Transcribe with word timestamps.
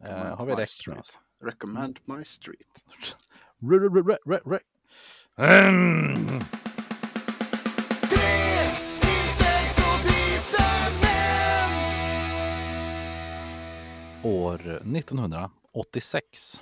Eh, 0.00 0.36
har 0.36 0.46
vi 0.46 0.52
jag. 0.52 0.68
street. 0.68 1.18
Recommend 1.42 1.98
my 2.04 2.24
street. 2.24 2.84
Re- 3.60 3.88
re- 3.88 4.02
re- 4.02 4.18
re- 4.26 4.42
re- 4.44 4.60
Mm. 5.38 6.40
År 14.22 14.60
1986 14.96 16.60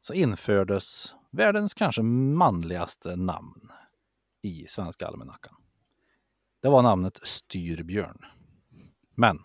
så 0.00 0.14
infördes 0.14 1.14
världens 1.30 1.74
kanske 1.74 2.02
manligaste 2.02 3.16
namn 3.16 3.70
i 4.42 4.66
Svenska 4.68 5.06
almanackan. 5.06 5.54
Det 6.62 6.68
var 6.68 6.82
namnet 6.82 7.18
Styrbjörn. 7.22 8.24
Men 9.14 9.38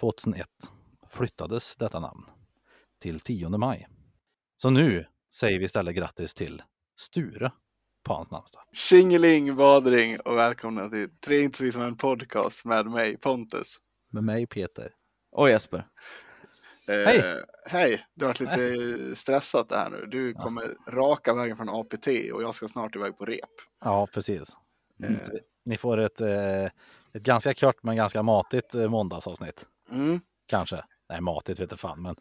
2001 0.00 0.48
flyttades 1.10 1.76
detta 1.76 1.98
namn 2.00 2.24
till 3.02 3.20
10 3.20 3.48
maj. 3.48 3.88
Så 4.56 4.70
nu 4.70 5.06
säger 5.34 5.58
vi 5.58 5.64
istället 5.64 5.94
grattis 5.96 6.34
till 6.34 6.62
Sture 6.96 7.52
på 8.04 8.14
hans 8.14 8.30
namnsdag. 8.30 8.62
Tjingeling 8.72 9.56
badring 9.56 10.20
och 10.20 10.36
välkomna 10.36 10.88
till 10.88 11.08
Tre 11.20 11.40
inte 11.40 11.58
så 11.58 11.64
vi 11.64 11.72
som 11.72 11.82
en 11.82 11.96
podcast 11.96 12.64
med 12.64 12.86
mig 12.86 13.16
Pontus. 13.16 13.76
Med 14.10 14.24
mig 14.24 14.46
Peter. 14.46 14.94
Och 15.32 15.50
Jesper. 15.50 15.88
Eh, 16.88 16.94
Hej. 16.94 17.22
Hej! 17.66 18.06
Det 18.14 18.24
har 18.24 18.28
varit 18.28 18.40
lite 18.40 19.16
stressat 19.16 19.68
det 19.68 19.76
här 19.76 19.90
nu. 19.90 20.06
Du 20.06 20.34
kommer 20.34 20.64
raka 20.88 21.34
vägen 21.34 21.56
från 21.56 21.68
APT 21.68 22.06
och 22.06 22.42
jag 22.42 22.54
ska 22.54 22.68
snart 22.68 22.96
iväg 22.96 23.18
på 23.18 23.24
rep. 23.24 23.50
Ja, 23.84 24.06
precis. 24.06 24.56
Eh, 25.02 25.24
Så 25.26 25.32
Ni 25.64 25.78
får 25.78 25.98
ett, 25.98 26.20
eh, 26.20 26.64
ett 26.64 26.72
ganska 27.12 27.54
kort 27.54 27.82
men 27.82 27.96
ganska 27.96 28.22
matigt 28.22 28.74
eh, 28.74 28.88
måndagsavsnitt. 28.88 29.66
Mm. 29.90 30.20
Kanske. 30.46 30.84
Nej, 31.10 31.20
matigt 31.20 31.60
vet 31.60 31.70
jag 31.70 31.80
fan, 31.80 32.02
men 32.02 32.16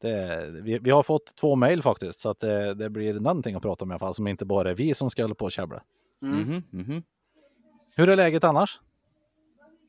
det, 0.00 0.46
vi, 0.62 0.78
vi 0.78 0.90
har 0.90 1.02
fått 1.02 1.34
två 1.36 1.56
mejl 1.56 1.82
faktiskt, 1.82 2.20
så 2.20 2.30
att 2.30 2.40
det, 2.40 2.74
det 2.74 2.90
blir 2.90 3.14
någonting 3.14 3.54
att 3.54 3.62
prata 3.62 3.84
om 3.84 3.90
i 3.90 3.94
alla 3.94 3.98
fall, 3.98 4.14
som 4.14 4.26
inte 4.26 4.44
bara 4.44 4.70
är 4.70 4.74
vi 4.74 4.94
som 4.94 5.10
ska 5.10 5.22
hålla 5.22 5.34
på 5.34 5.44
och 5.44 5.52
käbbla. 5.52 5.82
Mm. 6.22 6.38
Mhm, 6.40 6.62
mhm. 6.70 7.02
Hur 7.96 8.08
är 8.08 8.16
läget 8.16 8.44
annars? 8.44 8.80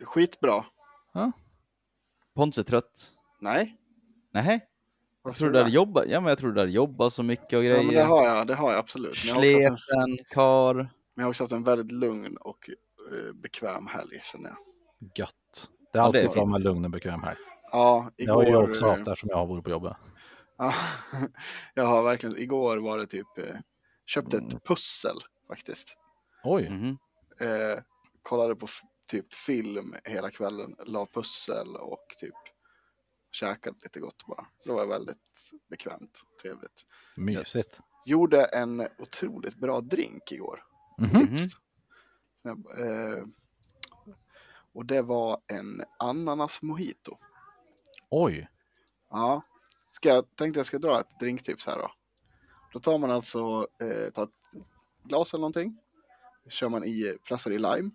Skitbra. 0.03 0.65
Pontus 2.35 2.57
är 2.57 2.63
trött. 2.63 3.11
Nej? 3.39 3.75
Nej, 4.31 4.65
jag 5.23 5.35
tror 5.35 5.49
du 5.51 5.57
hade 5.57 5.69
det? 5.69 5.73
jobbat. 5.75 6.05
Ja, 6.07 6.19
men 6.21 6.29
jag 6.29 6.37
tror 6.37 6.51
du 6.51 6.59
hade 6.59 6.71
jobbat 6.71 7.13
så 7.13 7.23
mycket 7.23 7.53
och 7.57 7.63
Ja, 7.63 7.69
men 7.77 7.85
det 7.87 7.91
grejer. 7.93 8.05
har 8.05 8.25
jag, 8.25 8.47
det 8.47 8.55
har 8.55 8.71
jag 8.71 8.79
absolut. 8.79 9.17
Men 9.25 9.27
jag 9.27 9.35
har 9.35 9.55
också 9.57 9.69
haft 9.69 9.81
en, 9.89 10.05
Sleten, 10.07 10.25
kar. 10.29 10.73
men 10.73 10.87
jag 11.15 11.23
har 11.23 11.29
också 11.29 11.43
haft 11.43 11.53
en 11.53 11.63
väldigt 11.63 11.91
lugn 11.91 12.37
och 12.37 12.69
eh, 13.11 13.33
bekväm 13.33 13.87
helg 13.87 14.21
känner 14.31 14.49
jag. 14.49 14.57
Gött. 15.15 15.69
Det 15.93 15.97
är 15.97 16.01
Ja, 16.01 16.05
alltid 16.05 16.29
bra 16.29 16.45
med 16.45 16.61
lugn 16.61 16.85
och 16.85 16.91
bekväm 16.91 17.23
här. 17.23 17.37
Ja, 17.71 18.11
Det 18.17 18.23
igår... 18.23 18.33
har 18.33 18.43
jag 18.43 18.69
också 18.69 18.85
eh, 18.85 18.89
haft 18.91 19.07
eftersom 19.07 19.29
jag 19.29 19.37
har 19.37 19.45
varit 19.45 19.63
på 19.63 19.69
jobbet. 19.69 19.97
Ja, 20.57 20.73
jag 21.73 21.85
har 21.85 22.03
verkligen, 22.03 22.37
igår 22.37 22.77
var 22.77 22.97
det 22.97 23.05
typ, 23.07 23.37
eh, 23.37 23.55
köpte 24.05 24.37
Mm. 24.37 24.49
ett 24.49 24.63
pussel 24.63 25.15
faktiskt. 25.47 25.95
Oj, 26.43 26.69
Mhm. 26.69 26.97
Eh, 27.39 27.79
kollade 28.21 28.55
på 28.55 28.65
f- 28.65 28.81
typ 29.11 29.33
film 29.33 29.95
hela 30.03 30.31
kvällen, 30.31 30.75
la 30.85 31.05
pussel 31.05 31.75
och 31.75 32.05
typ 32.17 32.33
käkade 33.31 33.77
lite 33.83 33.99
gott 33.99 34.25
bara. 34.27 34.45
Det 34.65 34.71
var 34.71 34.85
väldigt 34.85 35.51
bekvämt 35.69 36.21
och 36.33 36.39
trevligt. 36.41 36.85
mysigt. 37.17 37.79
Gjorde 38.05 38.43
en 38.45 38.87
otroligt 38.97 39.55
bra 39.55 39.81
drink 39.81 40.31
igår. 40.31 40.63
Mhm. 40.97 41.37
Tips. 41.37 41.53
Eh, 42.79 43.23
och 44.73 44.85
det 44.85 45.01
var 45.01 45.37
en 45.47 45.83
ananas 45.99 46.61
mojito. 46.61 47.17
Oj, 48.09 48.49
Ja, 49.09 49.41
ska 49.91 50.09
jag 50.09 50.35
tänkte 50.35 50.59
jag 50.59 50.67
ska 50.67 50.77
dra 50.79 50.99
ett 50.99 51.19
drinktips 51.19 51.67
här 51.67 51.77
då. 51.77 51.91
Då 52.73 52.79
tar 52.79 52.97
man 52.97 53.11
alltså, 53.11 53.67
eh, 53.81 54.09
tar 54.13 54.23
ett 54.23 54.29
glas 55.03 55.33
eller 55.33 55.41
någonting. 55.41 55.77
Kör 56.49 56.69
man 56.69 56.83
i, 56.83 57.17
pressar 57.27 57.51
i 57.51 57.57
lime, 57.57 57.91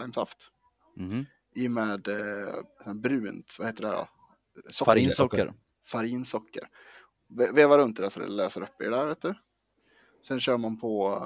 limesaft. 0.00 0.50
Mhm. 0.96 1.26
I 1.54 1.68
med 1.68 2.08
eh, 2.08 2.94
brunt, 2.94 3.56
vad 3.58 3.68
heter 3.68 3.82
det 3.82 3.90
då? 3.90 4.08
Socker. 4.70 4.90
Farinsocker. 4.92 5.54
Farinsocker. 5.84 6.68
Ve- 7.26 7.52
Veva 7.52 7.78
runt 7.78 7.96
det 7.96 8.02
där 8.02 8.08
så 8.10 8.20
det 8.20 8.26
löser 8.28 8.62
upp 8.62 8.80
i 8.80 8.84
det 8.84 8.90
där 8.90 9.06
vet 9.06 9.22
du. 9.22 9.34
Sen 10.28 10.40
kör 10.40 10.56
man 10.58 10.80
på 10.80 11.18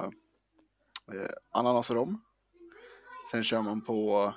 eh, 1.13 1.29
ananasrom. 1.51 2.21
Sen 3.31 3.43
kör 3.43 3.61
man 3.61 3.81
på 3.81 4.33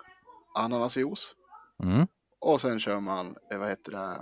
ananasjuice. 0.55 1.35
mm. 1.83 2.07
Och 2.41 2.61
sen 2.61 2.81
kör 2.81 3.01
man, 3.01 3.37
eh, 3.53 3.59
vad 3.59 3.69
heter 3.69 3.93
det, 3.93 4.19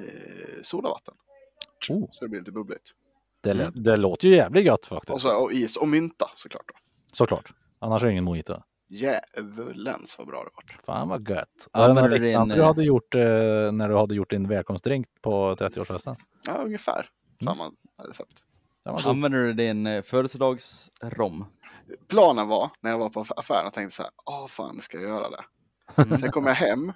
eh, 0.00 0.62
sodavatten. 0.62 1.14
oh, 1.90 2.08
Så 2.12 2.24
det 2.24 2.28
blir 2.28 2.40
lite 2.40 2.52
bubbligt. 2.52 2.90
det, 3.40 3.50
Mm. 3.50 3.72
det 3.74 3.96
låter 3.96 4.28
ju 4.28 4.34
jävligt 4.36 4.64
gött 4.66 4.86
faktiskt. 4.86 5.10
Och, 5.10 5.20
så, 5.20 5.36
och 5.36 5.52
is 5.52 5.76
och 5.76 5.88
mynta 5.88 6.30
såklart. 6.36 6.64
Då. 6.68 6.74
Såklart. 7.12 7.52
Annars 7.78 8.02
är 8.02 8.06
det 8.06 8.12
ingen 8.12 8.24
mojito. 8.24 8.62
Djävulens 8.88 10.18
vad 10.18 10.26
bra 10.26 10.44
det 10.44 10.50
vart. 10.54 10.84
Fan 10.84 11.08
vad 11.08 11.28
gött. 11.28 11.48
Ja, 11.72 11.80
Var 11.80 11.88
det 11.88 11.94
men 11.94 12.10
det 12.48 12.54
du 12.56 12.62
hade 12.62 12.82
gjort 12.84 13.14
eh, 13.14 13.20
när 13.72 13.88
du 13.88 13.96
hade 13.96 14.14
gjort 14.14 14.30
din 14.30 14.48
välkomstdrink 14.48 15.06
på 15.22 15.54
30-årsfesten? 15.56 16.16
Ja, 16.46 16.52
ungefär 16.52 17.10
Mm. 17.42 17.54
samma 17.54 17.72
recept. 18.08 18.42
Var 18.82 18.92
god. 18.92 19.06
Använder 19.06 19.38
du 19.38 19.52
din 19.52 19.86
eh, 19.86 20.02
födelsedagsrom? 20.02 21.44
Planen 22.08 22.48
var, 22.48 22.70
när 22.80 22.90
jag 22.90 22.98
var 22.98 23.10
på 23.10 23.20
affären, 23.36 23.64
jag 23.64 23.72
tänkte 23.72 23.96
så 23.96 24.02
här, 24.02 24.10
åh 24.24 24.46
fan, 24.46 24.80
ska 24.80 24.98
jag 24.98 25.08
göra 25.08 25.30
det? 25.30 25.44
Mm. 25.96 26.18
Sen 26.18 26.30
kom 26.32 26.46
jag 26.46 26.54
hem 26.54 26.92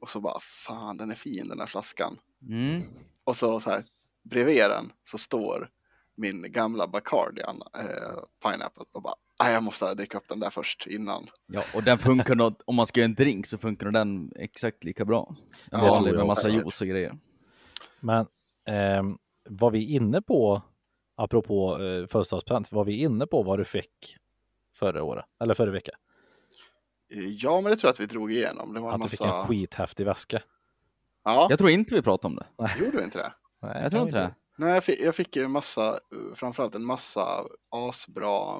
och 0.00 0.10
så 0.10 0.20
bara, 0.20 0.40
fan 0.40 0.96
den 0.96 1.10
är 1.10 1.14
fin 1.14 1.48
den 1.48 1.60
här 1.60 1.66
flaskan. 1.66 2.18
Mm. 2.42 2.82
Och 3.24 3.36
så, 3.36 3.60
så 3.60 3.70
här, 3.70 3.84
bredvid 4.22 4.56
den 4.70 4.92
så 5.04 5.18
står 5.18 5.70
min 6.14 6.52
gamla 6.52 6.86
Bacardi, 6.86 7.40
eh, 7.42 7.52
Pineapple, 8.42 8.84
och 8.92 9.02
bara, 9.02 9.14
"Aj, 9.38 9.52
jag 9.52 9.62
måste 9.62 9.94
dricka 9.94 10.18
upp 10.18 10.28
den 10.28 10.40
där 10.40 10.50
först 10.50 10.86
innan. 10.86 11.26
Ja, 11.46 11.64
och 11.74 11.82
den 11.82 11.98
funkar 11.98 12.34
nog, 12.34 12.54
om 12.64 12.74
man 12.74 12.86
ska 12.86 13.00
göra 13.00 13.04
en 13.08 13.14
drink 13.14 13.46
så 13.46 13.58
funkar 13.58 13.90
den 13.90 14.32
exakt 14.36 14.84
lika 14.84 15.04
bra. 15.04 15.36
En 15.72 15.80
Ja, 15.84 15.90
vanlig 15.90 16.14
med 16.14 16.26
massa 16.26 16.48
juice 16.48 16.80
och 16.80 16.86
grejer. 16.86 17.18
Men 18.00 18.26
ehm, 18.66 19.18
var 19.48 19.70
vi 19.70 19.84
inne 19.84 20.22
på, 20.22 20.62
apropå 21.16 21.72
eh, 21.82 22.06
födelsedagspresent, 22.06 22.72
var 22.72 22.84
vi 22.84 23.00
inne 23.00 23.26
på 23.26 23.42
vad 23.42 23.58
du 23.58 23.64
fick 23.64 24.16
förra 24.74 25.02
året? 25.02 25.24
Eller 25.40 25.54
förra 25.54 25.70
veckan? 25.70 25.94
Eh, 27.14 27.26
Ja, 27.26 27.60
men 27.60 27.70
det 27.70 27.76
tror 27.76 27.88
jag 27.88 27.92
att 27.92 28.00
vi 28.00 28.06
drog 28.06 28.32
igenom. 28.32 28.74
Det 28.74 28.80
var 28.80 28.88
en 28.88 28.94
Att 28.94 29.02
du 29.02 29.08
fick 29.08 29.20
en 29.20 29.28
massa... 29.28 29.46
skithäftig 29.48 30.06
väska? 30.06 30.42
Ja, 31.24 31.46
Jag 31.50 31.58
tror 31.58 31.70
inte 31.70 31.94
vi 31.94 32.02
pratade 32.02 32.34
om 32.34 32.36
det. 32.58 32.74
gjorde 32.84 32.98
du 32.98 33.04
inte 33.04 33.18
det? 33.18 33.32
Nej, 33.62 33.82
Jag 33.82 33.90
tror 33.90 34.02
inte 34.02 34.18
det. 34.18 34.34
Nej, 34.58 34.74
jag 34.74 34.84
fick, 34.84 35.00
jag 35.00 35.14
fick 35.14 35.36
ju 35.36 35.44
en 35.44 35.50
massa, 35.50 35.90
eh, 35.90 36.34
framförallt 36.34 36.74
en 36.74 36.84
massa 36.84 37.44
asbra 37.70 38.56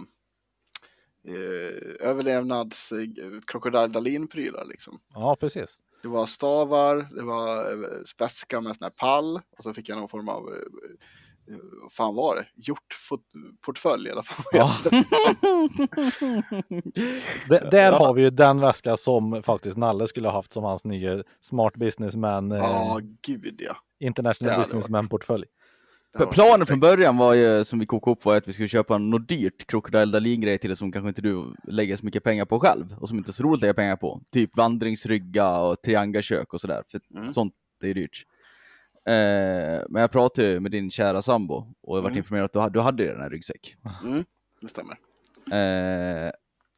eh, 1.25 2.09
överlevnads 2.09 2.93
eh, 2.93 2.99
Crocodile 3.47 3.87
Dalin-prylar 3.87 4.65
liksom. 4.65 5.01
Ja, 5.15 5.37
precis. 5.41 5.79
Det 6.03 6.09
var 6.09 6.27
stavar, 6.27 6.97
det 7.17 7.23
var 7.23 7.59
eh, 7.73 8.05
spetska 8.07 8.61
med 8.61 8.77
sån 8.77 8.85
här 8.85 8.91
pall 8.91 9.41
och 9.59 9.63
så 9.63 9.75
fick 9.75 9.89
jag 9.89 9.99
någon 9.99 10.09
form 10.09 10.29
av, 10.29 10.49
eh, 10.55 10.61
vad 11.83 11.93
fan 11.93 12.15
var 12.15 12.37
det? 12.37 12.47
Hjortportfölj 12.57 14.09
i 14.09 14.11
alla 14.13 14.23
fall. 14.23 14.45
Ja. 14.53 14.77
Där 17.71 17.93
Ja. 17.93 17.99
har 17.99 18.15
vi 18.15 18.23
ju 18.23 18.31
den 18.31 18.61
väska 18.61 18.97
som 18.97 19.43
faktiskt 19.43 19.77
Nalle 19.77 20.09
skulle 20.09 20.29
ha 20.29 20.33
haft 20.33 20.53
som 20.53 20.65
hans 20.65 20.85
nya 20.85 21.23
Smart 21.41 21.75
Businessman, 21.77 22.53
eh, 22.53 22.59
Ja, 22.59 23.01
gud 23.23 23.61
ja. 23.61 23.77
International. 24.01 24.59
Businessman-portfölj. 24.59 25.45
Planen 26.33 26.67
från 26.67 26.81
början 26.81 27.17
var 27.17 27.35
ju, 27.35 27.65
som 27.65 27.79
vi 27.79 27.87
kokade 27.87 28.13
upp, 28.13 28.25
var 28.25 28.37
att 28.37 28.49
vi 28.49 28.53
skulle 28.53 28.69
köpa 28.69 28.99
något 28.99 29.29
dyrt 29.29 29.67
Crocodile 29.67 30.05
Dalin-grej 30.13 30.59
till 30.59 30.71
det 30.71 30.77
som 30.77 30.93
kanske 30.93 31.09
inte 31.09 31.23
du 31.23 31.55
lägger 31.65 31.97
så 31.97 32.05
mycket 32.05 32.25
pengar 32.25 32.45
på 32.45 32.61
själv 32.61 32.95
och 33.01 33.09
som 33.09 33.19
inte 33.19 33.31
är 33.31 33.33
så 33.33 33.43
roligt 33.43 33.59
att 33.59 33.63
lägga 33.63 33.75
pengar 33.75 33.97
på. 33.97 34.21
Typ 34.33 34.57
vandringsrygga 34.57 35.59
och 35.59 35.83
triangelkök 35.83 36.55
och 36.55 36.61
sådär. 36.61 36.83
För 36.91 37.01
Mm. 37.17 37.33
sånt 37.33 37.55
är 37.85 37.95
dyrt. 37.95 38.23
Eh, 39.07 39.83
men 39.89 40.01
jag 40.01 40.11
pratade 40.11 40.49
ju 40.49 40.61
med 40.61 40.71
din 40.71 40.91
kära 40.91 41.23
sambo 41.23 41.75
och 41.83 41.97
jag 41.99 42.05
Mm. 42.05 42.17
informerad 42.19 42.45
att 42.45 42.53
du 42.53 42.59
hade, 42.59 42.73
du 42.73 42.81
hade 42.81 43.03
ju 43.03 43.09
den 43.13 43.21
här 43.21 43.31
ryggsäck. 43.31 43.77
Mm, 44.05 44.25
det 44.61 44.69
stämmer. 44.69 44.97
Eh, 45.53 46.31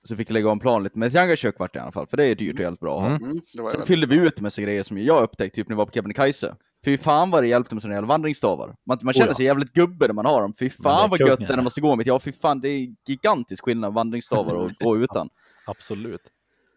så 0.02 0.16
fick 0.16 0.30
jag 0.30 0.34
lägga 0.34 0.50
om 0.50 0.58
plan 0.60 0.82
lite. 0.82 0.98
Men 0.98 1.10
triangelkök 1.10 1.58
vart 1.58 1.72
det 1.72 1.78
i 1.78 1.82
alla 1.82 1.92
fall, 1.92 2.06
för 2.06 2.16
det 2.16 2.24
är 2.24 2.34
dyrt 2.34 2.54
och 2.54 2.60
jävligt 2.60 2.80
bra 2.80 2.96
att 2.96 3.02
ha. 3.02 3.16
Mm. 3.16 3.22
Mm, 3.22 3.68
Sen 3.70 3.86
fyllde 3.86 4.06
vi 4.06 4.16
ut 4.16 4.40
med 4.40 4.52
så 4.52 4.62
grejer 4.62 4.82
som 4.82 4.98
jag 4.98 5.22
upptäckte 5.22 5.56
typ 5.56 5.68
när 5.68 5.76
vi 5.76 5.78
var 5.78 5.86
på 5.86 5.92
Kebnekaise. 5.92 6.56
Fy 6.84 6.98
fan 6.98 7.30
vad 7.30 7.42
det 7.42 7.48
hjälpte 7.48 7.74
med 7.74 7.82
sådana 7.82 7.94
jävla 7.94 8.08
vandringsstavar. 8.08 8.76
Man, 8.86 8.98
man 9.02 9.14
känner 9.14 9.26
Oh 9.26 9.30
ja. 9.30 9.34
sig 9.34 9.44
jävligt 9.44 9.72
gubbe 9.72 10.06
när 10.06 10.14
man 10.14 10.26
har 10.26 10.42
dem. 10.42 10.54
Fy 10.58 10.70
fan 10.70 11.10
vad 11.10 11.20
gött 11.20 11.38
det 11.38 11.44
är 11.52 11.56
när 11.56 11.62
man 11.62 11.70
ska 11.70 11.80
gå 11.80 11.96
med. 11.96 12.06
Ja 12.06 12.18
fy 12.18 12.32
fan 12.32 12.60
det 12.60 12.68
är 12.68 12.88
gigantisk 13.06 13.64
skillnad 13.64 13.94
vandringsstavar 13.94 14.54
och 14.54 14.70
gå 14.80 14.96
utan. 14.96 15.28
Absolut. 15.66 16.20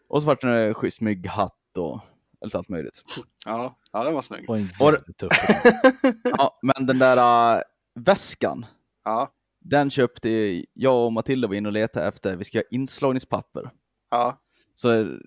Och 0.09 0.21
så 0.21 0.27
vart 0.27 0.41
det 0.41 0.49
en 0.67 0.73
schysst 0.73 1.01
mygghatt 1.01 1.77
och 1.77 1.99
lite 2.45 2.57
allt 2.57 2.69
möjligt. 2.69 3.03
Ja, 3.45 3.75
ja, 3.91 4.03
den 4.03 4.13
var 4.13 4.21
snygg. 4.21 4.49
Och 4.49 4.57
en 4.57 4.69
tuff. 5.17 5.31
Ja, 6.37 6.59
men 6.61 6.85
den 6.85 6.99
där 6.99 7.55
äh, 7.57 7.61
väskan, 7.95 8.65
Ja, 9.03 9.31
den 9.59 9.89
köpte 9.89 10.29
jag 10.73 11.05
och 11.05 11.13
Matilda 11.13 11.47
var 11.47 11.55
inne 11.55 11.69
och 11.69 11.73
letade 11.73 12.07
efter. 12.07 12.35
Vi 12.35 12.43
ska 12.43 12.57
göra 12.57 12.67
inslagningspapper. 12.71 13.71
ja, 14.11 14.41
Så 14.75 15.17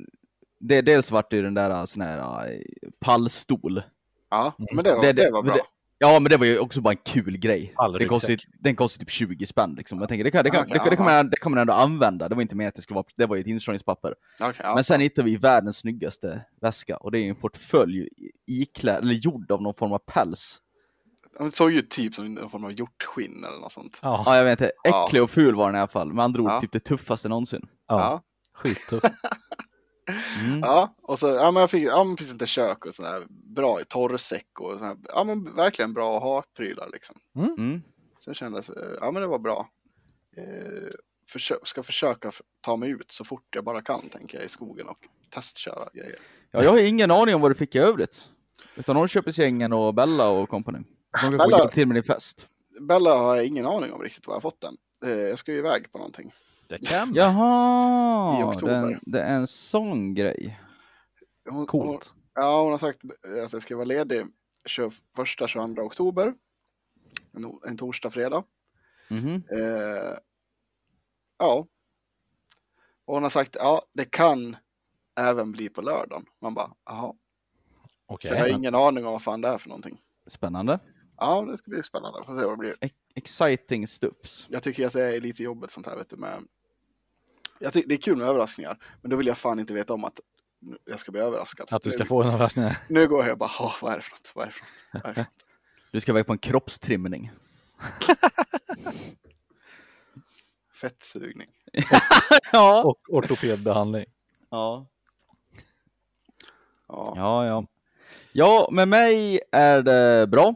det, 0.60 0.82
dels 0.82 1.10
vart 1.10 1.30
det 1.30 1.36
ju 1.36 1.42
den 1.42 1.54
där 1.54 1.70
äh, 1.70 1.84
sån 1.84 2.02
här 2.02 2.18
äh, 2.52 2.58
pallstol. 3.00 3.82
Ja, 4.30 4.52
men 4.74 4.84
det 4.84 4.94
var, 4.94 5.02
Det- 5.02 5.12
det, 5.12 5.22
det- 5.24 5.30
var 5.32 5.42
bra. 5.42 5.56
Ja, 5.98 6.20
men 6.20 6.30
det 6.30 6.36
var 6.36 6.46
ju 6.46 6.58
också 6.58 6.80
bara 6.80 6.90
en 6.90 7.00
kul 7.04 7.36
grej. 7.36 7.74
Den 7.78 7.92
ryggsäck. 7.94 8.40
den 8.60 8.76
kostar 8.76 9.00
typ 9.00 9.10
20 9.10 9.46
spänn 9.46 9.74
liksom. 9.76 10.00
Jag 10.00 10.08
tänker 10.08 10.24
det 10.24 10.30
kan, 10.30 10.44
det 10.44 10.50
kan, 10.50 10.68
det, 10.68 10.90
det, 10.90 10.98
man, 10.98 11.30
det 11.30 11.36
kan 11.36 11.52
man 11.52 11.60
ändå 11.60 11.72
använda. 11.72 12.28
Det 12.28 12.34
var 12.34 12.42
inte 12.42 12.56
mer 12.56 12.68
att 12.68 12.74
det 12.74 12.82
skulle 12.82 12.94
vara, 12.94 13.06
det 13.16 13.26
var 13.26 13.36
ju 13.36 13.40
ett 13.40 13.46
inslagningspapper. 13.46 14.14
Okej, 14.40 14.60
ja. 14.64 14.74
Men 14.74 14.84
sen 14.84 15.00
hittade 15.00 15.30
vi 15.30 15.36
världens 15.36 15.76
snyggaste 15.78 16.44
väska 16.60 16.96
och 16.96 17.10
det 17.12 17.18
är 17.18 17.28
en 17.28 17.34
portfölj 17.36 18.08
iklädd, 18.46 19.02
eller 19.02 19.14
gjord 19.14 19.50
av 19.50 19.62
någon 19.62 19.74
form 19.74 19.92
av 19.92 19.98
päls. 19.98 20.60
Den 21.38 21.52
såg 21.52 21.72
ju 21.72 21.82
typ 21.82 22.14
som 22.14 22.38
en 22.38 22.48
form 22.48 22.64
av 22.64 22.72
hjortskinn 22.72 23.44
eller 23.44 23.58
något 23.58 23.72
sånt. 23.72 23.98
Ja, 24.02 24.22
Ja, 24.26 24.36
jag 24.36 24.44
vet 24.44 24.60
inte. 24.60 24.72
Äcklig 24.84 25.22
och 25.22 25.30
ful 25.30 25.54
var 25.54 25.66
den 25.66 25.76
i 25.76 25.78
alla 25.78 25.88
fall. 25.88 26.12
Med 26.12 26.24
andra 26.24 26.42
ord, 26.42 26.50
Ja. 26.50 26.60
typ 26.60 26.72
det 26.72 26.80
tuffaste 26.80 27.28
någonsin. 27.28 27.66
ja. 27.88 28.00
Ja. 28.00 28.22
skittufft. 28.52 29.04
Mm. 30.44 30.60
Ja, 30.60 30.94
och 31.02 31.18
så, 31.18 31.26
ja 31.26 31.50
men 31.50 31.60
jag 31.60 31.70
fick, 31.70 31.82
ja 31.82 32.04
men 32.04 32.16
fick 32.16 32.32
lite 32.32 32.46
kök 32.46 32.86
och 32.86 32.94
sådär, 32.94 33.26
bra 33.28 33.80
i 33.80 33.84
torrsäck 33.84 34.60
och 34.60 34.78
sådär, 34.78 34.96
ja 35.08 35.24
men 35.24 35.54
verkligen 35.56 35.92
bra 35.94 36.16
att 36.16 36.22
ha 36.22 36.44
prylar 36.56 36.88
liksom. 36.92 37.16
Mm. 37.36 37.82
Så 38.18 38.30
det 38.30 38.34
kändes, 38.34 38.68
eh, 38.70 38.88
ja 39.00 39.10
men 39.10 39.22
det 39.22 39.28
var 39.28 39.38
bra. 39.38 39.68
Eh, 40.36 40.88
försö 41.28 41.54
ska 41.62 41.82
försöka 41.82 42.32
ta 42.60 42.76
mig 42.76 42.90
ut 42.90 43.12
så 43.12 43.24
fort 43.24 43.44
jag 43.54 43.64
bara 43.64 43.82
kan, 43.82 44.00
tänker 44.08 44.38
jag, 44.38 44.44
i 44.44 44.48
skogen 44.48 44.86
och 44.86 44.98
testköra 45.30 45.88
grejer. 45.94 46.18
Ja, 46.50 46.62
jag 46.64 46.70
har 46.70 46.78
ingen 46.78 47.10
aning 47.10 47.34
om 47.34 47.40
vad 47.40 47.50
du 47.50 47.54
fick 47.54 47.74
i 47.74 47.78
övrigt. 47.78 48.28
Utan 48.76 48.96
Norrköpingsgängen 48.96 49.72
och 49.72 49.94
Bella 49.94 50.28
och 50.28 50.48
company. 50.48 50.78
De 50.78 51.18
kan 51.20 51.30
få 51.32 51.38
Bella- 51.38 51.58
hjälp 51.58 51.72
till 51.72 51.88
med 51.88 51.96
din 51.96 52.04
fest. 52.04 52.48
Bella 52.80 53.16
har 53.18 53.36
jag 53.36 53.44
ingen 53.46 53.66
aning 53.66 53.92
om 53.92 54.02
riktigt 54.02 54.26
var 54.26 54.34
jag 54.34 54.42
fått 54.42 54.60
den. 54.60 54.76
Eh, 55.04 55.18
jag 55.20 55.38
ska 55.38 55.52
ju 55.52 55.58
iväg 55.58 55.92
på 55.92 55.98
någonting. 55.98 56.32
Det 56.68 56.78
kan 56.86 57.14
Jaha, 57.14 58.40
I 58.40 58.44
oktober. 58.44 59.00
det 59.02 59.20
är 59.22 59.36
en 59.36 59.46
sån 59.46 60.14
grej. 60.14 60.60
Hon, 61.44 61.56
Hon, 61.58 61.66
Coolt. 61.66 62.14
ja, 62.34 62.62
hon 62.62 62.70
har 62.72 62.78
sagt 62.78 62.98
att 63.44 63.52
jag 63.52 63.62
ska 63.62 63.76
vara 63.76 63.84
ledig 63.84 64.26
21-22 64.68 65.80
oktober. 65.80 66.34
En, 67.32 67.58
en 67.68 67.76
torsdag, 67.76 68.10
fredag. 68.10 68.44
Mhm. 69.08 69.34
Eh, 69.50 70.18
ja. 71.38 71.66
Och 73.06 73.14
hon 73.14 73.22
har 73.22 73.30
sagt, 73.30 73.56
ja, 73.58 73.82
det 73.92 74.04
kan 74.10 74.56
även 75.20 75.52
bli 75.52 75.68
på 75.68 75.82
lördagen. 75.82 76.26
Man 76.40 76.54
bara, 76.54 76.70
jaha. 76.86 77.12
Okej. 78.06 78.28
Så 78.28 78.34
jag 78.34 78.40
har 78.40 78.48
ingen 78.48 78.74
aning 78.74 79.06
om 79.06 79.12
vad 79.12 79.22
fan 79.22 79.40
det 79.40 79.48
är 79.48 79.58
för 79.58 79.68
någonting. 79.68 80.00
Spännande. 80.26 80.78
Ja, 81.16 81.42
det 81.42 81.56
ska 81.58 81.70
bli 81.70 81.82
spännande. 81.82 82.24
Får 82.24 82.40
se 82.40 82.44
vad 82.46 82.52
det 82.52 82.56
blir. 82.56 82.74
Exciting 83.14 83.86
stuffs. 83.88 84.46
Jag 84.50 84.62
tycker 84.62 84.86
att 84.86 84.92
det 84.92 85.16
är 85.16 85.20
lite 85.20 85.42
jobbigt 85.42 85.70
sånt 85.70 85.86
här, 85.86 85.96
vet 85.96 86.10
du. 86.10 86.16
Med... 86.16 86.42
Jag 87.58 87.72
tycker 87.72 87.88
det 87.88 87.94
är 87.94 87.98
kul 88.02 88.16
med 88.16 88.28
överraskningar, 88.28 88.78
men 89.02 89.10
då 89.10 89.16
vill 89.16 89.26
jag 89.26 89.38
fan 89.38 89.58
inte 89.60 89.74
veta 89.74 89.94
om 89.94 90.04
att 90.04 90.20
jag 90.84 90.98
ska 91.00 91.12
bli 91.12 91.20
överraskad. 91.20 91.68
Att 91.70 91.82
du 91.82 91.90
ska 91.90 92.02
nu, 92.02 92.06
få 92.08 92.22
en 92.22 92.28
överraskning. 92.28 92.70
nu 92.88 93.08
går 93.08 93.24
jag 93.24 93.32
och 93.32 93.38
bara, 93.38 93.50
"Åh, 93.60 93.74
vad 93.82 93.92
är 93.92 93.96
det 93.96 94.02
för 94.02 94.10
något? 94.12 94.32
Vad 94.34 94.42
är 94.42 94.46
det 94.48 94.52
för 94.52 94.62
något? 94.64 94.70
Vad 94.92 95.04
är 95.04 95.08
det 95.08 95.14
för 95.14 95.20
något? 95.20 95.30
Du 95.90 96.00
ska 96.00 96.12
iväg 96.12 96.26
på 96.26 96.32
en 96.32 96.38
kroppstrimning. 96.38 97.30
Fettsugning. 100.80 101.48
ja. 102.52 102.82
Och 102.84 102.98
ortopedbehandling. 103.08 104.04
ja. 104.50 104.86
Ja. 106.88 107.12
Ja, 107.16 107.46
ja. 107.46 107.66
Ja, 108.32 108.68
med 108.72 108.88
mig 108.88 109.40
är 109.52 109.82
det 109.82 110.26
bra. 110.26 110.54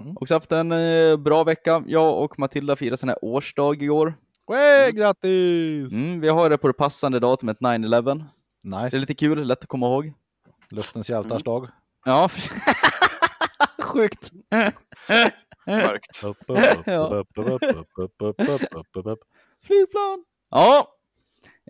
Mm. 0.00 0.16
Också 0.20 0.34
haft 0.34 0.52
en 0.52 0.72
eh, 0.72 1.16
bra 1.16 1.44
vecka. 1.44 1.84
Jag 1.86 2.22
och 2.22 2.38
Matilda 2.38 2.76
firade 2.76 2.96
sin 2.96 3.14
årsdag 3.22 3.82
igår. 3.82 4.14
Hey, 4.52 4.92
grattis! 4.92 5.92
Mm, 5.92 6.20
vi 6.20 6.28
har 6.28 6.50
det 6.50 6.58
på 6.58 6.66
det 6.66 6.72
passande 6.72 7.20
datumet 7.20 7.58
9-11. 7.58 8.24
Nice. 8.62 8.88
Det 8.90 8.96
är 8.96 9.00
lite 9.00 9.14
kul, 9.14 9.46
lätt 9.46 9.62
att 9.62 9.66
komma 9.66 9.86
ihåg. 9.86 10.12
Luftens 10.70 11.10
hjältars 11.10 11.42
dag. 11.42 11.68
Ja, 12.04 12.28
sjukt. 13.82 14.32
Mörkt. 15.66 16.16
Flygplan! 19.66 20.24
Ja, 20.50 20.88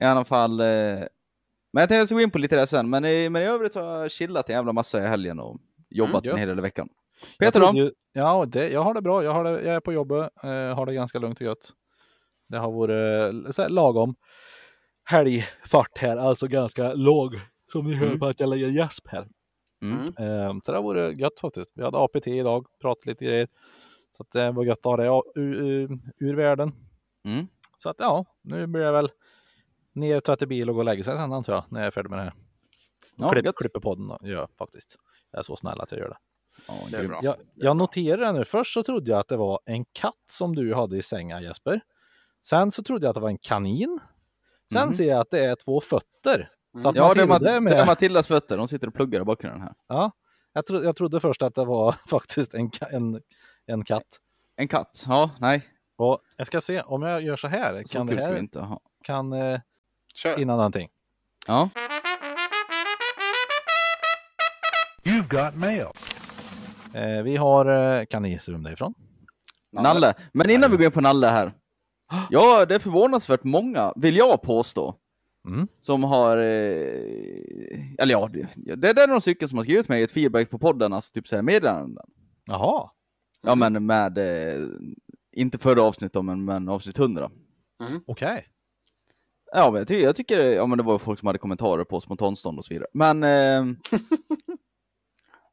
i 0.00 0.04
alla 0.04 0.24
fall. 0.24 0.60
Eh... 0.60 0.66
Men 1.72 1.80
jag 1.80 1.88
tänkte 1.88 1.94
att 1.94 1.98
jag 1.98 2.08
ska 2.08 2.14
gå 2.14 2.20
in 2.20 2.30
på 2.30 2.38
lite 2.38 2.56
det 2.56 2.66
sen, 2.66 2.90
men 2.90 3.04
i, 3.04 3.28
men 3.28 3.42
i 3.42 3.44
övrigt 3.44 3.74
har 3.74 3.82
jag 3.82 4.10
chillat 4.10 4.48
en 4.48 4.54
jävla 4.54 4.72
massa 4.72 4.98
i 4.98 5.06
helgen 5.06 5.40
och 5.40 5.60
jobbat 5.90 6.24
mm, 6.24 6.34
en 6.34 6.38
hel 6.38 6.48
del 6.48 6.58
i 6.58 6.62
veckan. 6.62 6.88
Jag 7.38 7.52
Peter 7.52 7.60
då? 7.72 7.78
ju- 7.78 7.92
Ja, 8.12 8.44
det, 8.48 8.68
jag 8.68 8.82
har 8.82 8.94
det 8.94 9.02
bra. 9.02 9.24
Jag, 9.24 9.32
har 9.32 9.44
det, 9.44 9.50
jag 9.50 9.74
är 9.74 9.80
på 9.80 9.92
jobbet, 9.92 10.30
eh, 10.42 10.48
har 10.50 10.86
det 10.86 10.94
ganska 10.94 11.18
lugnt 11.18 11.40
och 11.40 11.46
gött. 11.46 11.72
Det 12.48 12.58
har 12.58 12.72
varit 12.72 13.44
eh, 13.46 13.52
så 13.52 13.62
här, 13.62 13.68
lagom 13.68 14.14
helgfart 15.04 15.98
här, 15.98 16.16
alltså 16.16 16.46
ganska 16.46 16.94
låg. 16.94 17.40
Som 17.72 17.84
ni 17.86 17.94
hör 17.94 18.06
Mm. 18.06 18.18
på 18.18 18.26
att 18.26 18.40
jag 18.40 18.48
lägger 18.48 18.68
gäsp 18.68 19.08
här. 19.08 19.28
Mm. 19.82 19.98
Eh, 19.98 20.54
så 20.64 20.72
det 20.72 20.78
har 20.78 20.82
varit 20.82 21.18
gött 21.18 21.40
faktiskt. 21.40 21.72
Vi 21.74 21.82
hade 21.84 21.98
APT 21.98 22.26
idag, 22.26 22.66
pratade 22.80 23.10
lite 23.10 23.24
grejer. 23.24 23.48
Så 24.16 24.22
att 24.22 24.30
det 24.32 24.50
var 24.52 24.64
gött 24.64 24.78
att 24.78 24.84
ha 24.84 24.96
det 24.96 25.04
ja, 25.04 25.24
ur, 25.34 25.88
ur, 26.18 26.34
världen. 26.36 26.72
Mm. 27.24 27.46
Så 27.78 27.90
att 27.90 27.96
ja, 27.98 28.24
nu 28.42 28.66
blir 28.66 28.82
det 28.82 28.92
väl 28.92 29.10
ner, 29.92 30.20
tvätta 30.20 30.46
bil 30.46 30.68
och 30.68 30.74
gå 30.74 30.78
och 30.80 30.84
lägga 30.84 31.04
sig 31.04 31.16
sen 31.16 31.32
antar 31.32 31.52
jag, 31.52 31.64
när 31.68 31.80
jag 31.80 31.86
är 31.86 31.90
färdig 31.90 32.10
med 32.10 32.18
det 32.18 32.22
här. 32.22 32.32
Ja, 33.16 33.30
Klipp, 33.30 33.56
klipper 33.56 33.80
podden 33.80 34.08
då, 34.08 34.18
gör 34.22 34.38
jag 34.38 34.48
faktiskt. 34.58 34.96
Jag 35.30 35.38
är 35.38 35.42
så 35.42 35.56
snäll 35.56 35.80
att 35.80 35.90
jag 35.92 36.00
gör 36.00 36.08
det. 36.08 36.16
Ja, 36.68 36.74
Det 36.90 36.96
är 36.96 37.00
grymt. 37.00 37.10
bra. 37.12 37.20
Jag, 37.22 37.36
jag 37.54 37.76
noterade 37.76 38.24
det 38.24 38.32
nu. 38.32 38.44
Först 38.44 38.74
så 38.74 38.82
trodde 38.82 39.10
jag 39.10 39.20
att 39.20 39.28
det 39.28 39.36
var 39.36 39.60
en 39.64 39.84
katt 39.84 40.14
som 40.30 40.56
du 40.56 40.74
hade 40.74 40.96
i 40.96 41.02
sängen 41.02 41.42
Jesper. 41.42 41.80
Sen 42.42 42.70
så 42.70 42.82
trodde 42.82 43.06
jag 43.06 43.10
att 43.10 43.14
det 43.14 43.20
var 43.20 43.28
en 43.28 43.38
kanin. 43.38 43.98
Sen 44.72 44.84
Mhm. 44.88 44.94
ser 44.94 45.08
jag 45.08 45.20
att 45.20 45.30
det 45.30 45.44
är 45.44 45.54
två 45.54 45.80
fötter. 45.80 46.50
Så 46.82 46.88
att 46.88 46.96
Ja, 46.96 47.14
det 47.14 47.22
är, 47.22 47.26
Matilda 47.26 47.50
Ma- 47.52 47.56
är 47.56 47.60
med. 47.60 47.72
det 47.72 47.76
är 47.78 47.86
Matildas 47.86 48.26
fötter. 48.26 48.56
De 48.56 48.68
sitter 48.68 48.86
och 48.86 48.94
pluggar 48.94 49.20
i 49.20 49.24
bakgrunden 49.24 49.60
här. 49.62 49.74
Ja, 49.88 50.10
jag, 50.52 50.66
tro, 50.66 50.82
jag 50.82 50.96
trodde 50.96 51.20
först 51.20 51.42
att 51.42 51.54
det 51.54 51.64
var 51.64 51.92
faktiskt 52.08 52.54
en, 52.54 52.70
ka- 52.70 52.88
en, 52.90 53.20
en 53.66 53.84
katt. 53.84 54.06
En 54.56 54.68
katt. 54.68 55.04
Ja, 55.08 55.30
nej. 55.40 55.68
Och 55.96 56.18
jag 56.36 56.46
ska 56.46 56.60
se 56.60 56.82
om 56.82 57.02
jag 57.02 57.22
gör 57.22 57.36
så 57.36 57.48
här. 57.48 57.82
Så 57.86 57.92
Kan 57.92 58.06
det 58.06 58.22
här 58.22 58.38
inte 58.38 58.60
ha. 58.60 58.80
kan 59.04 59.32
eh, 59.32 59.60
Kör. 60.14 60.38
innan 60.40 60.56
någonting. 60.56 60.88
Ja. 61.46 61.68
You've 65.04 65.28
got 65.44 65.54
mail. 65.54 65.86
Eh, 66.94 67.22
vi 67.22 67.36
har, 67.36 67.66
eh, 68.00 68.04
kan 68.04 68.22
ni 68.22 68.30
gissa 68.30 68.52
vem 68.52 68.62
det 68.62 68.70
är 68.70 68.72
ifrån? 68.72 68.94
Nalle. 69.72 70.14
Men 70.32 70.50
innan 70.50 70.70
vi 70.70 70.76
går 70.76 70.86
in 70.86 70.92
på 70.92 71.00
Nalle 71.00 71.26
här. 71.26 71.52
Ja, 72.30 72.66
det 72.66 72.74
är 72.74 72.78
förvånansvärt 72.78 73.44
många, 73.44 73.92
vill 73.96 74.16
jag 74.16 74.42
påstå, 74.42 74.96
Mm. 75.48 75.68
som 75.78 76.04
har... 76.04 76.36
Eh, 76.36 77.94
eller 77.98 78.10
ja, 78.10 78.30
det, 78.32 78.74
det 78.76 78.88
är 79.02 79.06
några 79.06 79.20
stycken 79.20 79.48
som 79.48 79.58
har 79.58 79.64
skrivit 79.64 79.88
mig 79.88 80.02
ett 80.02 80.10
feedback 80.12 80.50
på 80.50 80.58
podden, 80.58 80.92
alltså 80.92 81.12
typ 81.12 81.28
såhär 81.28 81.42
meddelanden. 81.42 82.04
Jaha, 82.46 82.90
Ja, 83.42 83.54
men 83.54 83.86
med... 83.86 84.18
Eh, 84.18 84.66
inte 85.32 85.58
förra 85.58 85.82
avsnittet 85.82 86.24
men, 86.24 86.44
men 86.44 86.68
avsnitt 86.68 86.98
100. 86.98 87.30
okej. 88.06 88.46
Ja, 89.52 89.70
men 89.70 89.78
jag, 89.78 89.88
ty 89.88 90.00
jag 90.00 90.16
tycker, 90.16 90.40
ja 90.40 90.66
men 90.66 90.78
det 90.78 90.84
var 90.84 90.98
folk 90.98 91.18
som 91.18 91.26
hade 91.26 91.38
kommentarer 91.38 91.84
på 91.84 92.00
spontanstånd 92.00 92.58
och 92.58 92.64
så 92.64 92.74
vidare. 92.74 92.88
Men... 92.94 93.22
Eh, 93.24 93.62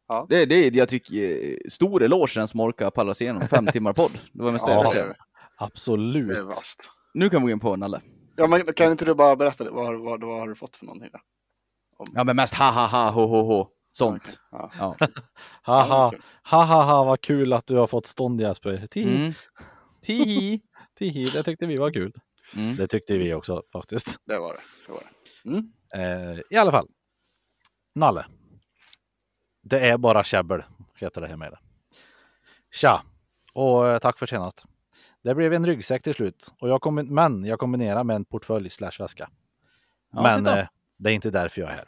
Ja. 0.07 0.25
det, 0.29 0.45
det, 0.45 0.75
jag 0.75 0.89
tycker, 0.89 1.49
eh, 1.49 1.57
stor 1.69 2.03
eloge 2.03 2.31
den 2.39 2.47
som 2.47 2.59
orkar 2.59 2.89
palla 2.91 3.13
sig 3.13 3.25
igenom 3.25 3.47
fem 3.47 3.65
timmar 3.67 3.93
podd. 3.93 4.19
Det 4.33 4.43
var 4.43 4.51
mest 4.51 4.67
jag 4.67 4.85
Ja, 4.85 4.93
det 4.93 4.99
är, 4.99 5.15
Absolut. 5.57 6.27
det 6.33 6.37
är 6.39 6.43
vast. 6.43 6.91
Nu 7.13 7.29
kan 7.29 7.41
vi 7.41 7.45
gå 7.45 7.51
in 7.51 7.59
på 7.59 7.75
Nalle. 7.75 8.01
Ja, 8.35 8.47
men 8.47 8.73
kan 8.73 8.91
inte 8.91 9.05
du 9.05 9.13
bara 9.13 9.35
berätta 9.35 9.63
det? 9.63 9.69
Vad, 9.69 9.85
har- 9.85 9.95
vad, 9.95 10.23
vad 10.23 10.39
har 10.39 10.47
du 10.47 10.55
fått 10.55 10.75
för 10.75 10.85
någonting? 10.85 11.09
Då? 11.13 11.19
Ja, 12.13 12.23
men 12.23 12.35
mest 12.35 12.53
ha 12.53 12.71
ha 12.71 12.87
ha 12.87 13.09
ho 13.09 13.25
ho 13.27 13.41
ho. 13.41 13.67
Sånt. 13.91 14.39
Ja. 14.51 14.71
Ja. 14.79 14.95
Haha, 15.61 16.11
kul. 16.11 16.21
haha, 16.41 16.83
ha, 16.83 17.03
vad 17.03 17.21
kul 17.21 17.53
att 17.53 17.67
du 17.67 17.75
har 17.75 17.87
fått 17.87 18.05
stånd 18.05 18.41
Jesper. 18.41 18.87
Tihi, 18.91 19.15
Mm. 19.15 19.33
Tihi. 20.01 20.61
tihi, 20.99 21.25
det 21.25 21.43
tyckte 21.43 21.65
vi 21.65 21.75
var 21.75 21.91
kul. 21.91 22.13
Mm. 22.55 22.75
Det 22.75 22.87
tyckte 22.87 23.17
vi 23.17 23.33
också 23.33 23.63
faktiskt. 23.73 24.19
Det 24.25 24.39
var 24.39 24.53
det. 24.53 24.59
det, 24.87 24.91
var 24.93 24.99
det. 25.01 25.49
Mm. 25.49 25.71
Eh, 26.35 26.39
I 26.49 26.57
alla 26.57 26.71
fall. 26.71 26.87
Nalle. 27.95 28.25
Det 29.69 29.79
är 29.79 29.97
bara 29.97 30.23
käbbel, 30.23 30.63
heter 30.95 31.21
det 31.21 31.27
här 31.27 31.37
med 31.37 31.51
det. 31.51 31.59
Tja! 32.71 33.03
Och 33.53 33.87
eh, 33.87 33.99
tack 33.99 34.19
för 34.19 34.25
senast. 34.25 34.63
Det 35.23 35.35
blev 35.35 35.53
en 35.53 35.65
ryggsäck 35.65 36.03
till 36.03 36.13
slut, 36.13 36.53
och 36.59 36.69
jag 36.69 36.81
kombi- 36.81 37.09
men 37.09 37.45
jag 37.45 37.59
kombinerar 37.59 38.03
med 38.03 38.15
en 38.15 38.25
portfölj 38.25 38.69
slash 38.69 38.91
väska. 38.99 39.29
Ja, 40.11 40.21
men 40.21 40.47
eh, 40.47 40.67
det 40.97 41.09
är 41.09 41.13
inte 41.13 41.29
därför 41.29 41.61
jag 41.61 41.69
är 41.69 41.75
här. 41.75 41.87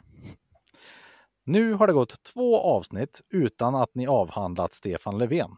Nu 1.44 1.72
har 1.72 1.86
det 1.86 1.92
gått 1.92 2.22
två 2.22 2.60
avsnitt 2.60 3.20
utan 3.30 3.74
att 3.74 3.94
ni 3.94 4.06
avhandlat 4.06 4.74
Stefan 4.74 5.18
Löfven. 5.18 5.50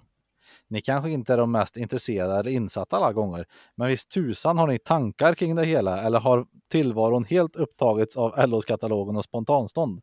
Ni 0.68 0.80
kanske 0.80 1.10
inte 1.10 1.32
är 1.32 1.38
de 1.38 1.52
mest 1.52 1.76
intresserade 1.76 2.38
eller 2.38 2.50
insatta 2.50 2.96
alla 2.96 3.12
gånger, 3.12 3.46
men 3.74 3.88
visst 3.88 4.10
tusan 4.10 4.58
har 4.58 4.66
ni 4.66 4.78
tankar 4.78 5.34
kring 5.34 5.54
det 5.54 5.64
hela 5.64 6.02
eller 6.02 6.20
har 6.20 6.46
tillvaron 6.70 7.24
helt 7.24 7.56
upptagits 7.56 8.16
av 8.16 8.48
LO-katalogen 8.48 9.16
och 9.16 9.24
spontanstånd? 9.24 10.02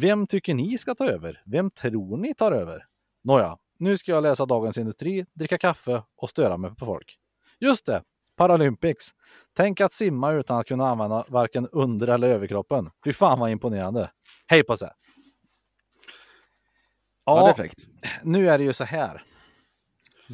Vem 0.00 0.26
tycker 0.26 0.54
ni 0.54 0.78
ska 0.78 0.94
ta 0.94 1.06
över? 1.06 1.42
Vem 1.46 1.70
tror 1.70 2.16
ni 2.16 2.34
tar 2.34 2.52
över? 2.52 2.86
Nåja, 3.24 3.58
nu 3.78 3.98
ska 3.98 4.12
jag 4.12 4.22
läsa 4.22 4.46
Dagens 4.46 4.78
Industri, 4.78 5.26
dricka 5.32 5.58
kaffe 5.58 6.02
och 6.16 6.30
störa 6.30 6.56
mig 6.56 6.74
på 6.74 6.86
folk. 6.86 7.18
Just 7.58 7.86
det, 7.86 8.02
Paralympics. 8.36 9.14
Tänk 9.56 9.80
att 9.80 9.92
simma 9.92 10.32
utan 10.32 10.58
att 10.58 10.66
kunna 10.66 10.88
använda 10.88 11.24
varken 11.28 11.68
under 11.72 12.08
eller 12.08 12.28
överkroppen. 12.28 12.90
Fy 13.04 13.12
fan 13.12 13.38
vad 13.38 13.50
imponerande. 13.50 14.10
Hej 14.46 14.64
på 14.64 14.76
sig. 14.76 14.90
Ja, 17.24 17.54
Ja, 17.58 17.66
nu 18.22 18.48
är 18.48 18.58
det 18.58 18.64
ju 18.64 18.72
så 18.72 18.84
här. 18.84 19.22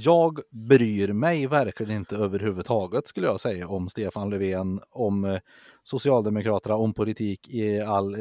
Jag 0.01 0.41
bryr 0.51 1.13
mig 1.13 1.47
verkligen 1.47 1.97
inte 1.97 2.17
överhuvudtaget 2.17 3.09
skulle 3.09 3.27
jag 3.27 3.41
säga 3.41 3.69
om 3.69 3.89
Stefan 3.89 4.31
Löfven, 4.31 4.81
om 4.91 5.25
eh, 5.25 5.41
Socialdemokraterna, 5.83 6.75
om 6.77 6.95
politik 6.95 7.49
i 7.49 7.81
all, 7.81 8.15
eh, 8.15 8.21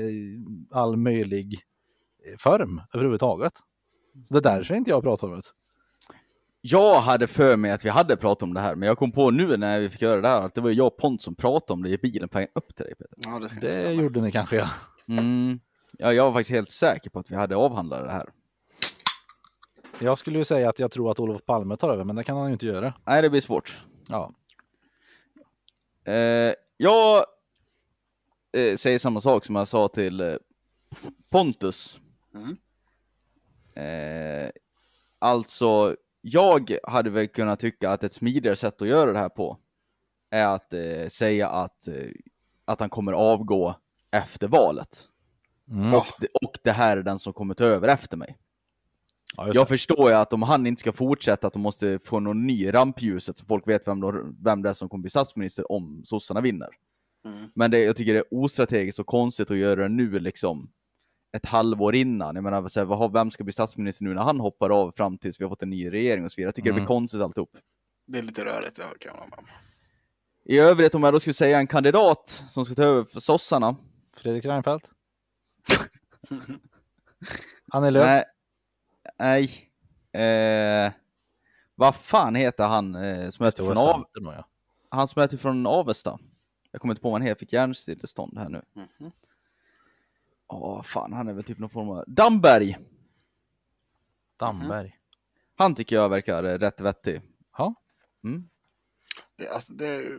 all 0.72 0.98
möjlig 0.98 1.60
eh, 2.26 2.38
form 2.38 2.82
överhuvudtaget. 2.94 3.54
Så 4.28 4.34
det 4.34 4.40
är 4.50 4.56
därför 4.56 4.76
inte 4.76 4.90
jag 4.90 5.04
pratar 5.04 5.28
om 5.28 5.34
det. 5.34 5.42
Jag 6.62 7.02
hade 7.02 7.28
för 7.28 7.58
mig 7.58 7.72
att 7.72 7.86
vi 7.86 7.90
hade 7.90 8.18
pratat 8.18 8.44
om 8.44 8.54
det 8.54 8.60
här, 8.60 8.76
men 8.76 8.88
jag 8.88 8.98
kom 8.98 9.12
på 9.12 9.32
nu 9.32 9.58
när 9.58 9.80
vi 9.80 9.90
fick 9.90 10.02
göra 10.02 10.22
det 10.22 10.28
här 10.28 10.42
att 10.42 10.56
det 10.56 10.62
var 10.62 10.72
jag 10.72 10.88
och 10.88 10.98
Pont 10.98 11.22
som 11.22 11.36
pratade 11.36 11.74
om 11.74 11.84
det 11.84 11.90
i 11.90 11.98
bilen 11.98 12.30
på 12.30 12.38
vägen 12.38 12.52
upp 12.56 12.76
till 12.76 12.86
dig 12.86 12.96
Peter. 12.96 13.14
Ja, 13.18 13.40
det, 13.62 13.84
Det 13.84 13.94
gjorde 13.94 14.22
ni 14.22 14.32
kanske 14.32 14.56
ja. 14.56 14.70
Mm. 15.08 15.60
Ja, 15.98 16.14
jag 16.14 16.24
var 16.24 16.32
faktiskt 16.32 16.52
helt 16.52 16.72
säker 16.72 17.10
på 17.10 17.20
att 17.20 17.32
vi 17.32 17.36
hade 17.36 17.56
avhandlat 17.56 18.04
det 18.06 18.12
här. 18.12 18.30
Jag 20.02 20.18
skulle 20.18 20.38
ju 20.38 20.46
säga 20.46 20.70
att 20.70 20.80
jag 20.80 20.92
tror 20.92 21.12
att 21.12 21.20
Olof 21.20 21.46
Palme 21.46 21.78
tar 21.78 21.90
över, 21.90 22.04
men 22.04 22.16
det 22.16 22.24
kan 22.24 22.38
han 22.38 22.48
ju 22.48 22.54
inte 22.54 22.66
göra. 22.66 22.94
Nej, 23.06 23.22
det 23.22 23.30
blir 23.30 23.42
svårt. 23.42 23.84
Ja, 24.10 24.32
Eh, 26.08 26.54
jag 26.78 27.26
eh, 28.52 28.76
säger 28.76 29.00
samma 29.00 29.22
sak 29.22 29.46
som 29.46 29.56
jag 29.56 29.68
sa 29.68 29.88
till 29.88 30.22
eh, 30.22 30.36
Pontus. 31.30 32.00
Mm. 32.34 32.58
Eh, 33.76 34.50
alltså, 35.20 35.96
jag 36.22 36.78
hade 36.84 37.10
väl 37.10 37.28
kunnat 37.28 37.60
tycka 37.60 37.90
att 37.90 38.04
ett 38.04 38.14
smidigare 38.14 38.56
sätt 38.56 38.82
att 38.82 38.88
göra 38.88 39.14
det 39.14 39.20
här 39.20 39.30
på 39.30 39.58
är 40.30 40.46
att 40.46 40.74
eh, 40.74 41.08
säga 41.08 41.50
att, 41.50 41.88
eh, 41.88 42.12
att 42.66 42.80
han 42.80 42.90
kommer 42.90 43.14
avgå 43.14 43.76
efter 44.12 44.48
valet. 44.48 45.08
mm. 45.70 45.94
Och, 45.94 46.08
det, 46.20 46.28
och 46.42 46.58
det 46.64 46.72
här 46.72 46.98
är 46.98 47.04
den 47.04 47.20
som 47.20 47.34
kommer 47.34 47.54
ta 47.54 47.64
över 47.64 47.88
efter 47.88 48.18
mig. 48.18 48.38
Ja 49.36 49.48
Jag 49.48 49.56
det. 49.56 49.66
förstår 49.66 50.10
ju 50.10 50.16
att 50.16 50.34
om 50.34 50.42
han 50.42 50.68
inte 50.68 50.80
ska 50.80 50.92
fortsätta 50.94 51.48
att 51.48 51.54
de 51.54 51.62
måste 51.62 52.00
få 52.04 52.20
någon 52.20 52.48
ny 52.48 52.74
rampljuset 52.74 53.38
så 53.38 53.46
folk 53.46 53.68
vet 53.68 53.88
vem, 53.88 54.00
då, 54.00 54.34
vem 54.44 54.62
det 54.62 54.70
är 54.70 54.74
som 54.74 54.90
kommer 54.90 55.02
bli 55.02 55.10
statsminister 55.10 55.72
om 55.72 56.02
sossarna 56.06 56.42
vinner. 56.42 56.70
Mm. 57.26 57.38
Men 57.56 57.72
det, 57.72 57.80
jag 57.84 57.96
tycker 57.96 58.14
det 58.14 58.20
är 58.20 58.26
ostrategiskt 58.34 59.00
och 59.00 59.06
konstigt 59.06 59.52
att 59.52 59.58
göra 59.58 59.82
det 59.82 59.90
nu 59.90 60.20
liksom 60.20 60.70
ett 61.38 61.46
halvår 61.46 61.96
innan. 61.96 62.36
Jag 62.36 62.44
menar, 62.44 62.68
så 62.68 62.80
här, 62.80 63.10
vem 63.14 63.32
ska 63.32 63.44
bli 63.44 63.54
statsminister 63.54 64.04
nu 64.06 64.14
när 64.14 64.22
han 64.24 64.40
hoppar 64.40 64.70
av 64.70 64.92
fram 64.98 65.18
tills 65.18 65.40
vi 65.40 65.44
har 65.46 65.50
fått 65.50 65.64
en 65.64 65.70
ny 65.70 65.92
regering 65.92 66.26
och 66.26 66.32
så 66.32 66.36
vidare. 66.36 66.48
Jag 66.48 66.56
tycker 66.56 66.70
det 66.70 66.72
Mm. 66.74 66.82
blir 66.84 66.88
konstigt 66.88 67.22
alltihop. 67.22 67.58
Det 68.08 68.18
är 68.20 68.24
lite 68.24 68.46
rörigt, 68.46 68.78
jag 68.78 69.00
kan 69.00 69.20
om. 69.20 69.46
I 70.46 70.60
övrigt 70.60 70.96
om 70.96 71.04
jag 71.04 71.14
då 71.14 71.20
skulle 71.20 71.34
säga 71.34 71.60
en 71.60 71.68
kandidat 71.68 72.44
som 72.50 72.66
ska 72.66 72.76
ta 72.76 72.84
över 72.84 73.04
för 73.04 73.20
sossarna. 73.20 73.76
Fredrik 74.18 74.46
Reinfeldt. 74.46 74.86
Annie 77.72 77.92
Lööf. 77.92 78.24
Nej. 79.18 79.72
Eh, 80.12 80.92
vad 81.76 81.96
fan 81.96 82.36
heter 82.36 82.68
han 82.68 82.96
eh, 82.96 83.30
som 83.30 83.44
var 83.44 83.52
från, 83.52 83.78
Av, 83.78 83.92
Centern 83.94 84.24
nog, 84.24 84.34
ja. 84.34 84.48
han 84.90 85.08
som 85.08 85.28
till 85.28 85.40
från 85.40 85.68
Avesta? 85.68 86.20
Jag 86.72 86.82
kommer 86.82 86.92
inte 86.92 87.02
på 87.02 87.10
vad 87.10 87.22
han 87.22 87.28
heter, 87.28 87.40
fick 87.40 87.54
hjärnstillestånd 87.54 88.38
här 88.38 88.50
nu. 88.50 88.62
Mhm. 88.74 89.12
Åh 90.48 90.82
fan, 90.82 91.14
han 91.14 91.28
är 91.28 91.34
väl 91.34 91.44
typ 91.44 91.58
någon 91.60 91.70
form 91.70 91.90
av... 91.90 92.04
Damberg! 92.08 92.78
Damberg. 94.38 94.98
Han 95.56 95.76
tycker 95.76 95.96
jag 95.96 96.10
verkar 96.10 96.44
eh, 96.44 96.58
rätt 96.58 96.82
vettig. 96.82 97.22
Ja. 97.58 97.76
Mm. 98.24 98.50
Det, 99.36 99.50
alltså, 99.50 99.74
det, 99.74 99.88
är- 99.88 100.18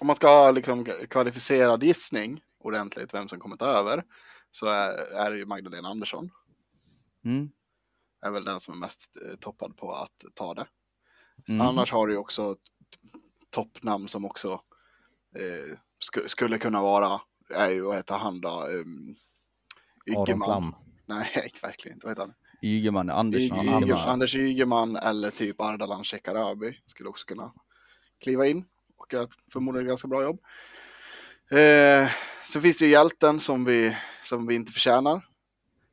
om 0.00 0.06
man 0.06 0.16
ska 0.16 0.28
ha 0.28 0.50
liksom 0.50 0.84
kvalificerad 0.84 1.82
gissning 1.82 2.42
ordentligt 2.58 3.14
vem 3.14 3.28
som 3.28 3.40
kommer 3.40 3.56
ta 3.56 3.66
över 3.66 4.04
så 4.50 4.66
är, 4.66 4.92
är 5.14 5.30
det 5.30 5.38
ju 5.38 5.46
Magdalena 5.46 5.88
Andersson. 5.88 6.30
Mm. 7.24 7.50
Är 8.22 8.30
väl 8.30 8.44
den 8.44 8.60
som 8.60 8.74
är 8.74 8.78
mest 8.78 9.16
eh, 9.16 9.36
toppad 9.36 9.76
på 9.76 9.92
att 9.94 10.24
ta 10.34 10.54
det. 10.54 10.66
Mm. 11.48 11.60
Annars 11.60 11.92
har 11.92 12.06
du 12.06 12.12
ju 12.12 12.18
också 12.18 12.56
toppnamn 13.50 14.08
som 14.08 14.24
också 14.24 14.52
eh, 15.36 15.78
sku, 15.98 16.28
skulle 16.28 16.58
kunna 16.58 16.82
vara, 16.82 17.20
är 17.54 17.70
ju 17.70 17.80
vad 17.80 17.96
heter 17.96 18.14
han 18.14 18.40
då? 18.40 18.66
Um, 18.66 19.16
Ygeman. 20.06 20.74
Nej, 21.06 21.52
verkligen 21.62 21.96
inte. 21.96 22.06
Vad 22.06 22.10
heter 22.10 22.22
han? 22.22 22.34
Ygeman, 22.62 23.10
Andersson. 23.10 23.58
Ygeman. 23.58 24.08
Anders 24.08 24.34
Ygeman 24.34 24.96
eller 24.96 25.30
typ 25.30 25.60
Ardalan 25.60 26.04
Shekarabi 26.04 26.78
skulle 26.86 27.08
också 27.08 27.26
kunna 27.26 27.52
kliva 28.18 28.46
in 28.46 28.64
och 28.96 29.12
göra 29.12 29.24
ett 29.24 29.34
förmodligen 29.52 29.88
ganska 29.88 30.08
bra 30.08 30.22
jobb. 30.22 30.40
Eh, 31.50 32.10
sen 32.48 32.62
finns 32.62 32.78
det 32.78 32.84
ju 32.84 32.90
hjälten 32.90 33.40
som 33.40 33.64
vi, 33.64 33.96
som 34.22 34.46
vi 34.46 34.54
inte 34.54 34.72
förtjänar. 34.72 35.26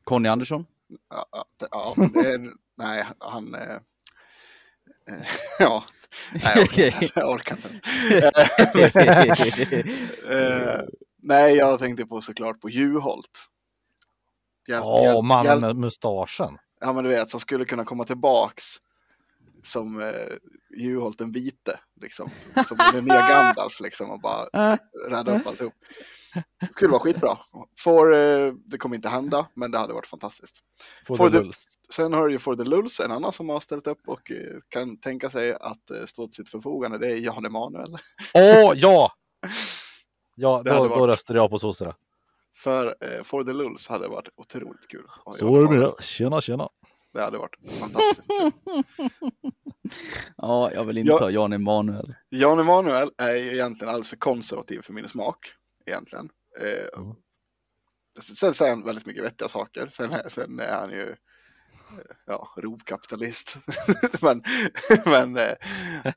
Conny 0.03 0.29
Andersson. 0.29 0.65
Ja, 1.09 1.25
ja, 1.31 1.45
det- 1.59 1.67
ja, 1.71 1.95
nej, 2.77 3.05
han... 3.19 3.55
Eh, 3.55 3.61
eh, 3.71 5.25
ja, 5.59 5.83
nej, 6.43 7.09
jag 7.15 7.29
orkar, 7.29 7.57
inte. 7.57 7.69
Eh, 10.29 10.81
nej, 11.21 11.55
jag 11.55 11.79
tänkte 11.79 12.05
på 12.05 12.21
såklart 12.21 12.61
på 12.61 12.69
Juholt. 12.69 13.45
Hjäl- 14.67 15.21
mannen 15.21 15.59
med 15.59 15.75
mustaschen. 15.75 16.57
Ja, 16.79 16.93
men 16.93 17.03
du 17.03 17.09
vet, 17.09 17.31
som 17.31 17.39
skulle 17.39 17.65
kunna 17.65 17.85
komma 17.85 18.03
tillbaks 18.03 18.63
som 19.63 20.01
eh, 20.01 20.11
Juholt 20.77 21.17
den 21.17 21.31
vite, 21.31 21.79
liksom. 22.01 22.29
Som 22.67 22.77
den 22.93 23.05
nya 23.05 23.27
Gandalf, 23.29 23.79
liksom, 23.79 24.09
och 24.09 24.21
bara 24.21 24.77
rädda 25.09 25.39
upp 25.39 25.47
alltihop. 25.47 25.73
Det 26.59 26.67
skulle 26.71 26.91
vara 26.91 26.99
skitbra. 26.99 27.37
Får, 27.79 28.15
eh, 28.15 28.53
det 28.65 28.77
kommer 28.77 28.95
inte 28.95 29.09
hända, 29.09 29.47
men 29.53 29.71
det 29.71 29.77
hade 29.77 29.93
varit 29.93 30.07
fantastiskt. 30.07 30.59
For 31.07 31.15
For 31.15 31.29
the 31.29 31.37
the- 31.37 31.43
Lulz. 31.43 31.65
Sen 31.89 32.13
har 32.13 32.27
du 32.27 32.31
ju 32.33 32.39
For 32.39 32.55
the 32.55 32.63
Lulz, 32.63 32.99
en 32.99 33.11
annan 33.11 33.31
som 33.31 33.49
har 33.49 33.59
ställt 33.59 33.87
upp 33.87 34.01
och 34.07 34.31
eh, 34.31 34.37
kan 34.69 34.97
tänka 34.99 35.29
sig 35.29 35.53
att 35.53 35.89
eh, 35.91 36.05
stå 36.05 36.27
till 36.27 36.35
sitt 36.35 36.49
förfogande. 36.49 36.97
Det 36.97 37.07
är 37.07 37.15
Jan 37.17 37.45
Emanuel. 37.45 37.97
Åh, 38.33 38.73
ja! 38.75 39.11
Ja, 40.35 40.61
Det 40.65 40.69
då, 40.71 40.83
då 40.83 40.87
varit- 40.89 41.09
röstade 41.09 41.39
jag 41.39 41.49
på 41.49 41.57
sossarna. 41.57 41.95
För 42.55 42.95
eh, 43.01 43.23
For 43.23 43.43
the 43.43 43.53
Lulz 43.53 43.87
hade 43.87 44.07
varit 44.07 44.27
otroligt 44.35 44.87
kul. 44.87 45.05
Så 45.31 45.55
är 45.57 45.61
det 45.63 45.69
med 45.69 45.79
det. 45.79 46.03
Tjena, 46.03 46.41
tjena. 46.41 46.69
Det 47.17 47.23
hade 47.23 47.37
varit 47.37 47.55
fantastiskt. 47.79 48.27
Ja, 50.37 50.71
jag 50.73 50.83
vill 50.85 50.97
inte 50.97 51.11
Ja. 51.11 51.19
ha 51.19 51.29
Jan 51.31 51.53
Emanuel. 51.53 52.15
Jan 52.29 52.59
Emanuel 52.59 53.11
är 53.17 53.35
ju 53.35 53.53
egentligen 53.53 53.89
alldeles 53.89 54.09
för 54.09 54.17
konservativ 54.17 54.81
för 54.81 54.93
min 54.93 55.07
smak. 55.07 55.37
Egentligen. 55.85 56.29
Eh, 56.59 56.99
Mm. 57.01 57.15
Sen 58.35 58.53
säger 58.53 58.71
han 58.75 58.83
väldigt 58.85 59.05
mycket 59.05 59.23
vettiga 59.23 59.49
saker. 59.49 59.89
Sen, 59.93 60.11
är- 60.13 60.29
sen 60.29 60.59
är 60.59 60.73
han 60.75 60.91
ju 60.91 61.09
eh, 61.09 61.15
ja, 62.25 62.53
rovkapitalist. 62.57 63.57
men 64.21 64.43
men 65.05 65.37
eh, 65.37 65.53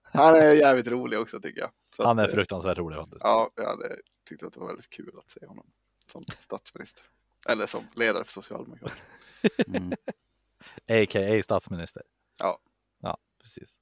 han 0.03 0.35
är 0.35 0.53
jävligt 0.55 0.89
rolig 0.89 1.19
också 1.19 1.41
tycker 1.41 1.61
jag. 1.61 1.71
Så 1.97 2.05
Han 2.07 2.19
att, 2.19 2.25
är 2.25 2.29
eh, 2.29 2.35
fruktansvärt 2.35 2.79
rolig 2.79 2.99
faktiskt. 2.99 3.21
Ja, 3.25 3.51
jag 3.57 3.67
hade 3.67 3.97
tyckt 4.29 4.43
att 4.43 4.53
det 4.53 4.61
var 4.61 4.67
väldigt 4.67 4.91
kul 4.91 5.13
att 5.19 5.31
se 5.31 5.47
honom 5.47 5.67
som 6.13 6.25
statsminister. 6.41 7.05
Eller 7.49 7.67
som 7.67 7.85
ledare 7.95 8.25
för 8.25 8.33
Socialdemokraterna. 8.33 9.01
Mm. 9.67 9.93
A.k.a. 10.89 11.43
statsminister. 11.43 12.03
Ja. 12.39 12.59
Ja, 13.03 13.19
precis. 13.43 13.79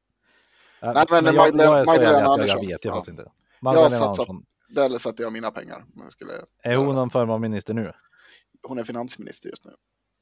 Äh, 0.82 0.92
Nej, 0.94 1.04
men 1.10 1.24
jag, 1.24 1.34
Magdalena- 1.34 1.62
jag 1.64 1.80
är 1.80 1.84
så 1.84 1.90
Magdalena 1.90 2.18
ärlig 2.18 2.18
att 2.18 2.24
jag, 2.24 2.24
jag 2.24 2.32
Andersson. 2.32 2.60
vet 2.66 2.84
ju 2.84 2.88
Ja. 2.88 2.94
faktiskt 2.94 3.18
inte. 3.18 3.30
Magdalena 3.60 4.04
Andersson. 4.04 4.44
Där 4.68 4.98
satte 4.98 5.22
jag 5.22 5.32
mina 5.32 5.50
pengar. 5.50 5.84
jag 5.96 6.12
skulle, 6.12 6.32
Är 6.62 6.76
hon 6.76 6.94
någon 6.94 7.10
form 7.10 7.30
av 7.30 7.40
minister 7.40 7.74
nu? 7.74 7.92
hon 8.62 8.78
är 8.78 8.84
finansminister 8.84 9.50
just 9.50 9.64
nu. 9.64 9.72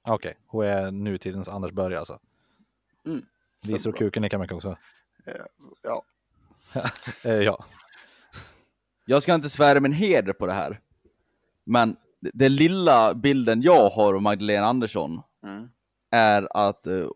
Okej, 0.08 0.36
hon 0.46 0.64
är 0.64 0.90
nutidens 0.90 1.48
Anders 1.48 1.72
Börje 1.72 1.98
alltså. 1.98 2.18
Mm. 3.06 3.22
Visar 3.62 3.78
Så 3.78 3.88
och 3.90 3.96
kuken 3.96 4.22
lika 4.22 4.38
mycket 4.38 4.56
också? 4.56 4.76
Eh, 5.26 5.32
Ja, 5.82 6.02
Eh, 7.24 7.32
ja. 7.32 7.64
Jag 9.04 9.22
ska 9.22 9.34
inte 9.34 9.48
svära 9.50 9.80
min 9.80 9.92
heder 9.92 10.32
på 10.32 10.46
det 10.46 10.52
här. 10.52 10.80
Men 11.64 11.96
det- 12.20 12.30
den 12.34 12.54
lilla 12.56 13.14
bilden 13.14 13.62
jag 13.62 13.90
har 13.90 14.14
av 14.14 14.22
Magdalena 14.22 14.66
Andersson 14.66 15.22
mm 15.42 15.68
är 16.10 16.48
att 16.50 16.86
eh, 16.86 17.08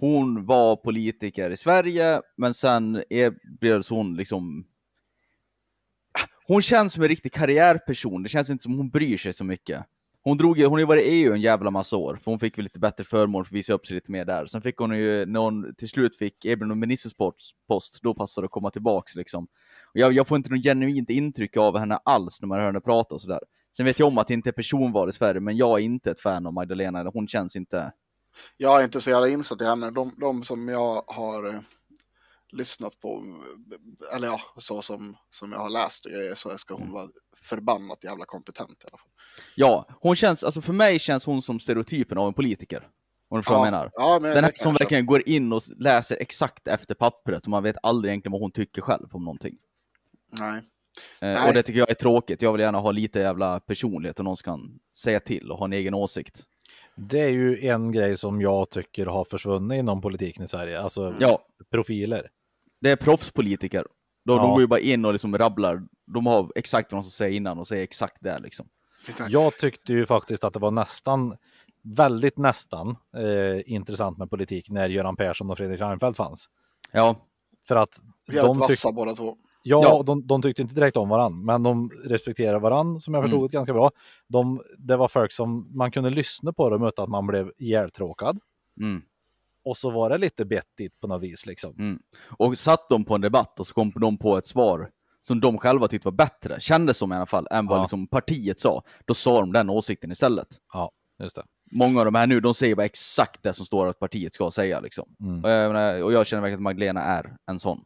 hon 0.00 0.46
var 0.46 0.76
politiker 0.76 1.50
i 1.50 1.56
Sverige, 1.56 2.20
men 2.36 2.54
sen 2.54 3.02
erbjöds 3.10 3.90
hon 3.90 4.16
liksom... 4.16 4.66
Hon 6.46 6.62
känns 6.62 6.92
som 6.92 7.02
en 7.02 7.08
riktig 7.08 7.32
karriärperson. 7.32 8.22
Det 8.22 8.28
känns 8.28 8.50
inte 8.50 8.62
som 8.62 8.76
hon 8.76 8.90
bryr 8.90 9.16
sig 9.16 9.32
så 9.32 9.44
mycket. 9.44 9.86
Hon 10.22 10.38
drog 10.38 10.58
hon 10.58 10.72
har 10.72 10.78
ju 10.78 10.84
varit 10.84 11.06
i 11.06 11.08
EU 11.08 11.32
en 11.32 11.40
jävla 11.40 11.70
massa 11.70 11.96
år, 11.96 12.18
för 12.22 12.30
hon 12.30 12.40
fick 12.40 12.58
väl 12.58 12.62
lite 12.62 12.80
bättre 12.80 13.04
förmån 13.04 13.44
för 13.44 13.50
att 13.50 13.56
visa 13.56 13.72
upp 13.72 13.86
sig 13.86 13.94
lite 13.94 14.10
mer 14.10 14.24
där. 14.24 14.46
Sen 14.46 14.62
fick 14.62 14.76
hon 14.76 14.98
ju, 14.98 15.26
när 15.26 15.40
hon 15.40 15.74
till 15.74 15.88
slut 15.88 16.16
fick 16.16 16.44
erbjudande 16.44 16.72
om 16.72 16.80
ministerpost, 16.80 18.02
då 18.02 18.14
passade 18.14 18.44
det 18.44 18.46
att 18.46 18.50
komma 18.50 18.70
tillbaks 18.70 19.14
liksom. 19.14 19.44
Och 19.84 19.96
jag, 20.00 20.12
jag 20.12 20.26
får 20.26 20.36
inte 20.36 20.50
något 20.50 20.62
genuint 20.62 21.10
intryck 21.10 21.56
av 21.56 21.78
henne 21.78 21.98
alls 22.04 22.40
när 22.40 22.48
man 22.48 22.58
hör 22.58 22.66
henne 22.66 22.80
prata 22.80 23.14
och 23.14 23.20
sådär. 23.20 23.40
Sen 23.76 23.86
vet 23.86 23.98
jag 23.98 24.08
om 24.08 24.18
att 24.18 24.28
det 24.28 24.34
inte 24.34 24.50
är 24.50 24.52
personval 24.52 25.08
i 25.08 25.12
Sverige, 25.12 25.40
men 25.40 25.56
jag 25.56 25.80
är 25.80 25.84
inte 25.84 26.10
ett 26.10 26.20
fan 26.20 26.46
av 26.46 26.52
Magdalena, 26.52 27.10
hon 27.14 27.28
känns 27.28 27.56
inte... 27.56 27.92
Jag 28.56 28.80
är 28.80 28.84
inte 28.84 29.00
så 29.00 29.10
jävla 29.10 29.28
insatt 29.28 29.60
i 29.60 29.64
henne. 29.64 29.90
De, 29.90 30.14
de 30.16 30.42
som 30.42 30.68
jag 30.68 31.02
har 31.06 31.54
eh, 31.54 31.60
lyssnat 32.52 33.00
på, 33.00 33.24
eller 34.14 34.28
ja, 34.28 34.40
så 34.58 34.82
som, 34.82 35.16
som 35.30 35.52
jag 35.52 35.58
har 35.58 35.70
läst 35.70 36.06
så 36.34 36.58
ska 36.58 36.74
hon 36.74 36.92
vara 36.92 37.08
förbannat 37.42 38.04
jävla 38.04 38.24
kompetent 38.24 38.84
i 38.84 38.86
alla 38.90 38.98
fall. 38.98 39.08
Ja, 39.54 39.86
hon 40.00 40.16
känns, 40.16 40.44
alltså 40.44 40.60
för 40.60 40.72
mig 40.72 40.98
känns 40.98 41.26
hon 41.26 41.42
som 41.42 41.60
stereotypen 41.60 42.18
av 42.18 42.28
en 42.28 42.34
politiker. 42.34 42.88
Om 43.28 43.38
du 43.38 43.42
förstår 43.42 43.58
vad 43.58 43.66
jag 43.66 43.72
menar. 43.72 43.90
Ja, 43.94 44.18
men 44.22 44.34
Den 44.34 44.44
här 44.44 44.52
som 44.54 44.74
verkligen 44.74 45.06
går 45.06 45.28
in 45.28 45.52
och 45.52 45.62
läser 45.76 46.16
exakt 46.20 46.68
efter 46.68 46.94
pappret 46.94 47.42
och 47.42 47.48
man 47.48 47.62
vet 47.62 47.76
aldrig 47.82 48.10
egentligen 48.10 48.32
vad 48.32 48.40
hon 48.40 48.52
tycker 48.52 48.82
själv 48.82 49.08
om 49.12 49.24
någonting. 49.24 49.56
Nej. 50.38 50.58
Eh, 50.58 50.62
Nej. 51.20 51.48
och 51.48 51.54
det 51.54 51.62
tycker 51.62 51.78
jag 51.78 51.90
är 51.90 51.94
tråkigt. 51.94 52.42
Jag 52.42 52.52
vill 52.52 52.60
gärna 52.60 52.78
ha 52.78 52.92
lite 52.92 53.18
jävla 53.18 53.60
personlighet 53.60 54.18
och 54.18 54.24
någon 54.24 54.36
som 54.36 54.44
kan 54.44 54.78
säga 54.96 55.20
till 55.20 55.50
och 55.50 55.58
ha 55.58 55.64
en 55.64 55.72
egen 55.72 55.94
åsikt. 55.94 56.44
Det 56.94 57.20
är 57.20 57.28
ju 57.30 57.66
en 57.68 57.92
grej 57.92 58.16
som 58.16 58.40
jag 58.40 58.70
tycker 58.70 59.06
har 59.06 59.24
försvunnit 59.24 59.78
inom 59.78 60.00
politiken 60.00 60.44
i 60.44 60.48
Sverige, 60.48 60.80
alltså 60.80 61.14
Ja, 61.18 61.38
profiler. 61.70 62.28
det 62.80 62.90
är 62.90 62.96
proffspolitiker. 62.96 63.86
De, 64.24 64.36
de 64.36 64.44
Ja. 64.46 64.50
går 64.52 64.60
ju 64.60 64.66
bara 64.66 64.80
in 64.80 65.04
och 65.04 65.12
liksom 65.12 65.38
rabblar. 65.38 65.82
De 66.06 66.26
har 66.26 66.52
exakt 66.54 66.92
vad 66.92 67.02
de 67.02 67.04
ska 67.10 67.24
säga 67.24 67.36
innan 67.36 67.58
och 67.58 67.66
säger 67.66 67.82
exakt 67.82 68.16
det 68.20 68.38
liksom. 68.38 68.68
Jag 69.28 69.58
tyckte 69.58 69.92
ju 69.92 70.06
faktiskt 70.06 70.44
att 70.44 70.52
det 70.52 70.58
var 70.58 70.70
nästan, 70.70 71.36
väldigt 71.82 72.38
nästan, 72.38 72.88
eh, 73.16 73.72
intressant 73.72 74.18
med 74.18 74.30
politik 74.30 74.70
när 74.70 74.88
Göran 74.88 75.16
Persson 75.16 75.50
och 75.50 75.58
Fredrik 75.58 75.80
Reinfeldt 75.80 76.16
fanns. 76.16 76.48
Ja, 76.92 77.16
För 77.68 77.76
att 77.76 78.00
Jävligt 78.28 78.42
de, 78.44 78.54
tyck, 78.54 78.68
vassa 78.68 78.92
båda 78.92 79.14
två. 79.14 79.36
Ja, 79.62 79.80
Ja. 79.82 80.02
De, 80.06 80.26
de 80.26 80.42
tyckte 80.42 80.62
inte 80.62 80.74
direkt 80.74 80.96
om 80.96 81.08
varandra, 81.08 81.38
men 81.44 81.62
de 81.62 81.90
respekterar 82.04 82.60
varandra 82.60 83.00
som 83.00 83.14
jag 83.14 83.20
Mm. 83.20 83.30
förstod 83.30 83.50
det 83.50 83.54
ganska 83.54 83.72
bra. 83.72 83.90
De, 84.28 84.62
det 84.78 84.96
var 84.96 85.08
folk 85.08 85.32
som 85.32 85.66
man 85.76 85.90
kunde 85.90 86.10
lyssna 86.10 86.52
på 86.52 86.70
dem 86.70 86.84
utan 86.86 87.02
att 87.02 87.08
man 87.10 87.26
blev 87.26 87.52
ihjältråkad. 87.58 88.38
mm. 88.80 89.02
Och 89.64 89.76
så 89.76 89.90
var 89.90 90.10
det 90.10 90.18
lite 90.18 90.44
bettigt 90.44 91.00
på 91.00 91.06
något 91.06 91.22
vis 91.22 91.46
liksom. 91.46 91.98
Och 92.38 92.58
satt 92.58 92.88
de 92.88 93.04
på 93.04 93.14
en 93.14 93.20
debatt 93.20 93.60
och 93.60 93.66
så 93.66 93.74
kom 93.74 93.92
de 93.94 94.18
på 94.18 94.36
ett 94.38 94.46
svar 94.46 94.90
som 95.22 95.40
de 95.40 95.58
själva 95.58 95.88
tyckte 95.88 96.06
var 96.08 96.12
bättre, 96.12 96.60
kändes 96.60 96.96
som 96.96 97.12
i 97.12 97.16
alla 97.16 97.26
fall, 97.26 97.46
än 97.50 97.66
vad 97.66 97.78
Ja. 97.78 97.82
liksom 97.82 98.06
partiet 98.06 98.58
sa. 98.60 98.82
Då 99.04 99.14
sa 99.14 99.40
de 99.40 99.52
den 99.52 99.70
åsikten 99.70 100.12
istället. 100.12 100.46
Ja, 100.72 100.90
just 101.22 101.36
det. 101.36 101.42
Många 101.72 101.98
av 102.00 102.04
de 102.04 102.14
här 102.14 102.26
nu, 102.26 102.40
de 102.40 102.54
säger 102.54 102.76
bara 102.76 102.84
exakt 102.86 103.42
det 103.42 103.52
som 103.52 103.66
står 103.66 103.86
att 103.86 103.98
partiet 103.98 104.34
ska 104.34 104.50
säga. 104.50 104.80
Liksom. 104.80 105.08
Mm. 105.20 105.44
Och, 105.44 105.50
jag 105.50 106.02
och 106.04 106.12
jag 106.12 106.26
känner 106.26 106.40
verkligen 106.40 106.58
att 106.58 106.62
Magdalena 106.62 107.00
är 107.02 107.36
en 107.50 107.58
sån. 107.58 107.80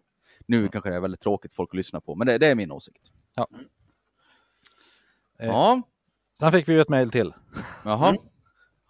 Nu 0.47 0.69
kanske 0.69 0.91
det 0.91 0.97
är 0.97 1.01
väldigt 1.01 1.21
tråkigt 1.21 1.55
folk 1.55 1.71
att 1.71 1.77
lyssna 1.77 2.01
på, 2.01 2.15
men 2.15 2.27
det, 2.27 2.39
det 2.39 2.47
är 2.47 2.55
min 2.55 2.71
åsikt. 2.73 3.11
Eh. 5.39 5.47
Ja, 5.47 5.83
Sen 6.39 6.53
fick 6.53 6.69
vi 6.69 6.73
ju 6.73 6.81
ett 6.81 6.89
mejl 6.89 7.11
till, 7.11 7.35
jaha. 7.85 8.09
Mm. 8.09 8.23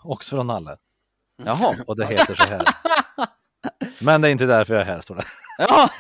också 0.03 0.37
från 0.37 0.47
Nalle. 0.47 0.77
Jaha. 1.45 1.77
Och 1.87 1.97
det 1.97 2.07
heter 2.07 2.35
så 2.35 2.45
här. 2.45 2.63
Men 4.01 4.21
det 4.21 4.29
är 4.29 4.33
inte 4.33 4.47
därför 4.47 4.75
jag 4.75 4.81
är 4.81 4.85
här, 4.87 5.01
står 5.01 5.15
det. 5.15 5.25
Ja. 5.59 5.91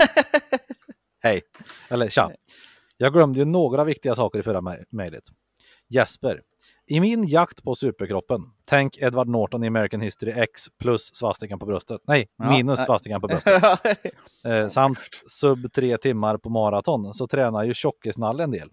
Hej! 1.21 1.43
Eller 1.89 2.09
tja! 2.09 2.31
Jag 2.97 3.13
glömde 3.13 3.39
ju 3.39 3.45
några 3.45 3.85
viktiga 3.85 4.15
saker 4.15 4.39
i 4.39 4.43
förra 4.43 4.61
mej- 4.61 4.85
mejlet. 4.91 5.25
Jesper. 5.89 6.43
I 6.87 7.01
min 7.01 7.25
jakt 7.27 7.63
på 7.63 7.75
superkroppen, 7.75 8.43
tänk 8.65 8.99
Edward 8.99 9.29
Norton 9.29 9.65
i 9.65 9.67
American 9.67 10.01
History 10.01 10.33
X 10.33 10.63
plus 10.81 11.11
svastikan 11.15 11.59
på 11.59 11.67
bröstet. 11.67 12.01
Nej, 12.07 12.29
Ja, 12.37 12.51
minus 12.51 12.79
nej. 12.79 12.87
svastikan 12.87 13.21
på 13.21 13.27
bröstet. 13.27 13.63
Eh, 14.47 14.69
samt 14.69 14.99
sub 15.27 15.73
tre 15.73 15.97
timmar 15.99 16.37
på 16.37 16.51
maraton 16.51 17.15
så 17.15 17.27
tränar 17.27 17.65
ju 17.65 17.75
tjockisnalle 17.75 18.45
en 18.45 18.51
del. 18.51 18.69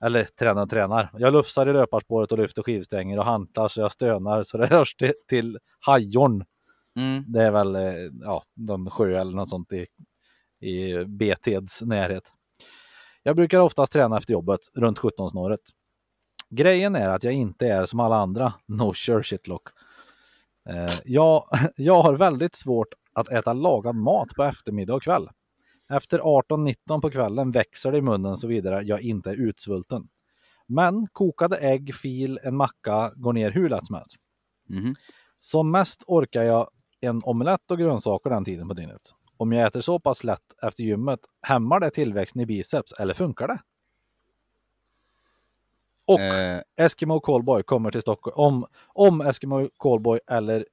Eller 0.00 0.24
tränar 0.24 0.66
tränar. 0.66 1.10
Jag 1.18 1.32
lufsar 1.32 1.66
i 1.68 1.72
löparspåret 1.72 2.32
och 2.32 2.38
lyfter 2.38 2.62
skivstänger 2.62 3.18
och 3.18 3.24
hantlar 3.24 3.68
så 3.68 3.80
jag 3.80 3.92
stönar 3.92 4.44
så 4.44 4.58
det 4.58 4.66
hörs 4.70 4.94
till, 4.94 5.12
till 5.28 5.58
hajorn. 5.86 6.44
Mm. 6.96 7.24
Det 7.28 7.42
är 7.42 7.50
väl 7.50 7.76
eh, 7.76 7.82
ja, 8.22 8.42
någon 8.56 8.90
sjö 8.90 9.20
eller 9.20 9.32
något 9.32 9.50
sånt 9.50 9.72
i, 9.72 9.86
i 10.66 11.04
Beteds 11.04 11.82
närhet. 11.82 12.32
Jag 13.22 13.36
brukar 13.36 13.60
oftast 13.60 13.92
träna 13.92 14.18
efter 14.18 14.32
jobbet 14.32 14.60
runt 14.76 14.98
17-snåret. 14.98 15.60
Grejen 16.50 16.96
är 16.96 17.10
att 17.10 17.24
jag 17.24 17.32
inte 17.32 17.66
är 17.68 17.86
som 17.86 18.00
alla 18.00 18.16
andra, 18.16 18.52
no 18.66 18.94
sure 18.94 19.22
shitlock. 19.22 19.68
Eh, 20.68 20.94
jag, 21.04 21.48
jag 21.76 22.02
har 22.02 22.14
väldigt 22.14 22.54
svårt 22.54 22.88
att 23.12 23.28
äta 23.28 23.52
lagad 23.52 23.96
mat 23.96 24.28
på 24.36 24.44
eftermiddag 24.44 24.94
och 24.94 25.02
kväll. 25.02 25.28
Efter 25.88 26.18
18-19 26.18 27.00
på 27.00 27.10
kvällen 27.10 27.50
växer 27.50 27.92
det 27.92 27.98
i 27.98 28.02
munnen 28.02 28.36
såvida 28.36 28.82
jag 28.82 29.00
inte 29.02 29.30
är 29.30 29.34
utsvulten. 29.34 30.08
Men 30.66 31.06
kokade 31.12 31.56
ägg, 31.56 31.94
fil, 31.94 32.38
en 32.42 32.56
macka 32.56 33.12
går 33.16 33.32
ner 33.32 33.50
hur 33.50 33.68
lätt 33.68 33.86
som 33.86 33.94
helst. 33.94 34.16
Mhm. 34.68 34.94
Som 35.38 35.70
mest 35.70 36.04
orkar 36.06 36.42
jag 36.42 36.68
en 37.00 37.20
omelett 37.24 37.70
och 37.70 37.78
grönsaker 37.78 38.30
den 38.30 38.44
tiden 38.44 38.68
på 38.68 38.74
dygnet. 38.74 39.00
Om 39.36 39.52
jag 39.52 39.66
äter 39.66 39.80
så 39.80 40.00
pass 40.00 40.24
lätt 40.24 40.54
efter 40.62 40.82
gymmet, 40.82 41.20
hämmar 41.42 41.80
det 41.80 41.90
tillväxten 41.90 42.42
i 42.42 42.46
biceps 42.46 42.92
eller 42.92 43.14
funkar 43.14 43.48
det? 43.48 43.58
Och 46.06 46.20
Eh, 46.20 46.62
Eskimo 46.76 47.20
Callboy 47.20 47.62
kommer 47.62 47.90
till 47.90 48.00
Stockholm. 48.00 48.34
Om, 48.36 48.66
om 48.86 49.20
Eskimo 49.20 49.68
Callboy 49.78 50.18
eller, 50.30 50.66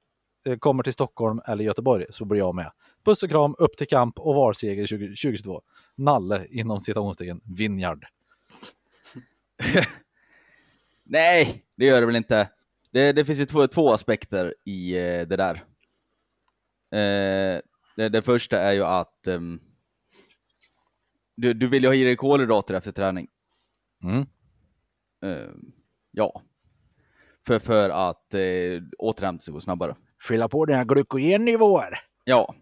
eh, 0.46 0.58
kommer 0.58 0.82
till 0.82 0.92
Stockholm 0.92 1.40
eller 1.46 1.64
Göteborg 1.64 2.06
så 2.10 2.24
blir 2.24 2.38
jag 2.38 2.54
med. 2.54 2.70
Puss 3.04 3.22
och 3.22 3.30
kram, 3.30 3.54
upp 3.58 3.76
till 3.76 3.86
kamp 3.86 4.18
och 4.18 4.34
valseger 4.34 4.86
20, 4.86 5.06
2022. 5.06 5.62
Nalle 5.94 6.46
inom 6.50 6.80
citationstecken 6.80 7.40
Vinjard. 7.44 8.06
nej, 11.04 11.64
det 11.76 11.86
gör 11.86 12.00
det 12.00 12.06
väl 12.06 12.16
inte. 12.16 12.48
Det, 12.90 13.12
det 13.12 13.24
finns 13.24 13.38
ju 13.38 13.46
två, 13.46 13.66
två 13.66 13.92
aspekter 13.92 14.54
i 14.64 14.96
eh, 14.96 15.26
det 15.26 15.36
där. 15.36 15.64
Eh, 16.90 17.60
det, 17.96 18.08
det 18.08 18.22
första 18.22 18.58
är 18.58 18.72
ju 18.72 18.84
att 18.84 19.26
ehm, 19.26 19.60
du, 21.36 21.52
du 21.54 21.66
vill 21.66 21.82
ju 21.82 21.88
ha 21.88 21.94
i 21.94 22.04
dig 22.04 22.16
kolhydrater 22.16 22.74
efter 22.74 22.92
träning. 22.92 23.28
Mm. 24.02 24.26
Eh, 25.24 25.50
ja. 26.10 26.42
För, 27.46 27.58
för 27.58 27.90
att 27.90 28.34
eh, 28.34 28.82
återhämta 28.98 29.42
sig 29.42 29.52
gå 29.52 29.60
snabbare. 29.60 29.96
Fylla 30.28 30.48
på 30.48 30.66
dina 30.66 30.84
glykogennivåer. 30.84 31.94
Ja. 32.24 32.54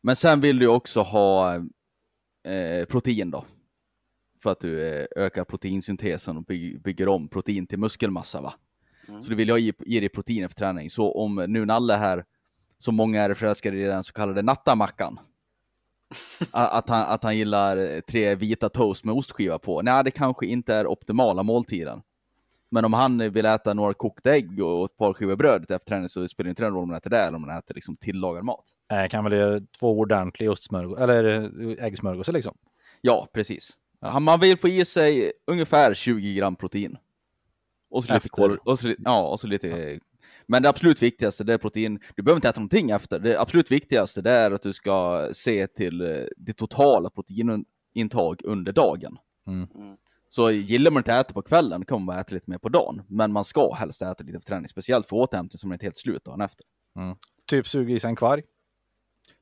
Men 0.00 0.16
sen 0.16 0.40
vill 0.40 0.58
du 0.58 0.66
också 0.66 1.00
ha 1.00 1.54
eh, 2.44 2.84
protein 2.88 3.30
då. 3.30 3.44
För 4.42 4.50
att 4.50 4.60
du 4.60 4.88
eh, 4.88 5.06
ökar 5.16 5.44
proteinsyntesen 5.44 6.36
och 6.36 6.44
bygger, 6.44 6.78
bygger 6.78 7.08
om 7.08 7.28
protein 7.28 7.66
till 7.66 7.78
muskelmassa 7.78 8.40
va. 8.40 8.54
Så 9.22 9.30
du 9.30 9.34
vill 9.36 9.50
ha 9.50 9.58
i, 9.58 9.72
i 9.86 10.00
dig 10.00 10.08
protein 10.08 10.44
efter 10.44 10.58
träning. 10.58 10.90
Så 10.90 11.12
om 11.12 11.34
nu 11.48 11.66
Nalle 11.66 11.94
här, 11.94 12.24
som 12.78 12.94
många 12.94 13.22
är 13.22 13.34
förälskade 13.34 13.76
i 13.76 13.84
den 13.84 14.04
så 14.04 14.12
kallade 14.12 14.42
nattamackan. 14.42 15.18
Att, 16.50 16.88
han, 16.88 17.02
att 17.02 17.22
han 17.24 17.36
gillar 17.36 17.76
eh, 17.76 18.00
tre 18.00 18.34
vita 18.34 18.68
toast 18.68 19.04
med 19.04 19.14
ostskiva 19.14 19.58
på. 19.58 19.82
Nej, 19.82 20.04
det 20.04 20.10
kanske 20.10 20.46
inte 20.46 20.74
är 20.74 20.86
optimala 20.86 21.42
måltiden. 21.42 22.02
Men 22.70 22.84
om 22.84 22.92
han 22.92 23.32
vill 23.32 23.46
äta 23.46 23.74
några 23.74 23.94
kokta 23.94 24.34
ägg 24.34 24.62
och 24.62 24.84
ett 24.84 24.96
par 24.96 25.12
skivor 25.12 25.36
bröd 25.36 25.62
efter 25.62 25.78
träning 25.78 26.08
så 26.08 26.28
spelar 26.28 26.44
det 26.44 26.50
inte 26.50 26.62
den 26.62 26.72
roll 26.74 26.82
om 26.82 26.88
man 26.88 26.96
äter 26.96 27.10
det 27.10 27.18
eller 27.18 27.36
om 27.36 27.42
man 27.46 27.58
äter 27.58 27.74
liksom 27.74 27.96
tillagad 27.96 28.44
mat. 28.44 28.64
Jag 28.88 29.10
kan 29.10 29.24
väl 29.24 29.32
göra 29.32 29.60
två 29.80 29.98
ordentliga 29.98 30.50
ostsmörgås, 30.50 30.98
eller 30.98 31.24
eh, 31.78 31.84
äggsmörgåsar 31.84 32.32
liksom. 32.32 32.54
Ja, 33.00 33.28
precis. 33.32 33.70
Han- 34.00 34.22
Man 34.22 34.40
vill 34.40 34.58
få 34.58 34.68
i 34.68 34.84
sig 34.84 35.32
ungefär 35.46 35.94
20 35.94 36.34
gram 36.34 36.56
protein. 36.56 36.96
Och 37.90 38.04
så 38.04 38.14
lite 38.14 38.28
kol, 38.28 38.58
och 38.64 38.78
så, 38.78 38.94
ja, 38.98 39.28
och 39.28 39.40
så 39.40 39.46
lite... 39.46 39.98
Men 40.52 40.62
det 40.62 40.68
absolut 40.68 41.02
viktigaste 41.02 41.44
det 41.44 41.54
är 41.54 41.58
protein. 41.58 42.00
Du 42.16 42.22
behöver 42.22 42.36
inte 42.38 42.48
äta 42.48 42.60
någonting 42.60 42.90
efter. 42.90 43.18
Det 43.18 43.40
absolut 43.40 43.70
viktigaste 43.70 44.22
det 44.22 44.30
är 44.30 44.50
att 44.50 44.62
du 44.62 44.72
ska 44.72 45.28
se 45.32 45.66
till 45.66 46.00
eh, 46.00 46.24
det 46.36 46.52
totala 46.52 47.10
proteinintag 47.10 48.40
under 48.44 48.72
dagen. 48.72 49.18
Mm. 49.46 49.68
Mm. 49.74 49.96
Så 50.28 50.50
gillar 50.50 50.90
man 50.90 51.00
inte 51.00 51.18
att 51.18 51.26
äta 51.26 51.34
på 51.34 51.42
kvällen 51.42 51.84
kan 51.84 51.98
man 51.98 52.06
bara 52.06 52.20
äta 52.20 52.34
lite 52.34 52.50
mer 52.50 52.58
på 52.58 52.68
dagen. 52.68 53.02
Men 53.08 53.32
man 53.32 53.44
ska 53.44 53.74
helst 53.74 54.02
äta 54.02 54.24
lite 54.24 54.40
för 54.40 54.46
träning, 54.46 54.68
speciellt 54.68 55.06
för 55.06 55.16
återhämtning 55.16 55.58
som 55.58 55.70
är 55.70 55.74
inte 55.74 55.86
helt 55.86 55.96
slut 55.96 56.24
dagen 56.24 56.40
efter. 56.40 56.66
Typ 57.46 57.68
suga 57.68 57.94
i 57.94 58.00
sig 58.00 58.08
en 58.08 58.16
kvarg. 58.16 58.42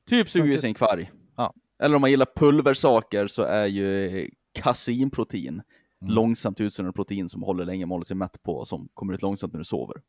Typ 0.09 0.29
suger 0.29 0.53
i 0.53 0.57
sig 0.57 0.67
en 0.67 0.73
kvarg. 0.73 1.11
Ja. 1.37 1.53
Eller 1.83 1.95
om 1.95 2.01
man 2.01 2.09
gillar 2.11 2.27
pulversaker 2.35 3.27
så 3.27 3.43
är 3.43 3.65
ju 3.65 4.29
kaseinprotein 4.53 5.61
Mm. 6.01 6.13
långsamt 6.13 6.61
utsöndrande 6.61 6.95
protein 6.95 7.29
som 7.29 7.43
håller 7.43 7.65
länge, 7.65 7.85
man 7.85 7.95
håller 7.95 8.05
sig 8.05 8.17
mätt 8.17 8.43
på 8.43 8.65
som 8.65 8.89
kommer 8.93 9.13
ut 9.13 9.21
långsamt 9.21 9.53
när 9.53 9.57
du 9.57 9.63
sover. 9.63 10.01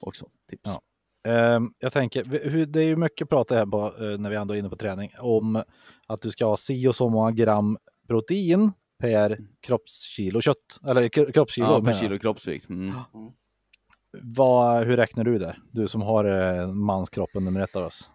Också 0.00 0.26
tips. 0.50 0.62
Ja. 0.64 0.80
Ehm, 1.30 1.72
jag 1.78 1.92
tänker, 1.92 2.24
det 2.66 2.80
är 2.80 2.86
ju 2.86 2.96
mycket 2.96 3.28
prat 3.28 3.50
här 3.50 3.66
på, 3.66 3.78
eh, 4.04 4.18
när 4.18 4.30
vi 4.30 4.36
ändå 4.36 4.54
är 4.54 4.58
inne 4.58 4.68
på 4.68 4.76
träning 4.76 5.10
om 5.18 5.62
att 6.06 6.22
du 6.22 6.30
ska 6.30 6.44
ha 6.46 6.56
si 6.56 6.88
och 6.88 6.96
så 6.96 7.08
många 7.08 7.30
gram 7.30 7.78
protein 8.08 8.72
per 8.98 9.38
kroppskilo 9.60 10.40
kött. 10.40 10.78
Eller 10.88 11.08
kroppskilo. 11.32 11.66
Ja, 11.66 11.84
per 11.84 11.92
kilo 11.92 12.18
kroppsvikt. 12.18 12.68
Mm. 12.68 12.94
Vad, 14.22 14.86
hur 14.86 14.96
räknar 14.96 15.24
du 15.24 15.38
där? 15.38 15.62
Du 15.72 15.88
som 15.88 16.02
har 16.02 16.24
eh, 16.24 16.66
manskroppen 16.72 17.44
nummer 17.44 17.60
ett 17.60 17.76
av 17.76 17.84
oss. 17.84 18.10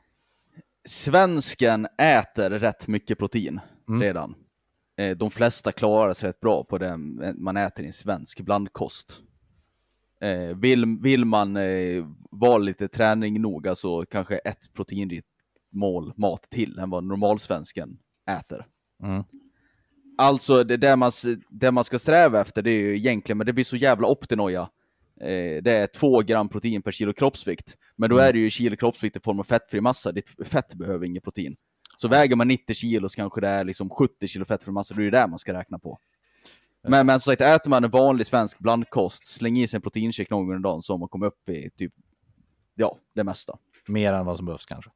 Svensken 0.87 1.87
äter 2.01 2.49
rätt 2.49 2.87
mycket 2.87 3.17
protein 3.17 3.59
Mm. 3.89 4.01
redan. 4.01 4.35
Eh, 4.97 5.17
De 5.17 5.31
flesta 5.31 5.71
klarar 5.71 6.13
sig 6.13 6.29
rätt 6.29 6.39
bra 6.39 6.63
på 6.63 6.77
det 6.77 6.97
man 7.35 7.57
äter 7.57 7.83
i 7.83 7.87
en 7.87 7.93
svensk 7.93 8.41
blandkost. 8.41 9.21
Eh, 10.21 10.57
Vill, 10.57 10.85
vill 11.01 11.25
man 11.25 11.57
eh, 11.57 12.05
vara 12.31 12.57
lite 12.57 12.87
träning 12.87 13.41
noga 13.41 13.75
så 13.75 14.05
kanske 14.05 14.37
ett 14.37 14.73
proteinrikt 14.73 15.27
mål 15.71 16.13
mat 16.17 16.43
till 16.49 16.79
än 16.79 16.89
vad 16.89 17.03
normalsvensken 17.03 17.97
äter. 18.39 18.65
Mm. 19.03 19.23
Alltså 20.17 20.63
det 20.63 20.77
där 20.77 20.95
man, 20.95 21.11
det 21.49 21.71
man 21.71 21.83
ska 21.83 21.99
sträva 21.99 22.41
efter 22.41 22.61
det 22.61 22.71
är 22.71 22.79
ju 22.79 22.95
egentligen, 22.97 23.37
men 23.37 23.47
det 23.47 23.53
blir 23.53 23.63
så 23.63 23.77
jävla 23.77 24.07
optinoja. 24.07 24.61
Eh, 25.21 25.61
det 25.63 25.71
är 25.71 25.87
två 25.87 26.19
gram 26.21 26.49
protein 26.49 26.81
per 26.81 26.91
kilo 26.91 27.13
kroppsvikt. 27.13 27.77
Men 27.95 28.09
då 28.09 28.15
Mm. 28.15 28.27
är 28.29 28.33
det 28.33 28.39
ju 28.39 28.49
kilo 28.49 28.75
kroppsvikt 28.75 29.15
i 29.15 29.19
form 29.19 29.39
av 29.39 29.43
fettfri 29.43 29.81
massa. 29.81 30.11
Ditt 30.11 30.29
fett 30.47 30.73
behöver 30.75 31.05
inget 31.05 31.23
protein. 31.23 31.55
Så 31.97 32.07
väger 32.07 32.35
man 32.35 32.47
90 32.47 32.73
kilo 32.75 33.09
så 33.09 33.15
kanske 33.15 33.41
det 33.41 33.47
är 33.47 33.63
liksom 33.63 33.89
70 33.89 34.27
kilo 34.27 34.45
fettfri 34.45 34.71
massa. 34.71 34.93
Då 34.93 35.01
är 35.01 35.11
det 35.11 35.19
det 35.19 35.27
man 35.27 35.39
ska 35.39 35.53
räkna 35.53 35.79
på. 35.79 35.99
Men, 36.83 37.05
men 37.05 37.19
som 37.19 37.31
sagt, 37.31 37.41
äter 37.41 37.69
man 37.69 37.83
en 37.83 37.89
vanlig 37.89 38.25
svensk 38.25 38.59
blandkost, 38.59 39.25
släng 39.25 39.57
i 39.57 39.67
sig 39.67 39.77
en 39.77 39.81
proteinshake 39.81 40.27
någon 40.29 40.45
gång 40.45 40.55
under 40.55 40.69
dagen 40.69 40.81
så 40.81 40.93
har 40.93 40.97
man 40.97 41.09
kommit 41.09 41.27
upp 41.27 41.49
i 41.49 41.69
typ, 41.77 41.93
ja, 42.75 42.97
det 43.15 43.23
mesta. 43.23 43.57
Mer 43.87 44.13
än 44.13 44.25
vad 44.25 44.37
som 44.37 44.45
behövs 44.45 44.65
kanske. 44.65 44.91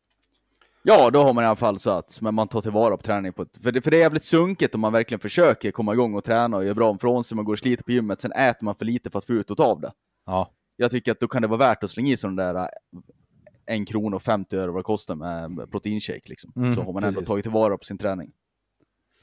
Ja, 0.84 1.10
då 1.10 1.24
har 1.24 1.34
man 1.34 1.44
i 1.44 1.48
alla 1.48 1.56
fall 1.56 1.80
så 1.80 1.90
att 1.90 2.22
men 2.22 2.36
man 2.36 2.48
tar 2.48 2.62
tillvara 2.62 2.98
på 2.98 3.04
träning 3.04 3.34
på 3.34 3.42
ett, 3.42 3.58
för, 3.64 3.72
det, 3.72 3.82
för 3.82 3.92
det 3.92 3.98
är 3.98 4.02
jävligt 4.02 4.24
sunkigt 4.24 4.76
om 4.76 4.82
man 4.82 4.94
verkligen 4.94 5.20
försöker 5.20 5.72
komma 5.72 5.94
igång 5.94 6.16
och 6.16 6.24
träna 6.24 6.58
och 6.58 6.64
göra 6.66 6.74
bra 6.74 6.96
ifrån 6.96 7.24
sig, 7.24 7.36
man 7.36 7.46
går 7.46 7.54
och 7.54 7.60
sliter 7.60 7.84
på 7.84 7.92
gymmet, 7.92 8.22
sen 8.22 8.32
äter 8.32 8.66
man 8.66 8.76
för 8.76 8.86
lite 8.86 9.10
för 9.10 9.20
att 9.20 9.26
få 9.26 9.34
ut 9.34 9.50
något 9.50 9.60
av 9.60 9.82
det. 9.82 9.92
Ja, 10.26 10.52
Jag 10.76 10.92
tycker 10.92 11.12
att 11.12 11.20
då 11.20 11.28
kan 11.28 11.42
det 11.42 11.48
vara 11.48 11.60
värt 11.60 11.84
att 11.84 11.90
slänga 11.90 12.12
i 12.12 12.18
sig 12.18 12.28
den 12.28 12.36
där 12.36 12.56
eh, 12.56 12.68
en 13.66 13.86
krona 13.86 14.16
och 14.16 14.22
50 14.22 14.58
öre 14.58 14.72
vad 14.72 14.80
det 14.80 14.84
kostar 14.84 15.16
med 15.16 15.72
proteinshake 15.72 16.22
liksom. 16.26 16.52
Mm, 16.56 16.76
så 16.76 16.82
har 16.82 16.94
man 16.94 17.04
ändå 17.04 17.20
precis. 17.20 17.28
tagit 17.28 17.44
tillvara 17.44 17.78
på 17.78 17.84
sin 17.84 17.98
träning. 17.98 18.32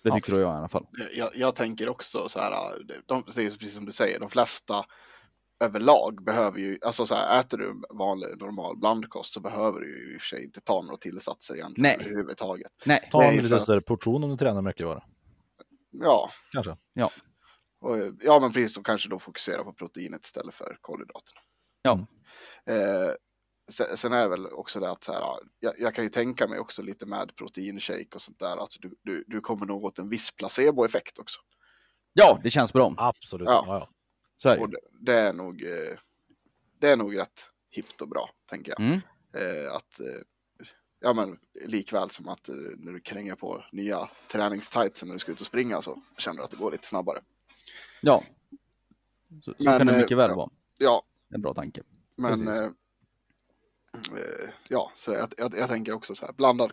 Det 0.03 0.09
Ja. 0.09 0.15
tycker 0.15 0.33
jag 0.33 0.41
i 0.41 0.45
alla 0.59 0.69
fall. 0.69 0.87
Jag, 1.12 1.37
jag 1.37 1.55
tänker 1.55 1.88
också 1.88 2.29
så 2.29 2.38
här, 2.41 2.79
de, 3.07 3.23
precis 3.23 3.75
som 3.75 3.85
du 3.85 3.93
säger, 3.93 4.21
de 4.21 4.29
flesta 4.31 4.85
överlag 5.65 6.25
behöver 6.25 6.59
ju, 6.59 6.79
alltså 6.83 7.07
så 7.07 7.15
här, 7.15 7.41
äter 7.41 7.59
du 7.59 7.83
vanlig 7.97 8.29
normal 8.41 8.77
blandkost 8.77 9.35
så 9.35 9.41
behöver 9.41 9.81
du 9.81 9.87
ju 9.87 10.15
i 10.15 10.17
och 10.17 10.21
för 10.21 10.27
sig 10.27 10.45
inte 10.45 10.61
ta 10.61 10.83
några 10.83 10.97
tillsatser 10.97 11.55
egentligen 11.55 11.97
Nej. 11.99 12.07
överhuvudtaget. 12.07 12.73
Nej, 12.87 13.09
ta 13.12 13.19
Det 13.21 13.27
är 13.27 13.33
en 13.33 13.43
lite 13.43 13.61
större 13.61 13.81
portion 13.81 14.25
om 14.25 14.31
du 14.31 14.37
tränar 14.37 14.62
mycket 14.62 14.87
bara. 14.87 15.03
Ja, 15.91 16.31
Kanske. 16.53 16.77
och, 17.81 17.97
ja 18.21 18.41
men 18.41 18.53
precis, 18.53 18.77
och 18.79 18.87
kanske 18.87 19.09
då 19.09 19.19
fokusera 19.19 19.65
på 19.65 19.73
proteinet 19.73 20.25
istället 20.25 20.55
för 20.55 20.77
kolhydraterna. 20.81 21.41
Ja. 21.83 21.93
Eh, 22.75 23.11
sen, 23.68 24.12
är 24.12 24.22
det 24.22 24.29
väl 24.29 24.46
också 24.46 24.81
det 24.81 24.90
att 24.90 25.05
så 25.05 25.12
här, 25.12 25.22
jag, 25.61 25.75
jag 25.79 25.94
kan 25.94 26.05
ju 26.05 26.11
tänka 26.11 26.48
mig 26.48 26.59
också 26.59 26.83
lite 26.83 27.07
med 27.07 27.37
proteinshake 27.37 28.09
och 28.14 28.22
sånt 28.22 28.38
där, 28.38 28.57
alltså 28.57 28.79
du, 28.81 28.94
du, 29.03 29.25
du 29.27 29.40
kommer 29.40 29.66
nog 29.66 29.85
åt 29.85 29.98
en 29.98 30.09
viss 30.09 30.31
placeboeffekt 30.31 31.18
också. 31.18 31.40
ja, 32.12 32.40
det 32.42 32.51
känns 32.51 32.72
bra. 32.72 32.94
Absolut. 32.96 33.48
Ja. 33.48 33.64
Ja. 33.66 33.79
Ja, 33.79 33.88
Så 34.37 34.48
är 34.48 34.57
det. 34.57 34.62
Och 34.62 34.70
det, 34.70 34.79
det 35.01 35.14
är 35.14 35.33
nog, 35.33 35.62
eh, 35.62 35.98
det 36.81 36.90
är 36.90 36.96
nog 36.96 37.16
rätt 37.18 37.44
hippt 37.70 38.01
och 38.01 38.09
bra, 38.09 38.31
tänker 38.51 38.72
jag. 38.77 38.81
Mm. 38.81 39.01
Eh, 39.35 39.75
att, 39.77 40.01
eh, 40.01 40.07
ja 41.01 41.14
men 41.14 41.38
likväl 41.64 42.11
som 42.11 42.29
att 42.29 42.48
när 42.77 42.92
du 42.92 43.01
kränger 43.01 43.35
på 43.35 43.64
nya 43.72 44.09
träningstightsen 44.33 45.09
när 45.09 45.14
du 45.14 45.18
ska 45.18 45.33
ut 45.33 45.40
och 45.40 45.46
springa 45.46 45.83
så 45.83 46.03
känner 46.18 46.38
du 46.38 46.44
att 46.44 46.51
det 46.51 46.57
går 46.57 46.70
lite 46.70 46.87
snabbare. 46.87 47.18
Ja. 48.01 48.25
Så, 49.44 49.51
så 49.51 49.57
Men, 49.59 49.79
kan 49.79 49.87
det 49.87 49.96
mycket 49.96 50.18
väl 50.18 50.31
ja. 50.31 50.37
vara. 50.37 50.48
Ja, 50.79 51.03
en 51.35 51.42
bra 51.42 51.55
tanke. 51.55 51.83
men 52.16 52.31
Precis. 52.31 52.72
Ja, 54.68 54.92
så 54.94 55.12
jag, 55.12 55.33
jag, 55.37 55.55
jag 55.57 55.68
tänker 55.68 55.92
också 55.92 56.14
så 56.14 56.26
här, 56.26 56.33
blandad, 56.33 56.72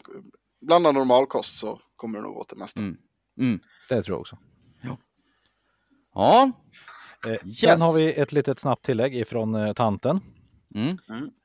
blandad 0.62 0.94
normalkost 0.96 1.60
så 1.60 1.82
kommer 1.96 2.18
det 2.20 2.24
nog 2.24 2.38
åt 2.38 2.50
det 2.50 2.56
mesta. 2.56 2.80
Mm. 2.80 2.98
Mm. 3.40 3.60
det 3.90 4.04
tror 4.04 4.16
jag 4.16 4.22
också. 4.22 4.38
Ja. 4.82 6.52
Eh, 7.28 7.32
Yes. 7.32 7.60
Sen 7.60 7.82
har 7.82 7.94
vi 7.98 8.14
ett 8.14 8.32
litet 8.32 8.60
snabbt 8.60 8.86
tillägg 8.86 9.16
ifrån 9.16 9.56
eh, 9.56 9.74
tanten 9.74 10.20
Mm. 10.76 10.98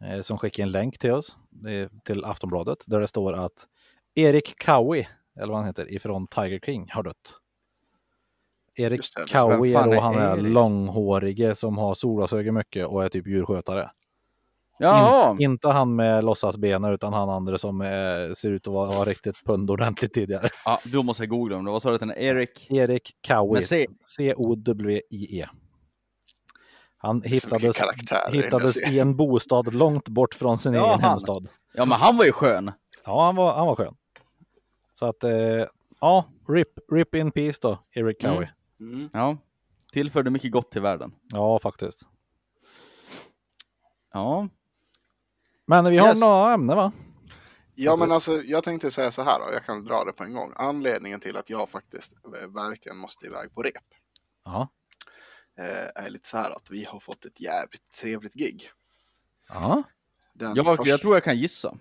eh, 0.04 0.22
som 0.22 0.38
skickar 0.38 0.62
en 0.62 0.70
länk 0.72 0.98
till 0.98 1.10
oss, 1.10 1.36
eh, 1.68 1.88
till 2.04 2.24
Aftonbladet, 2.24 2.78
där 2.86 3.00
det 3.00 3.08
står 3.08 3.32
att 3.32 3.66
Erik 4.14 4.64
Cowie, 4.64 5.08
eller 5.36 5.48
vad 5.48 5.56
han 5.56 5.66
heter, 5.66 5.92
ifrån 5.92 6.26
Tiger 6.26 6.58
King 6.58 6.88
har 6.90 7.02
dött. 7.02 7.34
Erik 8.74 9.00
vem 9.16 9.42
är 9.42 9.84
då 9.84 9.92
är 9.92 10.00
han 10.00 10.14
är 10.14 10.32
Erik? 10.38 10.52
långhårige 10.52 11.54
som 11.56 11.78
har 11.78 11.94
solglasögon 11.94 12.54
mycket 12.54 12.86
och 12.86 13.04
är 13.04 13.08
typ 13.08 13.26
djurskötare. 13.26 13.90
Jaha. 14.78 15.30
In, 15.32 15.40
inte 15.40 15.68
han 15.68 15.96
med 15.96 16.24
låtsasbena 16.24 16.90
utan 16.90 17.12
han 17.12 17.30
andra 17.30 17.58
som 17.58 17.80
eh, 17.80 17.88
ser 18.36 18.50
ut 18.50 18.66
att 18.66 18.74
vara, 18.74 18.90
ha 18.90 19.04
riktigt 19.04 19.44
pund 19.44 19.70
ordentligt 19.70 20.12
tidigare. 20.14 20.48
Ja, 20.64 20.78
då 20.84 21.02
måste 21.02 21.22
jag 21.22 21.30
googla 21.30 21.56
om 21.56 21.64
det. 21.64 21.70
Vad 21.70 21.82
sa 21.82 21.88
du 21.88 21.94
att 21.94 22.02
är? 22.02 22.18
Erik? 22.18 22.70
Erik 22.70 23.10
Cowie. 23.26 23.86
C-O-W-I-E. 24.04 25.46
Han 26.96 27.22
hittades, 27.22 27.82
hittades 28.32 28.76
i 28.90 28.98
en 28.98 29.16
bostad 29.16 29.74
långt 29.74 30.08
bort 30.08 30.34
från 30.34 30.58
sin 30.58 30.72
Ja, 30.74 30.86
egen 30.88 31.00
han. 31.00 31.10
hemstad. 31.10 31.48
Ja, 31.74 31.84
men 31.84 31.98
han 32.00 32.16
var 32.16 32.24
ju 32.24 32.32
skön. 32.32 32.72
Ja, 33.04 33.24
han 33.24 33.36
var, 33.36 33.54
han 33.54 33.66
var 33.66 33.76
skön. 33.76 33.94
Så 34.94 35.06
att, 35.06 35.24
eh, 35.24 35.30
ja, 36.00 36.24
rip, 36.48 36.68
rip 36.92 37.14
in 37.14 37.30
peace 37.30 37.58
då, 37.62 37.78
Eric 37.92 38.24
Mm. 38.24 38.34
Cowie. 38.36 38.50
Mm. 38.80 39.08
Ja. 39.12 39.36
Tillförde 39.92 40.30
mycket 40.30 40.52
gott 40.52 40.70
till 40.70 40.82
världen. 40.82 41.12
Ja, 41.32 41.58
faktiskt. 41.58 42.00
Ja. 44.12 44.48
Men 45.66 45.84
vi 45.90 45.96
har 45.98 46.08
Yes. 46.08 46.20
några 46.20 46.54
ämnen 46.54 46.76
va? 46.76 46.92
Ja 47.74 47.96
men 47.96 48.12
alltså 48.12 48.42
jag 48.42 48.64
tänkte 48.64 48.90
säga 48.90 49.12
så 49.12 49.22
här 49.22 49.38
då, 49.38 49.52
jag 49.52 49.64
kan 49.64 49.84
dra 49.84 50.04
det 50.04 50.12
på 50.12 50.24
en 50.24 50.34
gång. 50.34 50.52
Anledningen 50.56 51.20
till 51.20 51.36
att 51.36 51.50
jag 51.50 51.68
faktiskt 51.70 52.12
eh, 52.24 52.48
verkligen 52.54 52.98
måste 52.98 53.26
iväg 53.26 53.54
på 53.54 53.62
rep 53.62 53.74
Ja. 54.44 54.68
eh, 55.58 56.04
är 56.04 56.10
lite 56.10 56.28
så 56.28 56.36
här 56.38 56.50
att 56.50 56.70
vi 56.70 56.84
har 56.84 57.00
fått 57.00 57.24
ett 57.24 57.40
jävligt 57.40 57.92
trevligt 58.00 58.34
gig. 58.34 58.70
Ja. 59.48 59.82
Den 60.32 60.54
Jag, 60.54 60.76
först- 60.76 60.88
jag 60.88 61.00
tror 61.00 61.14
jag 61.16 61.24
kan 61.24 61.38
gissa. 61.38 61.76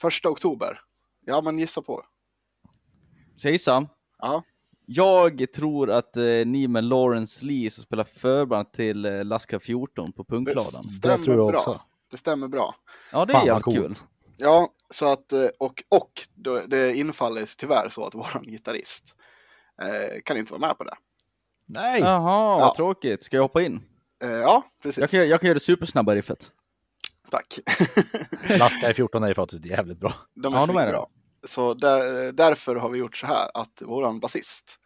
första 0.00 0.28
oktober. 0.28 0.80
Ja 1.20 1.40
men 1.40 1.58
gissa 1.58 1.82
på. 1.82 2.02
Ska 3.36 3.48
jag 3.48 3.52
gissa? 3.52 3.86
Ja, 4.18 4.42
Jag 4.86 5.52
tror 5.52 5.90
att 5.90 6.16
eh, 6.16 6.22
ni 6.46 6.68
med 6.68 6.84
Lawrence 6.84 7.44
Lee 7.44 7.70
som 7.70 7.84
spelar 7.84 8.04
förband 8.04 8.72
till 8.72 9.04
eh, 9.04 9.24
Laska 9.24 9.60
14 9.60 10.12
på 10.12 10.24
punkladan. 10.24 10.82
det 11.02 11.08
Det 11.08 11.18
tror 11.24 11.36
jag 11.36 11.48
bra. 11.48 11.58
också. 11.58 11.80
Det 12.10 12.16
stämmer 12.16 12.48
bra. 12.48 12.74
Ja, 13.12 13.24
det 13.24 13.32
är 13.32 13.34
Fan, 13.34 13.46
jävligt 13.46 13.64
kul. 13.64 13.94
Ja, 14.36 14.68
så 14.90 15.06
att 15.12 15.32
eh, 15.32 15.46
och, 15.58 15.84
och 15.88 16.10
det 16.68 16.94
infaller 16.96 17.56
tyvärr 17.58 17.88
så 17.88 18.04
att 18.06 18.14
våran 18.14 18.42
gitarrist 18.42 19.14
eh, 19.82 20.20
kan 20.24 20.36
inte 20.36 20.52
vara 20.52 20.60
med 20.68 20.78
på 20.78 20.84
det. 20.84 20.94
Nej! 21.66 22.00
Jaha, 22.00 22.58
Ja. 22.60 22.66
vad 22.66 22.74
tråkigt. 22.76 23.24
Ska 23.24 23.36
jag 23.36 23.42
hoppa 23.42 23.62
in? 23.62 23.82
Eh, 24.22 24.28
ja, 24.30 24.62
precis. 24.82 25.00
Jag 25.00 25.10
kan, 25.10 25.28
jag 25.28 25.40
kan 25.40 25.46
göra 25.46 25.54
det 25.54 25.60
supersnabba 25.60 26.14
riffet. 26.14 26.50
Tack. 27.30 27.58
Laska 28.58 28.90
i 28.90 28.94
14 28.94 29.22
är 29.24 29.28
ju 29.28 29.34
faktiskt 29.34 29.64
jävligt 29.64 29.98
bra. 29.98 30.12
De 30.34 30.54
är, 30.54 30.58
Ja, 30.60 30.66
de 30.66 30.76
är 30.76 30.86
det. 30.86 30.92
bra. 30.92 31.10
Så 31.46 31.74
där, 31.74 32.32
därför 32.32 32.76
har 32.76 32.88
vi 32.88 32.98
gjort 32.98 33.16
så 33.16 33.26
här 33.26 33.50
att 33.54 33.82
våran 33.82 34.20
basist 34.20 34.78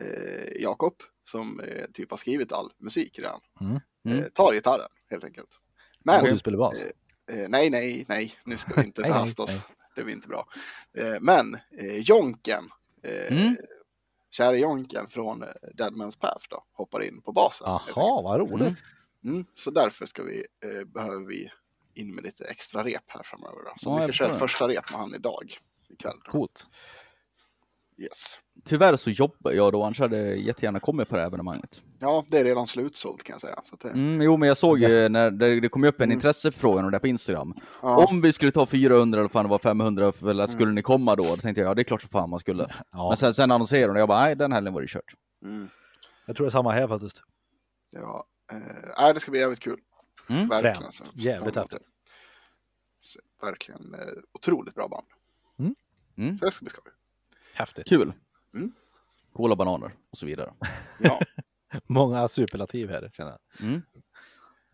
eh, 0.00 0.62
Jakob, 0.62 0.94
som 1.24 1.60
eh, 1.60 1.84
typ 1.92 2.10
har 2.10 2.16
skrivit 2.18 2.52
all 2.52 2.70
musik 2.78 3.18
redan, 3.18 3.40
Mm. 3.60 3.80
Mm. 4.06 4.18
eh, 4.18 4.24
tar 4.28 4.52
gitarren 4.52 4.88
helt 5.10 5.24
enkelt. 5.24 5.48
Men, 6.04 6.20
Och 6.20 6.28
du 6.28 6.36
spelar 6.36 6.58
bas. 6.58 6.74
eh, 6.80 7.48
nej, 7.48 7.70
nej, 7.70 8.04
nej, 8.08 8.34
nu 8.44 8.56
ska 8.56 8.80
vi 8.80 8.86
inte 8.86 9.02
förhasta 9.06 9.42
oss. 9.42 9.60
Det 9.96 10.04
blir 10.04 10.14
inte 10.14 10.28
bra. 10.28 10.46
Eh, 10.98 11.14
men 11.20 11.54
eh, 11.78 11.96
Jonken, 11.96 12.64
eh, 13.02 13.36
Mm. 13.38 13.56
kära 14.30 14.56
Jonken 14.56 15.08
från 15.08 15.42
eh, 15.42 15.48
Dead 15.74 15.92
Man's 15.94 16.18
Path 16.20 16.46
då, 16.50 16.64
hoppar 16.72 17.02
in 17.02 17.22
på 17.22 17.32
basen. 17.32 17.64
Jaha, 17.68 18.22
vad 18.22 18.40
roligt. 18.40 18.60
Mm. 18.60 18.74
Mm, 19.24 19.46
så 19.54 19.70
därför 19.70 20.06
ska 20.06 20.22
vi, 20.22 20.46
eh, 20.64 20.84
behöver 20.84 21.26
vi 21.26 21.50
in 21.94 22.14
med 22.14 22.24
lite 22.24 22.44
extra 22.44 22.84
rep 22.84 23.02
här 23.06 23.22
framöver. 23.22 23.56
Då. 23.64 23.72
Så 23.76 23.88
Ja, 23.90 23.96
vi 23.96 24.02
ska 24.02 24.12
köra 24.12 24.30
ett 24.30 24.38
första 24.38 24.68
rep 24.68 24.90
med 24.92 25.00
han 25.00 25.14
idag. 25.14 25.54
Ikväll. 25.88 26.18
Coolt. 26.24 26.66
Yes. 27.98 28.38
Tyvärr 28.64 28.96
så 28.96 29.10
jobbar 29.10 29.52
jag 29.52 29.72
då, 29.72 29.82
annars 29.84 30.00
hade 30.00 30.18
jag 30.18 30.36
jättegärna 30.38 30.80
kommit 30.80 31.08
på 31.08 31.14
det 31.14 31.20
här 31.20 31.26
evenemanget. 31.26 31.82
Ja, 31.98 32.24
det 32.28 32.38
är 32.38 32.44
redan 32.44 32.66
slutsålt 32.66 33.22
kan 33.22 33.34
jag 33.34 33.40
säga. 33.40 33.60
Så 33.64 33.74
att 33.74 33.80
det, 33.80 33.88
Mm, 33.90 34.22
jo, 34.22 34.36
men 34.36 34.46
jag 34.48 34.56
såg 34.56 34.78
ju 34.78 35.08
när 35.08 35.30
det, 35.30 35.60
det 35.60 35.68
kom 35.68 35.84
upp 35.84 36.00
en 36.00 36.04
Mm. 36.04 36.14
intresseförfrågan 36.16 36.84
och 36.84 36.90
det 36.90 36.98
på 36.98 37.06
Instagram. 37.06 37.54
ja, 37.82 38.06
Om 38.06 38.20
vi 38.20 38.32
skulle 38.32 38.52
ta 38.52 38.66
400 38.66 39.18
eller 39.20 39.28
fan 39.28 39.44
det 39.44 39.48
var 39.50 39.58
500, 39.58 40.12
eller 40.22 40.46
skulle 40.46 40.72
ni 40.72 40.82
komma 40.82 41.16
då? 41.16 41.22
Då 41.22 41.36
tänkte 41.36 41.60
jag, 41.60 41.70
ja 41.70 41.74
det 41.74 41.82
är 41.82 41.84
klart 41.84 42.00
som 42.02 42.10
fan 42.10 42.30
man 42.30 42.40
skulle. 42.40 42.74
Ja, 42.92 43.08
Men 43.08 43.16
sen, 43.16 43.34
sen 43.34 43.50
annonserade 43.50 43.86
de 43.86 43.92
och 43.92 44.00
jag 44.00 44.08
bara, 44.08 44.20
nej 44.20 44.36
den 44.36 44.52
helgen 44.52 44.74
var 44.74 44.80
det 44.80 44.86
kört. 44.88 45.14
mm, 45.44 45.68
jag 46.26 46.36
tror 46.36 46.46
det 46.46 46.48
är 46.48 46.50
samma 46.50 46.72
här 46.72 46.88
faktiskt. 46.88 47.22
ja. 47.90 48.26
Eh, 48.98 49.14
det 49.14 49.20
ska 49.20 49.30
bli 49.30 49.40
jävligt 49.40 49.60
kul. 49.60 49.80
Mm, 50.30 50.48
Verkligen. 50.48 50.74
fränt. 50.76 50.94
Så, 50.94 51.04
Jävligt 51.20 51.56
häftigt. 51.56 51.82
verkligen 53.42 53.94
eh, 53.94 54.00
otroligt 54.32 54.74
bra 54.74 54.88
band. 54.88 55.06
Mm. 55.58 55.74
Mm. 56.18 56.38
Så 56.38 56.44
det 56.44 56.50
ska 56.50 56.62
bli 56.64 56.70
skoj. 56.70 56.92
Häftigt. 57.54 57.88
Kul. 57.88 58.12
Mm. 58.54 58.72
Coola 59.32 59.56
bananer 59.56 59.94
och 60.12 60.18
så 60.18 60.26
vidare. 60.26 60.52
Ja, 61.00 61.20
Många 61.86 62.28
superlativ 62.28 62.90
här 62.90 63.10
känner 63.12 63.30
jag. 63.58 63.68
Mm. 63.68 63.82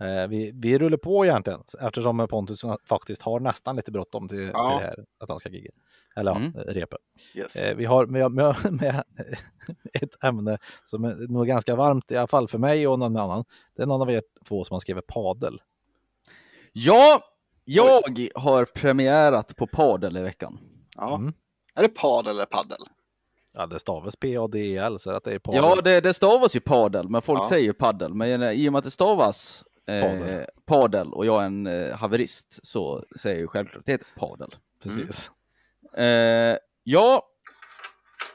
Eh, 0.01 0.29
vi, 0.29 0.53
vi 0.55 0.79
rullar 0.79 0.99
på 0.99 1.25
egentligen 1.25 1.61
eftersom 1.81 2.27
Pontus 2.31 2.61
faktiskt 2.85 3.23
har 3.23 3.41
nästan 3.41 3.77
lite 3.77 3.93
bråttom 3.93 4.29
till, 4.29 4.39
Ja. 4.55 4.71
till 4.79 4.79
det 4.81 4.85
här 4.87 5.05
att 5.21 5.29
han 5.29 5.39
ska 5.39 5.49
gigga. 5.49 5.71
Eller 6.17 6.37
Mm. 6.37 6.53
ja, 6.55 6.63
repet. 6.67 6.99
yes. 7.35 7.57
Eh, 7.57 7.77
vi 7.77 7.85
har 7.85 8.07
med, 8.07 8.33
med, 8.33 8.57
med 8.73 9.05
ett 9.93 10.25
ämne 10.25 10.59
som 10.85 11.05
är 11.05 11.15
nog 11.15 11.47
ganska 11.47 11.77
varmt 11.77 12.11
i 12.11 12.17
alla 12.17 12.27
fall 12.27 12.49
för 12.49 12.59
mig 12.59 12.89
och 12.89 12.99
någon 12.99 13.17
annan. 13.17 13.45
Det 13.77 13.83
är 13.83 13.87
någon 13.87 14.03
av 14.03 14.11
er 14.11 14.23
två 14.49 14.65
som 14.65 14.75
har 14.75 14.81
skrivit 14.81 15.07
padel. 15.07 15.61
Ja, 16.73 17.23
jag 17.65 18.03
har 18.35 18.65
premiärat 18.65 19.57
på 19.57 19.67
padel 19.67 20.17
i 20.17 20.23
veckan. 20.23 20.59
ja. 20.97 21.17
Mm. 21.17 21.33
Är 21.79 21.83
det 21.83 21.89
pad 21.89 22.29
eller 22.29 22.45
paddel? 22.47 22.79
Ja, 23.55 23.67
det 23.67 23.79
stavas 23.79 24.17
P-A-D-E-L, 24.17 25.01
så 25.01 25.11
att 25.11 25.25
det 25.25 25.33
är 25.35 25.39
padel. 25.39 25.61
Ja, 25.65 25.81
det, 25.83 26.01
det 26.01 26.15
stavas 26.15 26.57
ju 26.57 26.61
padel, 26.61 27.09
men 27.09 27.23
folk 27.23 27.41
Ja. 27.41 27.49
säger 27.49 27.73
paddel. 27.73 28.15
Men 28.15 28.43
eh, 28.43 28.51
i 28.53 28.69
och 28.69 28.73
med 28.73 28.79
att 28.79 28.85
det 28.85 28.91
stavas 28.91 29.65
eh, 29.87 30.01
Padel. 30.03 30.47
padel 30.67 31.13
och 31.13 31.27
jag 31.27 31.43
är 31.43 31.47
en 31.47 31.67
eh, 31.67 31.97
haverist 31.97 32.67
så 32.67 33.05
säger 33.21 33.37
jag 33.37 33.41
ju 33.41 33.47
självklart 33.47 33.81
att 33.81 33.87
det 33.87 33.93
heter 33.93 34.07
padel. 34.17 34.55
Precis. 34.83 35.31
Eh, 35.97 36.57
ja, 36.85 37.27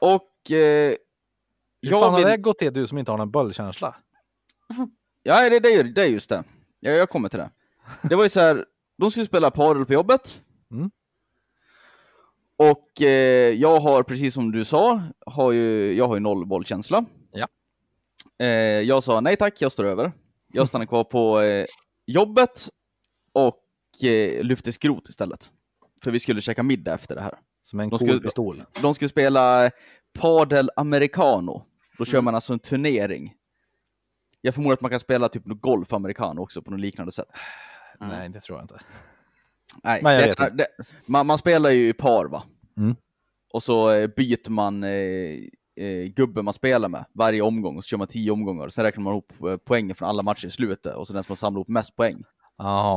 och 0.01 0.51
eh, 0.51 0.93
Hur 1.81 1.89
fan 1.89 2.13
har 2.13 2.17
vill- 2.19 2.27
det 2.27 2.37
gått 2.37 2.57
till 2.57 2.73
du 2.73 2.87
som 2.87 2.97
inte 2.97 3.11
har 3.11 3.17
någon 3.17 3.31
bollkänsla? 3.31 3.95
Ja, 5.23 5.49
det, 5.49 5.59
det, 5.59 5.73
är, 5.73 5.83
det 5.83 6.01
är 6.01 6.07
just 6.07 6.29
det. 6.29 6.43
Ja, 6.79 6.91
jag 6.91 7.09
kommer 7.09 7.29
till 7.29 7.39
det. 7.39 7.49
Det 8.01 8.15
var 8.15 8.23
ju 8.23 8.29
så 8.29 8.39
här, 8.39 8.65
de 8.97 9.11
skulle 9.11 9.25
spela 9.25 9.51
padel 9.51 9.85
på 9.85 9.93
jobbet. 9.93 10.41
Mm. 10.71 10.91
Och 12.57 13.01
eh, 13.01 13.53
jag 13.53 13.79
har, 13.79 14.03
precis 14.03 14.33
som 14.33 14.51
du 14.51 14.65
sa, 14.65 15.01
har 15.25 15.51
ju, 15.51 15.93
jag 15.93 16.07
har 16.07 16.13
ju 16.15 16.19
noll 16.19 16.45
bollkänsla. 16.45 17.05
Ja. 17.31 17.47
Eh, 18.39 18.47
jag 18.81 19.03
sa 19.03 19.19
nej 19.21 19.35
tack, 19.35 19.61
jag 19.61 19.71
står 19.71 19.83
över. 19.83 20.11
Jag 20.47 20.67
stannar 20.67 20.85
kvar 20.85 21.03
på 21.03 21.41
eh, 21.41 21.65
jobbet 22.05 22.69
och 23.33 24.03
eh, 24.03 24.43
lyfte 24.43 24.71
skrot 24.73 25.09
istället. 25.09 25.51
För 26.03 26.11
vi 26.11 26.19
skulle 26.19 26.41
käka 26.41 26.63
middag 26.63 26.93
efter 26.93 27.15
det 27.15 27.21
här. 27.21 27.39
Som 27.61 27.79
en 27.79 27.89
De 27.89 27.97
cool 27.99 28.07
skulle- 28.07 28.21
pistol. 28.21 28.63
De 28.81 28.93
skulle 28.95 29.09
spela 29.09 29.71
padel 30.13 30.69
americano. 30.75 31.65
Då 31.97 32.05
kör 32.05 32.13
Mm. 32.13 32.25
man 32.25 32.35
alltså 32.35 32.53
en 32.53 32.59
turnering. 32.59 33.33
Jag 34.41 34.55
förmodar 34.55 34.73
att 34.73 34.81
man 34.81 34.91
kan 34.91 34.99
spela 34.99 35.29
typ 35.29 35.43
golf 35.45 35.93
americano 35.93 36.41
också 36.41 36.61
på 36.61 36.71
något 36.71 36.79
liknande 36.79 37.11
sätt. 37.11 37.27
Nej, 37.99 38.29
det 38.29 38.41
tror 38.41 38.57
jag 38.57 38.63
inte. 38.63 38.79
Nej, 39.83 39.99
Men 40.03 40.13
jag 40.13 40.21
det, 40.23 40.27
vet 40.43 40.57
det, 40.57 40.67
man, 41.07 41.27
man 41.27 41.37
spelar 41.37 41.69
ju 41.69 41.89
i 41.89 41.93
par 41.93 42.25
va? 42.25 42.43
Mm. 42.77 42.95
Och 43.53 43.63
så 43.63 43.89
eh, 43.91 44.07
byter 44.07 44.49
man 44.49 44.83
eh, 44.83 44.89
eh, 45.85 46.05
gubben 46.15 46.45
man 46.45 46.53
spelar 46.53 46.89
med 46.89 47.05
varje 47.13 47.41
omgång 47.41 47.77
och 47.77 47.83
så 47.83 47.87
kör 47.87 47.97
man 47.97 48.07
tio 48.07 48.31
omgångar. 48.31 48.69
Sen 48.69 48.83
räknar 48.83 49.03
man 49.03 49.13
ihop 49.13 49.31
eh, 49.47 49.57
poängen 49.57 49.95
från 49.95 50.09
alla 50.09 50.23
matcher 50.23 50.45
i 50.47 50.51
slutet 50.51 50.95
och 50.95 51.07
så 51.07 51.13
den 51.13 51.23
som 51.23 51.31
har 51.31 51.35
samlat 51.35 51.57
ihop 51.57 51.67
mest 51.67 51.95
poäng, 51.95 52.23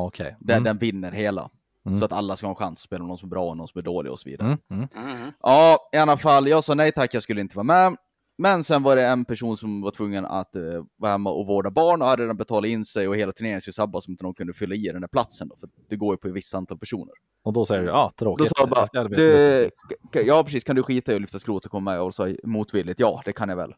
okej. 0.06 0.36
den, 0.40 0.54
Mm. 0.56 0.64
den 0.64 0.78
vinner 0.78 1.12
hela. 1.12 1.50
Mm. 1.86 1.98
Så 1.98 2.04
att 2.04 2.12
alla 2.12 2.36
ska 2.36 2.46
ha 2.46 2.50
en 2.52 2.56
chans 2.56 2.72
att 2.72 2.84
spela 2.84 3.04
någon 3.04 3.18
som 3.18 3.28
är 3.28 3.30
bra 3.30 3.48
och 3.48 3.56
någon 3.56 3.68
som 3.68 3.78
är 3.78 3.82
dålig 3.82 4.12
och 4.12 4.18
så 4.18 4.28
vidare. 4.28 4.46
Mm. 4.48 4.58
Mm. 4.70 4.88
Mhm. 5.16 5.32
Ja, 5.40 5.88
i 5.92 5.96
alla 5.96 6.16
fall, 6.16 6.48
jag 6.48 6.64
sa 6.64 6.74
nej 6.74 6.92
tack, 6.92 7.14
jag 7.14 7.22
skulle 7.22 7.40
inte 7.40 7.56
vara 7.56 7.64
med. 7.64 7.96
Men 8.38 8.64
sen 8.64 8.82
var 8.82 8.96
det 8.96 9.06
en 9.06 9.24
person 9.24 9.56
som 9.56 9.80
var 9.80 9.90
tvungen 9.90 10.24
att 10.24 10.56
eh, 10.56 10.62
vara 10.96 11.12
hemma 11.12 11.30
och 11.30 11.46
vårda 11.46 11.70
barn 11.70 12.02
och 12.02 12.08
hade 12.08 12.22
redan 12.22 12.36
betalat 12.36 12.68
in 12.68 12.84
sig 12.84 13.08
och 13.08 13.16
hela 13.16 13.32
turneringen 13.32 13.60
skulle 13.60 13.72
sabbas 13.72 14.04
som 14.04 14.12
inte 14.12 14.24
någon 14.24 14.34
kunde 14.34 14.52
fylla 14.52 14.74
i 14.74 14.86
den 14.86 15.00
där 15.00 15.08
platsen 15.08 15.48
då, 15.48 15.56
för 15.56 15.68
det 15.88 15.96
går 15.96 16.14
ju 16.14 16.18
på 16.18 16.28
ett 16.28 16.34
visst 16.34 16.54
antal 16.54 16.78
personer. 16.78 17.14
Och 17.42 17.52
då 17.52 17.64
säger 17.64 17.82
du, 17.82 17.88
ja, 17.88 18.12
Då 18.16 18.24
tråkigt. 18.24 18.48
sa 18.48 18.54
jag 18.62 18.68
bara, 18.68 18.86
du, 18.92 19.08
med 19.08 19.18
det." 19.18 20.22
ja 20.22 20.44
precis, 20.44 20.64
kan 20.64 20.76
du 20.76 20.82
skita 20.82 21.12
i 21.12 21.14
att 21.14 21.20
lyfta 21.20 21.38
skrot 21.38 21.64
och 21.64 21.70
komma 21.70 21.90
med? 21.90 22.00
Och 22.00 22.14
så 22.14 22.26
sa 22.26 22.34
motvilligt, 22.44 23.00
ja 23.00 23.22
det 23.24 23.32
kan 23.32 23.48
jag 23.48 23.56
väl. 23.56 23.74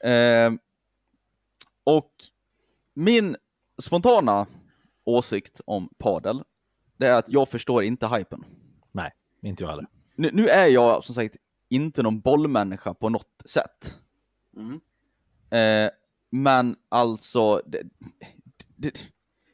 Mm. 0.00 0.54
Eh, 0.54 0.60
och 1.84 2.12
min 2.94 3.36
spontana 3.82 4.46
åsikt 5.04 5.60
om 5.64 5.88
padel, 5.98 6.42
det 6.96 7.06
är 7.06 7.18
att 7.18 7.28
jag 7.28 7.48
förstår 7.48 7.82
inte 7.82 8.06
hypen. 8.06 8.44
Nej, 8.92 9.12
inte 9.42 9.62
jag 9.62 9.70
heller. 9.70 9.86
Nu, 10.14 10.30
nu 10.32 10.48
är 10.48 10.66
jag 10.66 11.04
som 11.04 11.14
sagt 11.14 11.36
inte 11.68 12.02
någon 12.02 12.20
bollmänniska 12.20 12.94
på 12.94 13.08
något 13.08 13.42
sätt. 13.44 13.98
Mm. 14.56 14.80
Eh, 15.50 15.90
men 16.30 16.76
alltså, 16.88 17.62
det, 17.66 17.82
det, 18.76 18.98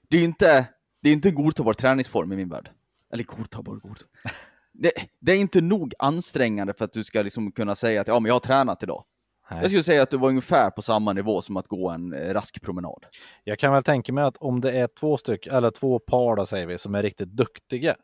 det 0.08 0.16
är 0.16 0.20
ju 0.20 0.26
inte, 0.26 0.66
det 1.00 1.08
är 1.08 1.12
inte 1.12 1.28
en 1.28 1.34
godtagbar 1.34 1.72
träningsform 1.72 2.32
i 2.32 2.36
min 2.36 2.48
värld. 2.48 2.70
Eller 3.12 3.24
godtagbar, 3.24 3.74
godtagbar. 3.74 4.20
Det, 4.76 4.92
det 5.20 5.32
är 5.32 5.36
inte 5.36 5.60
nog 5.60 5.94
ansträngande 5.98 6.74
för 6.74 6.84
att 6.84 6.92
du 6.92 7.04
ska 7.04 7.22
liksom 7.22 7.52
kunna 7.52 7.74
säga 7.74 8.00
att 8.00 8.08
ja, 8.08 8.20
men 8.20 8.28
jag 8.28 8.34
har 8.34 8.40
tränat 8.40 8.82
idag. 8.82 9.04
Jag 9.48 9.56
Nej. 9.56 9.68
skulle 9.68 9.82
säga 9.82 10.02
att 10.02 10.10
du 10.10 10.16
var 10.16 10.28
ungefär 10.28 10.70
på 10.70 10.82
samma 10.82 11.12
nivå 11.12 11.42
som 11.42 11.56
att 11.56 11.68
gå 11.68 11.90
en 11.90 12.12
eh, 12.12 12.34
rask 12.34 12.62
promenad. 12.62 13.06
Jag 13.44 13.58
kan 13.58 13.72
väl 13.72 13.82
tänka 13.82 14.12
mig 14.12 14.24
att 14.24 14.36
om 14.36 14.60
det 14.60 14.72
är 14.72 14.86
två 14.86 15.16
stycken, 15.16 15.54
eller 15.54 15.70
två 15.70 15.98
par 15.98 16.36
då 16.36 16.46
säger 16.46 16.66
vi, 16.66 16.78
som 16.78 16.94
är 16.94 17.02
riktigt 17.02 17.28
duktiga, 17.28 17.96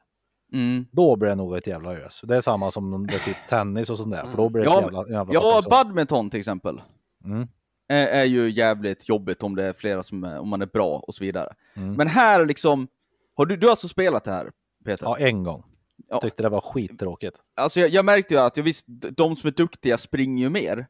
Mm. 0.53 0.87
då 0.91 1.17
blir 1.17 1.29
det 1.29 1.35
nog 1.35 1.57
ett 1.57 1.67
jävla 1.67 1.95
ös. 1.95 2.21
Det 2.25 2.37
är 2.37 2.41
samma 2.41 2.71
som 2.71 2.95
om 2.95 3.07
det 3.07 3.19
typ 3.19 3.37
tennis 3.49 3.91
och 3.91 3.99
sånt 3.99 4.13
där, 4.13 4.27
för 4.27 4.37
då 4.37 4.49
blir 4.49 4.63
det 4.63 4.71
Ja, 4.71 4.83
jävla, 4.83 5.09
jävla 5.09 5.35
Ja, 5.35 5.63
badminton 5.71 6.31
till 6.31 6.39
exempel. 6.41 6.83
Mm. 7.25 7.49
är, 7.89 8.07
är 8.07 8.25
ju 8.25 8.51
jävligt 8.51 9.09
jobbigt 9.09 9.43
om 9.43 9.57
det 9.57 9.65
är 9.65 9.73
flera 9.73 10.03
som 10.03 10.25
är, 10.25 10.39
om 10.39 10.49
man 10.49 10.63
är 10.63 10.67
bra 10.67 10.99
och 10.99 11.15
så 11.15 11.25
vidare. 11.25 11.55
Mm. 11.75 11.95
Men 11.95 12.07
här 12.07 12.47
liksom, 12.47 12.89
har 13.37 13.47
du, 13.47 13.57
du 13.57 13.67
har 13.67 13.71
alltså 13.71 13.89
spelat 13.89 14.25
det 14.25 14.31
här 14.31 14.51
Peter? 14.85 15.07
Ja, 15.07 15.19
en 15.19 15.45
gång. 15.45 15.65
Ja. 16.09 16.21
Tyckte 16.21 16.43
det 16.43 16.49
var 16.49 16.61
skittråkigt. 16.61 17.37
Alltså 17.57 17.81
jag, 17.81 17.91
jag 17.91 18.05
märkte 18.05 18.35
ju 18.35 18.41
att, 18.41 18.57
jag 18.57 18.65
visst, 18.65 18.85
de 18.89 19.37
som 19.37 19.49
är 19.49 19.53
duktiga 19.53 19.99
springer 19.99 20.45
ju 20.45 20.51
mer. 20.51 20.87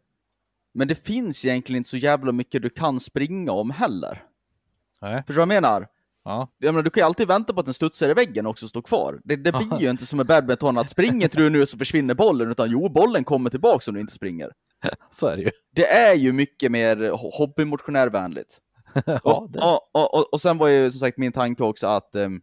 Men 0.74 0.88
det 0.88 0.94
finns 0.94 1.44
egentligen 1.44 1.76
inte 1.76 1.90
så 1.90 1.96
jävla 1.96 2.32
mycket 2.32 2.62
du 2.62 2.70
kan 2.70 3.00
springa 3.00 3.52
om 3.52 3.70
heller. 3.70 4.22
Nej. 5.00 5.16
Förstår 5.26 5.34
du 5.34 5.46
vad 5.46 5.54
jag 5.54 5.62
menar? 5.62 5.88
Ja. 6.24 6.48
Jag 6.58 6.74
menar, 6.74 6.82
du 6.82 6.90
kan 6.90 7.00
ju 7.00 7.04
alltid 7.06 7.28
vänta 7.28 7.52
på 7.54 7.60
att 7.60 7.66
den 7.66 7.74
studsar 7.74 8.08
i 8.08 8.14
väggen 8.14 8.46
också 8.46 8.66
och 8.66 8.70
står 8.70 8.82
kvar. 8.82 9.20
Det, 9.24 9.36
det 9.36 9.52
blir 9.52 9.80
ju 9.80 9.90
inte 9.90 10.06
som 10.06 10.16
med 10.16 10.26
badminton 10.26 10.78
att 10.78 10.90
springer 10.90 11.22
inte 11.22 11.36
du 11.38 11.50
nu 11.50 11.66
så 11.66 11.78
försvinner 11.78 12.14
bollen, 12.14 12.50
utan 12.50 12.70
jo, 12.70 12.88
bollen 12.88 13.24
kommer 13.24 13.50
tillbaka 13.50 13.90
om 13.90 13.94
du 13.94 14.00
inte 14.00 14.12
springer. 14.12 14.52
Så 15.10 15.26
är 15.26 15.36
det 15.36 15.42
ju. 15.42 15.50
Det 15.74 15.86
är 15.86 16.14
ju 16.16 16.32
mycket 16.32 16.72
mer 16.72 16.96
ho- 16.96 17.30
hobbymotionärvänligt. 17.32 18.58
Ja, 19.06 19.20
och, 19.24 19.50
det, 19.50 19.58
och, 19.58 19.80
och, 19.92 20.14
och, 20.14 20.32
och 20.32 20.40
sen 20.40 20.58
var 20.58 20.68
ju 20.68 20.90
som 20.90 21.00
sagt 21.00 21.18
min 21.18 21.32
tanke 21.32 21.62
också 21.62 21.86
att 21.86 22.16
ehm, 22.16 22.40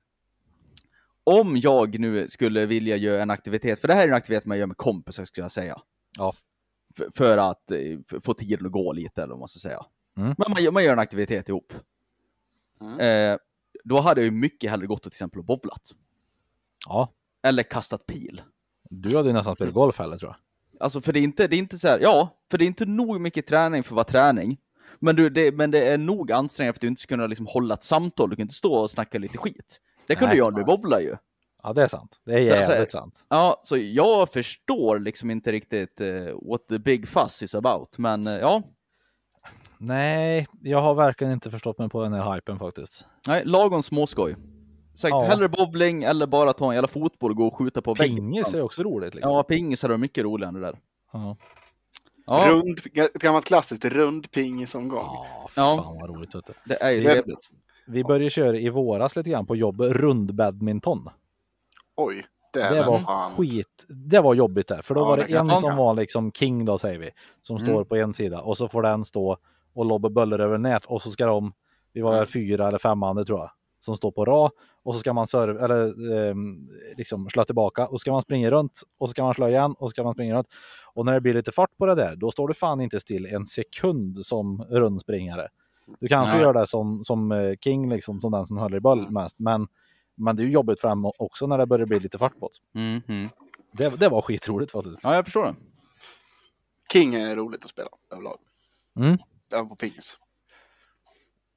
om 1.23 1.57
jag 1.57 1.99
nu 1.99 2.27
skulle 2.27 2.65
vilja 2.65 2.95
göra 2.95 3.21
en 3.21 3.29
aktivitet, 3.29 3.81
för 3.81 3.87
det 3.87 3.93
här 3.93 4.03
är 4.03 4.07
en 4.07 4.13
aktivitet 4.13 4.45
man 4.45 4.57
gör 4.59 4.67
med 4.67 4.77
kompisar 4.77 5.25
skulle 5.25 5.43
jag 5.45 5.51
säga. 5.51 5.77
Ja. 6.17 6.33
För, 6.97 7.09
för 7.15 7.37
att 7.37 7.71
eh, 7.71 7.77
f- 8.11 8.21
få 8.23 8.33
tiden 8.33 8.65
att 8.65 8.71
gå 8.71 8.93
lite 8.93 9.21
eller 9.23 9.31
vad 9.33 9.39
man 9.39 9.47
ska 9.47 9.59
säga. 9.69 9.85
Mm. 10.17 10.35
Men 10.37 10.51
man, 10.51 10.63
gör- 10.63 10.71
man 10.71 10.83
gör 10.83 10.93
en 10.93 10.99
aktivitet 10.99 11.49
ihop. 11.49 11.73
Mm. 12.81 12.99
Eh, 12.99 13.37
då 13.87 13.99
hade 14.01 14.21
jag 14.21 14.25
ju 14.25 14.31
mycket 14.31 14.69
hellre 14.71 14.87
gått 14.87 14.97
och 15.05 15.11
till 15.11 15.17
exempel 15.17 15.39
och 15.39 15.45
bowlat. 15.45 15.91
ja. 16.87 17.13
Eller 17.43 17.63
kastat 17.63 18.05
pil. 18.05 18.41
Du 18.89 19.17
hade 19.17 19.33
nästan 19.33 19.55
spelat 19.55 19.73
golf 19.73 19.99
heller 19.99 20.17
tror 20.17 20.31
jag. 20.31 20.37
Alltså 20.83 21.01
för 21.01 21.13
det 21.13 21.19
är 21.19 21.21
inte, 21.23 21.47
det 21.47 21.55
är 21.55 21.57
inte 21.57 21.77
så 21.79 21.87
här, 21.87 21.99
ja, 21.99 22.29
för 22.51 22.57
det 22.57 22.65
är 22.65 22.67
inte 22.67 22.85
nog 22.85 23.21
mycket 23.21 23.47
träning 23.47 23.83
för 23.83 23.89
att 23.91 23.95
vara 23.95 24.03
träning. 24.03 24.57
Men, 24.99 25.15
du, 25.15 25.29
det, 25.29 25.51
men 25.51 25.71
det 25.71 25.87
är 25.87 25.97
nog 25.97 26.31
ansträngande 26.31 26.73
för 26.73 26.77
att 26.77 26.81
du 26.81 26.87
inte 26.87 27.01
ska 27.01 27.15
kunna 27.15 27.27
liksom 27.27 27.45
hålla 27.47 27.73
ett 27.73 27.83
samtal, 27.83 28.29
du 28.29 28.35
kan 28.35 28.43
inte 28.43 28.53
stå 28.53 28.73
och 28.75 28.89
snacka 28.89 29.17
lite 29.19 29.37
skit. 29.37 29.81
Det 30.07 30.15
kan 30.15 30.27
Nej. 30.29 30.37
göra 30.37 30.49
när 30.49 30.57
du 30.57 30.63
bowlar 30.65 30.99
ju. 30.99 31.15
Ja, 31.63 31.73
det 31.73 31.83
är 31.83 31.87
sant. 31.87 32.21
Det 32.25 32.33
är 32.33 32.59
Så- 32.59 32.65
så- 32.65 32.71
jävligt 32.71 32.91
sant. 32.91 33.25
Ja, 33.29 33.61
så 33.63 33.77
jag 33.77 34.29
förstår 34.33 34.99
liksom 34.99 35.31
inte 35.31 35.51
riktigt 35.51 36.01
eh, 36.01 36.09
what 36.41 36.67
the 36.69 36.79
big 36.79 37.07
fuss 37.07 37.43
is 37.43 37.55
about, 37.55 37.97
men 37.97 38.27
eh, 38.27 38.33
ja. 38.33 38.63
Nej, 39.79 40.47
jag 40.61 40.81
har 40.81 40.93
verkligen 40.95 41.33
inte 41.33 41.51
förstått 41.51 41.77
mig 41.79 41.89
på 41.89 42.03
den 42.03 42.13
här 42.13 42.33
hypen 42.35 42.59
faktiskt. 42.59 43.05
Nej, 43.27 43.45
lagom 43.45 43.83
småskoj. 43.83 44.35
Sagt, 44.95 45.09
Ja. 45.11 45.23
hellre 45.23 45.49
bowling 45.49 46.03
eller 46.03 46.27
bara 46.27 46.53
ta 46.53 46.67
en 46.69 46.73
jävla 46.75 46.87
fotboll 46.87 47.31
och 47.31 47.37
gå 47.37 47.47
och 47.47 47.57
skjuta 47.57 47.81
på 47.81 47.93
väggen. 47.93 48.15
Pingis 48.15 48.53
är 48.53 48.61
också 48.63 48.83
roligt 48.83 49.15
liksom. 49.15 49.33
Ja, 49.33 49.43
pingis 49.43 49.83
varit 49.83 49.99
mycket 49.99 50.23
roligare 50.23 50.47
än 50.47 50.53
det 50.53 50.61
där. 50.61 50.79
Ja, 51.13 51.35
Ja, 52.29 52.47
Rund, 52.49 52.79
ett 52.95 53.13
gammalt 53.13 53.45
klassiskt 53.45 53.85
rund 53.85 54.31
pingisomgång. 54.31 54.99
ja 55.03 55.47
fy 55.49 55.61
Ja. 55.61 55.77
fan 55.83 55.97
vad 56.01 56.09
roligt. 56.09 56.35
Vet 56.35 56.45
du. 56.45 56.53
det 56.65 56.83
är 56.83 56.91
ju 56.91 57.03
Det- 57.03 57.13
trevligt. 57.13 57.49
Vi 57.87 58.03
började 58.03 58.29
köra 58.29 58.57
i 58.57 58.69
våras 58.69 59.15
lite 59.15 59.29
grann 59.29 59.45
på 59.45 59.55
jobbet, 59.55 59.91
rundbadminton. 59.91 61.09
Oj, 61.95 62.25
det, 62.53 62.59
Det 62.59 62.65
är 62.65 62.85
var 62.85 62.97
fan. 62.97 63.31
skit. 63.31 63.85
Det 63.87 64.19
var 64.21 64.33
jobbigt 64.33 64.67
där, 64.67 64.81
för 64.81 64.95
då 64.95 65.01
Ja, 65.01 65.05
var 65.05 65.17
det 65.17 65.23
det 65.27 65.37
en 65.37 65.49
som 65.57 65.75
var 65.75 65.93
liksom 65.93 66.31
king 66.31 66.65
då 66.65 66.77
säger 66.77 66.99
vi, 66.99 67.09
som 67.41 67.57
Mm. 67.57 67.67
står 67.67 67.83
på 67.83 67.95
en 67.95 68.13
sida 68.13 68.41
och 68.41 68.57
så 68.57 68.67
får 68.67 68.81
den 68.81 69.05
stå 69.05 69.37
och 69.73 69.85
lobba 69.85 70.09
bollar 70.09 70.39
över 70.39 70.57
nät 70.57 70.85
och 70.85 71.01
så 71.01 71.11
ska 71.11 71.25
de, 71.25 71.53
vi 71.93 72.01
var 72.01 72.11
väl 72.11 72.17
Mm. 72.19 72.27
fyra 72.27 72.67
eller 72.67 72.77
fem 72.77 73.03
andra 73.03 73.25
tror 73.25 73.39
jag, 73.39 73.51
som 73.79 73.97
står 73.97 74.11
på 74.11 74.25
ra 74.25 74.51
och 74.83 74.93
så 74.93 74.99
ska 74.99 75.13
man 75.13 75.27
serva, 75.27 75.65
eller 75.65 76.13
ehm, 76.29 76.69
liksom 76.97 77.29
slå 77.29 77.43
tillbaka 77.45 77.87
och 77.87 77.91
så 77.93 77.99
ska 77.99 78.11
man 78.11 78.21
springa 78.21 78.51
runt 78.51 78.81
och 78.97 79.09
så 79.09 79.11
ska 79.11 79.23
man 79.23 79.33
slå 79.33 79.47
igen 79.47 79.71
och 79.79 79.89
så 79.89 79.89
ska 79.89 80.03
man 80.03 80.13
springa 80.13 80.35
runt. 80.35 80.47
Och 80.93 81.05
när 81.05 81.13
det 81.13 81.21
blir 81.21 81.33
lite 81.33 81.51
fart 81.51 81.77
på 81.77 81.85
det 81.85 81.95
där, 81.95 82.15
då 82.15 82.31
står 82.31 82.47
du 82.47 82.53
fan 82.53 82.81
inte 82.81 82.99
still 82.99 83.25
en 83.25 83.45
sekund 83.45 84.25
som 84.25 84.63
rundspringare. 84.69 85.47
Du 85.99 86.07
kanske 86.07 86.31
Nej. 86.31 86.41
gör 86.41 86.53
det 86.53 86.67
som, 86.67 87.03
som 87.03 87.31
eh, 87.31 87.55
king, 87.61 87.89
liksom, 87.89 88.19
som 88.19 88.31
den 88.31 88.45
som 88.47 88.57
håller 88.57 88.77
i 88.77 88.79
boll 88.79 89.11
mest, 89.11 89.39
men, 89.39 89.67
men 90.15 90.35
det 90.35 90.43
är 90.43 90.45
ju 90.45 90.51
jobbigt 90.51 90.79
fram 90.81 91.05
också 91.05 91.47
när 91.47 91.57
det 91.57 91.65
börjar 91.65 91.85
bli 91.87 91.99
lite 91.99 92.17
fart 92.17 92.39
på 92.39 92.49
det. 92.73 92.79
Mm, 92.79 93.01
mm. 93.07 93.27
Det, 93.71 93.99
det 93.99 94.09
var 94.09 94.21
skitroligt 94.21 94.71
faktiskt. 94.71 94.99
Ja, 95.03 95.15
jag 95.15 95.25
förstår 95.25 95.45
det. 95.45 95.55
King 96.93 97.15
är 97.15 97.35
roligt 97.35 97.63
att 97.65 97.69
spela 97.69 97.89
överlag. 98.11 98.37
Mm. 98.99 99.17
Även 99.53 99.69
på 99.69 99.75
pingis. 99.75 100.17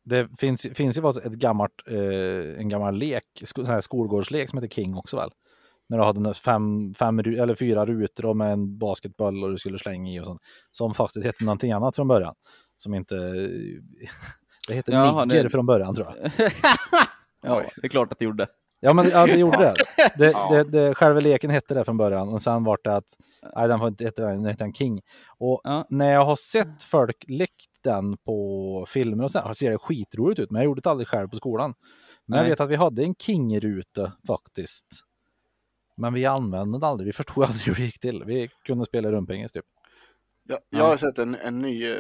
Det 0.03 0.29
finns, 0.39 0.67
finns 0.75 0.99
ju 0.99 1.09
ett 1.11 1.33
gammalt, 1.33 1.73
eh, 1.87 2.61
en 2.61 2.69
gammal 2.69 2.97
lek, 2.97 3.25
sån 3.45 3.67
här 3.67 3.81
skolgårdslek 3.81 4.51
som 4.51 4.59
heter 4.63 4.75
King 4.75 4.97
också 4.97 5.17
väl? 5.17 5.31
När 5.89 5.99
du 5.99 6.05
hade 6.05 6.35
fem, 6.35 6.95
fem 6.95 7.19
eller 7.19 7.55
fyra 7.55 7.87
rutor 7.87 8.25
och 8.27 8.37
med 8.37 8.53
en 8.53 8.79
basketboll 8.79 9.45
och 9.45 9.51
du 9.51 9.59
skulle 9.59 9.79
slänga 9.79 10.11
i 10.13 10.21
och 10.21 10.25
sånt. 10.27 10.43
Som 10.71 10.95
faktiskt 10.95 11.27
hette 11.27 11.45
någonting 11.45 11.73
annat 11.73 11.97
från 11.97 12.09
början. 12.09 12.35
Som 12.77 12.95
inte... 12.95 13.15
Det 14.69 14.75
hette 14.75 14.93
Jaha, 14.93 15.25
nigger 15.25 15.45
det- 15.45 15.51
från 15.51 15.67
början 15.67 15.95
tror 15.95 16.07
jag. 16.07 16.31
ja, 17.43 17.63
det 17.77 17.87
är 17.87 17.89
klart 17.89 18.13
att 18.13 18.19
det 18.19 18.25
gjorde. 18.25 18.47
Ja, 18.81 18.93
men 18.93 19.09
ja, 19.09 19.27
det 19.27 19.39
gjorde 19.39 19.59
det. 19.59 19.75
det, 20.17 20.35
det, 20.51 20.65
det. 20.65 20.95
Själva 20.95 21.21
leken 21.21 21.51
hette 21.51 21.75
det 21.75 21.85
från 21.85 21.97
början 21.97 22.29
och 22.29 22.43
sen 22.43 22.65
var 22.65 22.79
det 22.85 22.97
att 22.97 23.05
nej, 23.57 23.69
den 23.69 23.79
får 23.79 23.89
inte 23.89 24.05
heta 24.05 24.23
den, 24.27 24.57
den 24.59 24.73
King. 24.75 25.01
Och 25.39 25.61
Ja. 25.65 25.87
när 25.91 26.13
jag 26.13 26.25
har 26.25 26.37
sett 26.37 26.83
folk 26.83 27.25
lekt 27.29 27.70
den 27.83 28.17
på 28.17 28.87
filmer 28.89 29.25
och 29.25 29.31
så 29.31 29.39
här, 29.39 29.55
ser 29.55 29.71
det 29.71 29.79
skitroligt 29.79 30.41
ut, 30.41 30.51
men 30.51 30.61
jag 30.61 30.65
gjorde 30.65 30.81
det 30.81 30.91
aldrig 30.91 31.09
själv 31.09 31.29
på 31.29 31.37
skolan. 31.37 31.75
Men 32.27 32.37
jag 32.37 32.43
Nej. 32.45 32.51
vet 32.51 32.61
att 32.61 32.71
vi 32.71 32.77
hade 32.77 33.03
en 33.03 33.15
King-ruta 33.15 34.13
faktiskt. 34.27 34.87
Men 35.97 36.15
vi 36.15 36.27
använde 36.27 36.79
den 36.79 36.85
aldrig, 36.89 37.07
vi 37.07 37.13
förstod 37.13 37.45
aldrig 37.45 37.63
hur 37.67 37.75
det 37.75 37.83
gick 37.83 38.01
till. 38.01 38.25
Vi 38.25 38.51
kunde 38.65 38.87
spela 38.87 39.13
rumpingis 39.13 39.53
typ. 39.53 39.65
Jag, 40.45 40.59
Ja. 40.69 40.79
jag 40.79 40.85
har 40.85 40.97
sett 40.97 41.19
en, 41.19 41.35
en 41.35 41.59
ny 41.59 41.91
eh, 41.91 41.97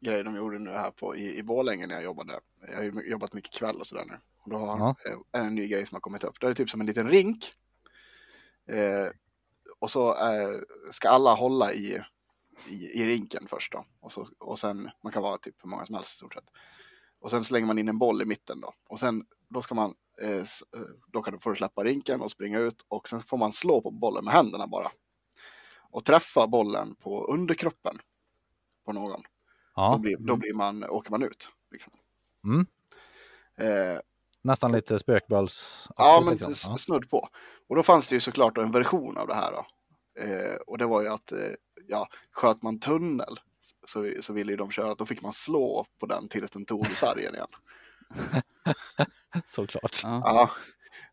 grej 0.00 0.24
de 0.24 0.36
gjorde 0.36 0.58
nu 0.58 0.70
här 0.70 0.90
på, 0.90 1.16
i, 1.16 1.38
i 1.38 1.42
Borlänge 1.42 1.86
när 1.86 1.94
jag 1.94 2.04
jobbade. 2.04 2.32
Jag 2.68 2.76
har 2.76 2.82
ju 2.82 3.10
jobbat 3.10 3.34
mycket 3.34 3.52
kväll 3.54 3.76
och 3.80 3.86
sådär 3.86 4.04
nu. 4.06 4.14
Och 4.44 4.50
då 4.50 4.56
har 4.56 4.78
Ja. 4.78 4.94
eh, 5.34 5.44
en 5.46 5.54
ny 5.54 5.68
grej 5.68 5.86
som 5.86 5.94
har 5.94 6.00
kommit 6.00 6.24
upp. 6.24 6.40
Det 6.40 6.46
är 6.46 6.54
typ 6.54 6.70
som 6.70 6.80
en 6.80 6.86
liten 6.86 7.08
rink. 7.08 7.52
Eh, 8.68 9.06
och 9.78 9.90
så 9.90 10.08
eh, 10.10 10.50
ska 10.90 11.08
alla 11.08 11.34
hålla 11.34 11.72
i, 11.72 11.98
i, 12.68 13.02
i 13.02 13.06
rinken 13.06 13.46
först 13.48 13.72
då. 13.72 13.84
Och, 14.00 14.12
så, 14.12 14.28
och 14.38 14.58
sen, 14.58 14.90
man 15.02 15.12
kan 15.12 15.22
vara 15.22 15.38
typ 15.38 15.54
hur 15.64 15.68
många 15.70 15.86
som 15.86 15.94
helst 15.94 16.14
i 16.14 16.16
stort 16.16 16.34
sett. 16.34 16.44
Och 17.20 17.30
sen 17.30 17.44
slänger 17.44 17.66
man 17.66 17.78
in 17.78 17.88
en 17.88 17.98
boll 17.98 18.22
i 18.22 18.24
mitten 18.24 18.60
då. 18.60 18.72
Och 18.88 19.00
sen, 19.00 19.24
då 19.48 19.62
ska 19.62 19.74
man, 19.74 19.94
eh, 20.22 20.30
eh, 20.30 20.44
då 21.06 21.22
kan 21.22 21.34
du, 21.34 21.40
får 21.40 21.50
du 21.50 21.56
släppa 21.56 21.84
rinken 21.84 22.20
och 22.20 22.30
springa 22.30 22.58
ut. 22.58 22.84
Och 22.88 23.08
sen 23.08 23.20
får 23.20 23.36
man 23.36 23.52
slå 23.52 23.80
på 23.80 23.90
bollen 23.90 24.24
med 24.24 24.34
händerna 24.34 24.66
bara. 24.66 24.88
Och 25.90 26.04
träffa 26.04 26.46
bollen 26.46 26.94
på 26.94 27.26
underkroppen 27.26 27.98
på 28.84 28.92
någon. 28.92 29.10
Då, 29.22 29.26
Ja, 29.74 29.98
blir, 29.98 30.16
då 30.16 30.36
blir 30.36 30.54
man, 30.54 30.84
åker 30.84 31.10
man 31.10 31.22
ut. 31.22 31.50
Liksom. 31.70 31.92
Mm. 32.44 32.66
Eh, 33.56 34.00
nästan 34.42 34.72
lite 34.72 34.98
spökbölls. 34.98 35.86
Ja, 35.96 36.22
men 36.24 36.32
liksom. 36.34 36.52
s- 36.52 36.82
snudd 36.82 37.10
på. 37.10 37.28
Och 37.68 37.76
då 37.76 37.82
fanns 37.82 38.08
det 38.08 38.14
ju 38.14 38.20
såklart 38.20 38.54
då 38.54 38.60
en 38.60 38.70
version 38.72 39.18
av 39.18 39.26
det 39.26 39.34
här. 39.34 39.52
Då. 39.52 39.66
Eh, 40.22 40.54
och 40.66 40.78
det 40.78 40.86
var 40.86 41.02
ju 41.02 41.08
att, 41.08 41.32
eh, 41.32 41.38
ja, 41.88 42.08
sköt 42.30 42.62
man 42.62 42.80
tunnel 42.80 43.36
så, 43.86 44.12
så 44.20 44.32
ville 44.32 44.52
ju 44.52 44.56
de 44.56 44.70
köra 44.70 44.92
att 44.92 44.98
då 44.98 45.06
fick 45.06 45.22
man 45.22 45.32
slå 45.32 45.86
på 46.00 46.06
den 46.06 46.28
tills 46.28 46.50
den 46.50 46.64
tog 46.64 46.86
sargen 46.86 47.34
igen. 47.34 47.46
Såklart. 49.46 50.00
Ja. 50.02 50.20
Ja, 50.24 50.50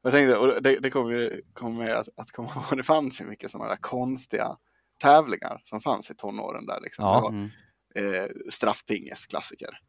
jag 0.02 0.12
tänkte, 0.12 0.38
och 0.38 0.62
det, 0.64 0.80
det 0.80 0.90
kom 0.90 1.12
ju 1.12 1.42
kom 1.54 1.82
att, 1.82 2.10
att 2.16 2.32
komma 2.32 2.50
ihåg, 2.56 2.78
det 2.78 2.84
fanns 2.84 3.22
ju 3.22 3.26
mycket 3.26 3.52
sådana 3.52 3.70
där 3.70 3.76
konstiga 3.78 4.58
tävlingar 5.02 5.62
som 5.66 5.82
fanns 5.82 6.12
i 6.12 6.16
tonåren 6.16 6.66
där 6.66 6.80
liksom. 6.82 7.06
Ja. 7.06 7.16
Det 7.16 7.22
var, 7.22 7.30
Mm. 7.30 8.24
eh, 8.24 8.30
straffpingis, 8.50 9.26
klassiker. 9.26 9.80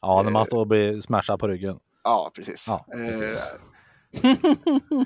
Ja, 0.00 0.22
när 0.22 0.30
man 0.30 0.42
Eh, 0.42 0.46
står 0.46 0.58
och 0.60 0.66
blir 0.66 1.00
smashad 1.00 1.40
på 1.40 1.48
ryggen. 1.48 1.78
Ja, 2.04 2.30
precis. 2.34 2.64
Ja, 2.68 2.86
precis. 2.92 3.46
Eh, 4.22 4.22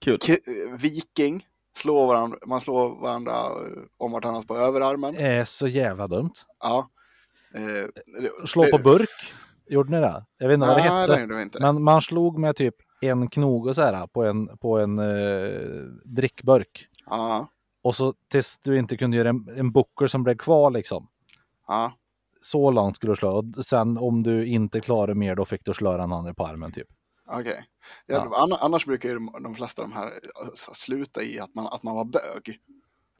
Kul. 0.00 0.18
K- 0.26 0.32
eh, 0.32 0.76
Viking, 0.78 1.46
slå 1.80 2.06
varandra, 2.06 2.38
man 2.46 2.60
slår 2.60 3.00
varandra 3.00 3.32
eh, 3.32 3.82
om 3.96 4.12
vartannat 4.12 4.46
på 4.46 4.56
överarmen. 4.56 5.14
Det 5.14 5.22
är 5.26 5.44
så 5.44 5.66
jävla 5.68 6.06
dumt. 6.06 6.32
Ja. 6.60 6.90
Eh, 7.54 7.62
det- 8.22 8.48
Slå 8.48 8.62
på 8.70 8.76
det- 8.76 8.82
burk. 8.84 9.34
Gjorde 9.66 9.90
ni 9.90 10.00
det? 10.00 10.24
Jag 10.38 10.48
vet 10.48 10.54
inte 10.54 10.66
vad 10.66 10.76
det 10.76 10.80
Nej, 10.82 11.06
det 11.06 11.12
hette. 11.12 11.20
gjorde 11.22 11.36
vi 11.36 11.42
inte. 11.42 11.58
Men 11.60 11.82
man 11.82 12.02
slog 12.02 12.38
med 12.38 12.56
typ 12.56 12.74
en 13.00 13.28
knoge 13.28 13.74
så 13.74 13.82
här 13.82 14.06
på 14.06 14.24
en, 14.24 14.58
på 14.58 14.78
en 14.78 14.98
eh, 14.98 15.60
drickburk. 16.04 16.86
Ja, 17.06 17.48
Och 17.82 17.94
så 17.96 18.14
tills 18.30 18.58
du 18.58 18.78
inte 18.78 18.96
kunde 18.96 19.16
göra 19.16 19.28
en, 19.28 19.48
en 19.56 19.72
buckel 19.72 20.08
som 20.08 20.22
blev 20.22 20.36
kvar 20.36 20.70
liksom. 20.70 21.08
ja, 21.68 21.92
Så 22.42 22.70
långt 22.70 22.96
skulle 22.96 23.12
du 23.12 23.16
slå. 23.16 23.44
Och 23.56 23.66
sen 23.66 23.98
om 23.98 24.22
du 24.22 24.46
inte 24.46 24.80
klarade 24.80 25.14
mer 25.14 25.34
då 25.34 25.44
fick 25.44 25.64
du 25.64 25.74
slå 25.74 25.96
den 25.96 26.12
andra 26.12 26.34
på 26.34 26.46
armen 26.46 26.72
typ. 26.72 26.88
Okej. 27.32 27.64
Ja, 28.06 28.28
Ja. 28.30 28.36
anna- 28.42 28.56
Annars 28.60 28.86
brukar 28.86 29.08
ju 29.08 29.14
de, 29.14 29.30
de 29.42 29.54
flesta 29.54 29.82
av 29.82 29.88
de 29.88 29.94
här 29.96 30.06
eh, 30.06 30.72
sluta 30.74 31.22
i 31.22 31.40
att 31.40 31.54
man, 31.54 31.66
att 31.66 31.82
man 31.82 31.94
var 31.94 32.04
bög. 32.04 32.58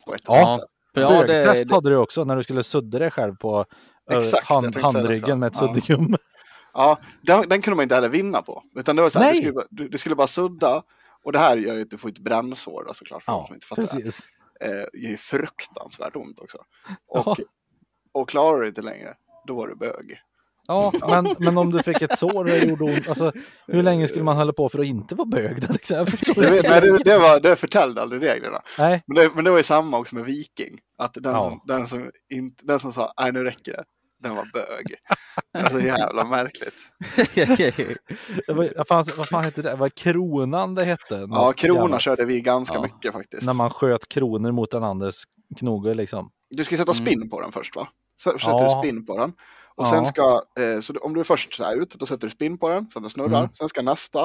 På 0.05 0.15
ett 0.15 0.23
Ja. 0.25 0.59
sätt. 0.61 0.71
Ja, 0.93 1.11
det, 1.21 1.27
Bögtest 1.27 1.69
det, 1.69 1.75
hade 1.75 1.91
du 1.91 1.97
också 1.97 2.25
när 2.25 2.37
du 2.37 2.43
skulle 2.43 2.63
sudda 2.63 2.99
dig 2.99 3.11
själv 3.11 3.35
på 3.37 3.65
eh, 4.11 4.19
Exakt, 4.19 4.45
hand, 4.47 4.77
handryggen 4.77 5.39
med 5.39 5.47
ett 5.47 5.61
Ja. 5.61 5.75
suddgum. 5.75 6.17
Ja, 6.73 6.99
den, 7.23 7.49
den 7.49 7.63
kunde 7.63 7.77
man 7.77 7.83
inte 7.83 7.95
heller 7.95 8.09
vinna 8.09 8.43
på. 8.43 8.63
Utan 8.75 8.97
det 8.97 9.03
var 9.03 9.11
så 9.11 9.19
här, 9.19 9.33
du, 9.33 9.37
skulle, 9.39 9.53
bara- 9.53 9.67
du, 9.71 9.89
du 9.89 9.99
skulle 9.99 10.15
bara 10.17 10.27
sudda. 10.27 10.83
Och 11.25 11.33
det 11.33 11.39
här 11.39 11.57
gör 11.57 11.75
ju 11.75 11.83
att 11.83 11.91
du 11.91 11.99
får 11.99 12.09
ett 12.09 12.19
brännsår 12.19 12.85
då, 12.87 12.95
såklart. 12.95 13.23
För 13.23 13.33
de 13.33 13.39
Ja, 13.41 13.47
som 13.47 13.55
inte 13.55 13.67
fattar. 13.67 13.83
det. 13.83 13.89
precis. 13.89 14.27
Eh, 14.61 14.69
det 14.69 14.99
gör 14.99 15.11
ju 15.11 15.17
fruktansvärt 15.17 16.17
ont 16.17 16.39
också. 16.41 16.59
Ja. 17.13 17.21
Och, 17.21 17.39
och 18.23 18.29
klarar 18.29 18.61
du 18.61 18.69
inte 18.69 18.83
längre, 18.83 19.15
då 19.47 19.55
var 19.55 19.69
du 19.69 19.75
bög. 19.75 20.21
Ja, 20.71 20.93
men, 21.23 21.35
men 21.39 21.59
om 21.59 21.71
du 21.71 21.83
fick 21.83 22.03
ett 22.03 22.19
sår 22.19 22.35
och 22.39 22.45
det 22.45 22.59
gjorde 22.65 22.85
ont, 22.85 23.09
alltså, 23.09 23.33
hur 23.67 23.83
länge 23.83 24.09
skulle 24.09 24.25
man 24.25 24.37
hålla 24.37 24.53
på 24.53 24.69
för 24.69 24.79
att 24.79 24.87
inte 24.87 25.15
vara 25.15 25.29
bög? 25.29 25.61
då, 25.61 25.73
Liksom? 25.73 25.97
Jag 25.97 26.09
förstår 26.09 26.43
Det, 26.43 26.51
nej, 26.71 26.81
det, 26.81 26.99
det, 27.05 27.19
var, 27.19 27.41
det 27.41 27.57
förtällde 27.57 28.03
aldrig 28.03 28.23
reglerna. 28.23 28.63
Nej, 28.79 29.03
Men 29.07 29.17
det, 29.17 29.31
men 29.35 29.45
det 29.45 29.51
var 29.51 29.57
ju 29.59 29.63
samma 29.65 29.99
också 29.99 30.15
med 30.15 30.25
Viking. 30.25 30.79
Att 30.99 31.15
den, 31.15 31.33
Ja. 31.33 31.43
som, 31.43 31.61
den, 31.67 31.87
som, 31.87 32.11
inte, 32.33 32.65
den 32.67 32.81
som 32.81 32.93
sa 32.93 33.13
nej 33.21 33.33
nu 33.33 33.45
räcker 33.45 33.73
det, 33.73 33.85
den 34.23 34.35
var 34.37 34.51
bög. 34.55 34.95
Alltså 35.65 35.81
jävla 35.81 36.25
märkligt. 36.25 36.75
det 38.47 38.53
var, 38.53 38.69
vad, 38.77 38.89
fan, 38.89 39.05
vad 39.17 39.29
fan 39.29 39.45
hette 39.45 39.63
det? 39.63 39.75
Var 39.77 39.89
kronan 39.89 40.75
det 40.75 40.85
hette? 40.85 41.27
Ja, 41.31 41.53
krona 41.57 41.81
jävla- 41.81 41.99
körde 41.99 42.25
vi 42.25 42.41
ganska 42.41 42.75
Ja. 42.75 42.83
mycket 42.83 43.13
faktiskt. 43.13 43.47
När 43.47 43.53
man 43.53 43.71
sköt 43.71 44.09
kronor 44.09 44.53
mot 44.53 44.71
den 44.71 44.85
andres 44.85 45.23
knoge 45.59 45.95
liksom. 45.95 46.31
Du 46.51 46.65
ska 46.65 46.77
sätta 46.77 46.93
Mm. 46.93 47.07
spinn 47.07 47.31
på 47.31 47.41
den 47.41 47.53
först 47.53 47.77
va? 47.77 47.89
Så 48.17 48.31
sätter 48.31 48.51
Ja. 48.51 48.81
du 48.83 48.89
spinn 48.89 49.07
på 49.07 49.19
den. 49.19 49.33
Och 49.81 49.87
Ja. 49.87 49.91
sen 49.91 50.07
ska, 50.07 50.43
eh, 50.63 50.81
så 50.81 50.99
om 50.99 51.15
du 51.15 51.21
är 51.21 51.25
först 51.25 51.55
så 51.55 51.65
här 51.65 51.77
ut, 51.77 51.91
då 51.95 52.07
sätter 52.07 52.27
du 52.27 52.31
spinn 52.31 52.59
på 52.59 52.69
den 52.69 52.91
så 52.91 52.99
att 52.99 53.03
den 53.03 53.11
snurrar. 53.11 53.39
Mm. 53.39 53.51
Sen 53.55 53.69
ska 53.69 53.83
nästa 53.83 54.23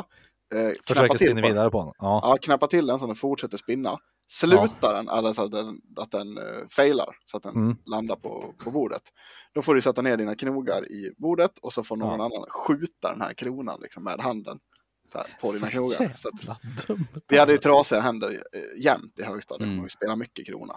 eh, 0.56 0.72
knäppa 0.86 1.08
till 1.08 1.18
spinna 1.18 1.34
på 1.34 1.42
den. 1.42 1.44
vidare 1.52 1.70
på 1.72 1.80
den. 1.84 1.94
Ja. 1.98 2.20
Ja, 2.24 2.38
knäppa 2.42 2.68
till 2.68 2.86
den 2.86 3.00
så 3.00 3.06
att 3.06 3.10
den 3.10 3.16
fortsätter 3.16 3.58
spinna. 3.58 3.98
Slutar 4.32 4.94
den, 4.94 5.10
eller 5.10 5.34
så 5.34 5.44
att 5.44 5.52
den, 5.52 5.82
att 5.98 6.12
den 6.12 6.38
uh, 6.38 6.68
failar, 6.70 7.16
så 7.26 7.38
att 7.38 7.44
den 7.44 7.56
Mm. 7.56 7.78
landar 7.86 8.16
på, 8.16 8.54
på 8.64 8.72
bordet. 8.72 9.02
Då 9.54 9.62
får 9.62 9.76
du 9.76 9.82
sätta 9.82 10.02
ner 10.02 10.18
dina 10.18 10.36
knogar 10.36 10.92
i 10.92 11.14
bordet 11.18 11.52
och 11.62 11.74
så 11.74 11.84
får 11.84 11.98
någon 11.98 12.20
Ja. 12.20 12.26
annan 12.26 12.46
skjuta 12.50 13.12
den 13.12 13.22
här 13.22 13.34
kronan 13.34 13.80
liksom, 13.82 14.04
med 14.04 14.20
handen 14.20 14.60
på 15.42 15.52
dina 15.52 15.70
knogar. 15.70 16.14
Så 16.16 16.28
att, 16.28 16.40
jävla 16.44 16.58
dumt. 16.88 17.08
vi 17.28 17.38
hade 17.38 17.52
ju 17.52 17.58
trasiga 17.58 18.00
händer 18.02 18.30
eh, 18.32 18.84
jämt 18.84 19.20
i 19.20 19.24
högstadiet 19.24 19.68
Mm. 19.68 19.80
och 19.80 19.86
vi 19.86 19.90
spelade 19.90 20.20
mycket 20.20 20.46
krona. 20.48 20.74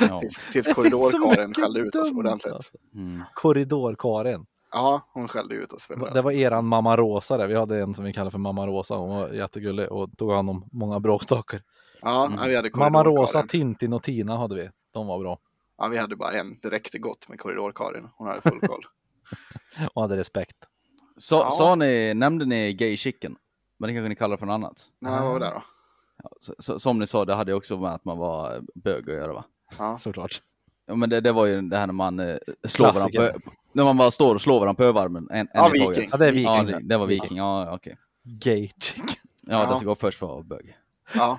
Ja. 0.00 0.20
Tills, 0.20 0.34
tills 0.52 0.66
Det 0.66 0.74
så 0.74 0.74
korridorkaren 0.74 1.54
skällde 1.54 1.80
ut 1.80 1.94
oss 1.94 2.12
ordentligt. 2.12 2.52
alltså. 2.54 2.72
Mm. 2.94 3.22
Korridorkaren. 3.34 4.46
Ja, 4.72 5.08
hon 5.12 5.28
skällde 5.28 5.54
ut 5.54 5.72
oss 5.72 5.86
för 5.86 5.96
det. 5.96 6.10
Det 6.10 6.22
var 6.22 6.32
eran 6.32 6.66
mamma 6.66 6.96
Rosa 6.96 7.36
där. 7.36 7.46
Vi 7.46 7.54
hade 7.54 7.78
en 7.82 7.94
som 7.94 8.04
vi 8.04 8.12
kallade 8.12 8.30
för 8.30 8.38
mamma 8.38 8.66
Rosa. 8.66 8.94
Hon 8.96 9.08
var 9.16 9.28
jättegullig 9.28 9.92
och 9.92 10.16
tog 10.18 10.32
hand 10.32 10.50
om 10.50 10.68
många 10.72 11.00
bråkstakar. 11.00 11.62
Ja, 12.02 12.26
Mm. 12.26 12.48
vi 12.48 12.56
hade 12.56 12.70
Mamma 12.74 12.98
korridorkaren. 13.04 13.16
Rosa, 13.22 13.42
Tintin 13.42 13.92
och 13.92 14.02
Tina 14.02 14.36
hade 14.36 14.54
vi. 14.54 14.70
De 14.92 15.06
var 15.06 15.18
bra 15.18 15.38
Ja, 15.78 15.88
vi 15.88 15.98
hade 15.98 16.16
bara 16.16 16.32
en. 16.32 16.58
Det 16.62 16.70
räckte 16.70 16.98
gott 16.98 17.28
med 17.28 17.40
korridorkaren. 17.40 18.08
Hon 18.16 18.26
hade 18.28 18.40
full 18.40 18.60
koll. 18.60 18.86
och 19.94 20.02
hade 20.02 20.16
respekt. 20.16 20.56
Sa, 21.18 21.40
Ja. 21.42 21.50
sa 21.50 21.74
ni, 21.74 22.14
nämnde 22.14 22.44
ni 22.44 22.72
gay 22.72 22.96
chicken? 22.96 23.36
Men 23.78 23.88
det 23.88 23.94
kanske 23.94 24.08
ni 24.08 24.16
kallar 24.16 24.36
för 24.36 24.46
något 24.46 24.54
annat? 24.54 24.84
Nej, 24.98 25.20
vad 25.20 25.32
var 25.32 25.40
det 25.40 25.46
då? 25.46 25.62
Ja, 26.22 26.30
så, 26.40 26.54
så, 26.58 26.78
som 26.78 26.98
ni 26.98 27.06
sa, 27.06 27.24
det 27.24 27.34
hade 27.34 27.54
också 27.54 27.76
med 27.76 27.92
att 27.94 28.04
man 28.04 28.18
var 28.18 28.60
bög 28.74 29.10
att 29.10 29.16
göra 29.16 29.32
va? 29.32 29.44
Ja, 29.78 29.98
Såklart. 29.98 30.42
Ja 30.86 30.94
men 30.94 31.10
det, 31.10 31.20
det 31.20 31.32
var 31.32 31.46
ju 31.46 31.60
det 31.62 31.76
här 31.76 31.86
när 31.86 31.94
man 31.94 32.20
eh, 32.20 32.36
slår 32.64 32.92
varandra 32.92 33.32
på, 33.32 33.38
när 33.72 33.84
man 33.84 33.96
bara 33.96 34.10
står 34.10 34.34
och 34.34 34.40
slår 34.40 34.60
varandra 34.60 34.74
på 34.74 34.84
överarmen. 34.84 35.28
En, 35.30 35.38
en 35.38 35.46
Ja, 35.54 35.70
i 35.74 35.78
taget. 35.78 35.96
viking. 35.98 36.08
Ja, 36.12 36.16
det 36.18 36.26
är 36.26 36.32
Ja, 36.32 36.62
viking. 36.62 36.66
det, 36.88 36.88
det 36.94 36.96
var 36.96 37.06
viking, 37.06 37.36
ja 37.38 37.74
okej. 37.74 37.96
Gay 38.24 38.68
chicken. 38.80 39.06
Ja, 39.42 39.62
Ja. 39.64 39.70
det 39.70 39.76
ska 39.76 39.84
gå 39.86 39.94
först 39.94 40.18
för 40.18 40.26
att 40.26 40.32
vara 40.32 40.42
bög. 40.42 40.76
ja. 41.14 41.38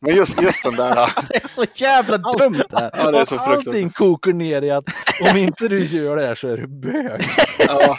Men 0.00 0.16
just, 0.16 0.42
just 0.42 0.62
den 0.62 0.74
där. 0.74 0.94
Det 1.28 1.44
är 1.44 1.48
så 1.48 1.64
jävla 1.74 2.18
dumt 2.18 2.62
det 2.70 2.78
här! 2.78 2.90
Ja, 2.94 3.10
det 3.10 3.18
är 3.20 3.24
så 3.24 3.36
Allting 3.36 3.64
fruktansvärt. 3.64 3.94
kokar 3.96 4.32
ner 4.32 4.62
i 4.62 4.70
att 4.70 4.84
om 5.30 5.36
inte 5.36 5.68
du 5.68 5.84
gör 5.84 6.16
det 6.16 6.26
här 6.26 6.34
så 6.34 6.48
är 6.48 6.56
du 6.56 6.66
bög. 6.66 7.24
Ja, 7.58 7.98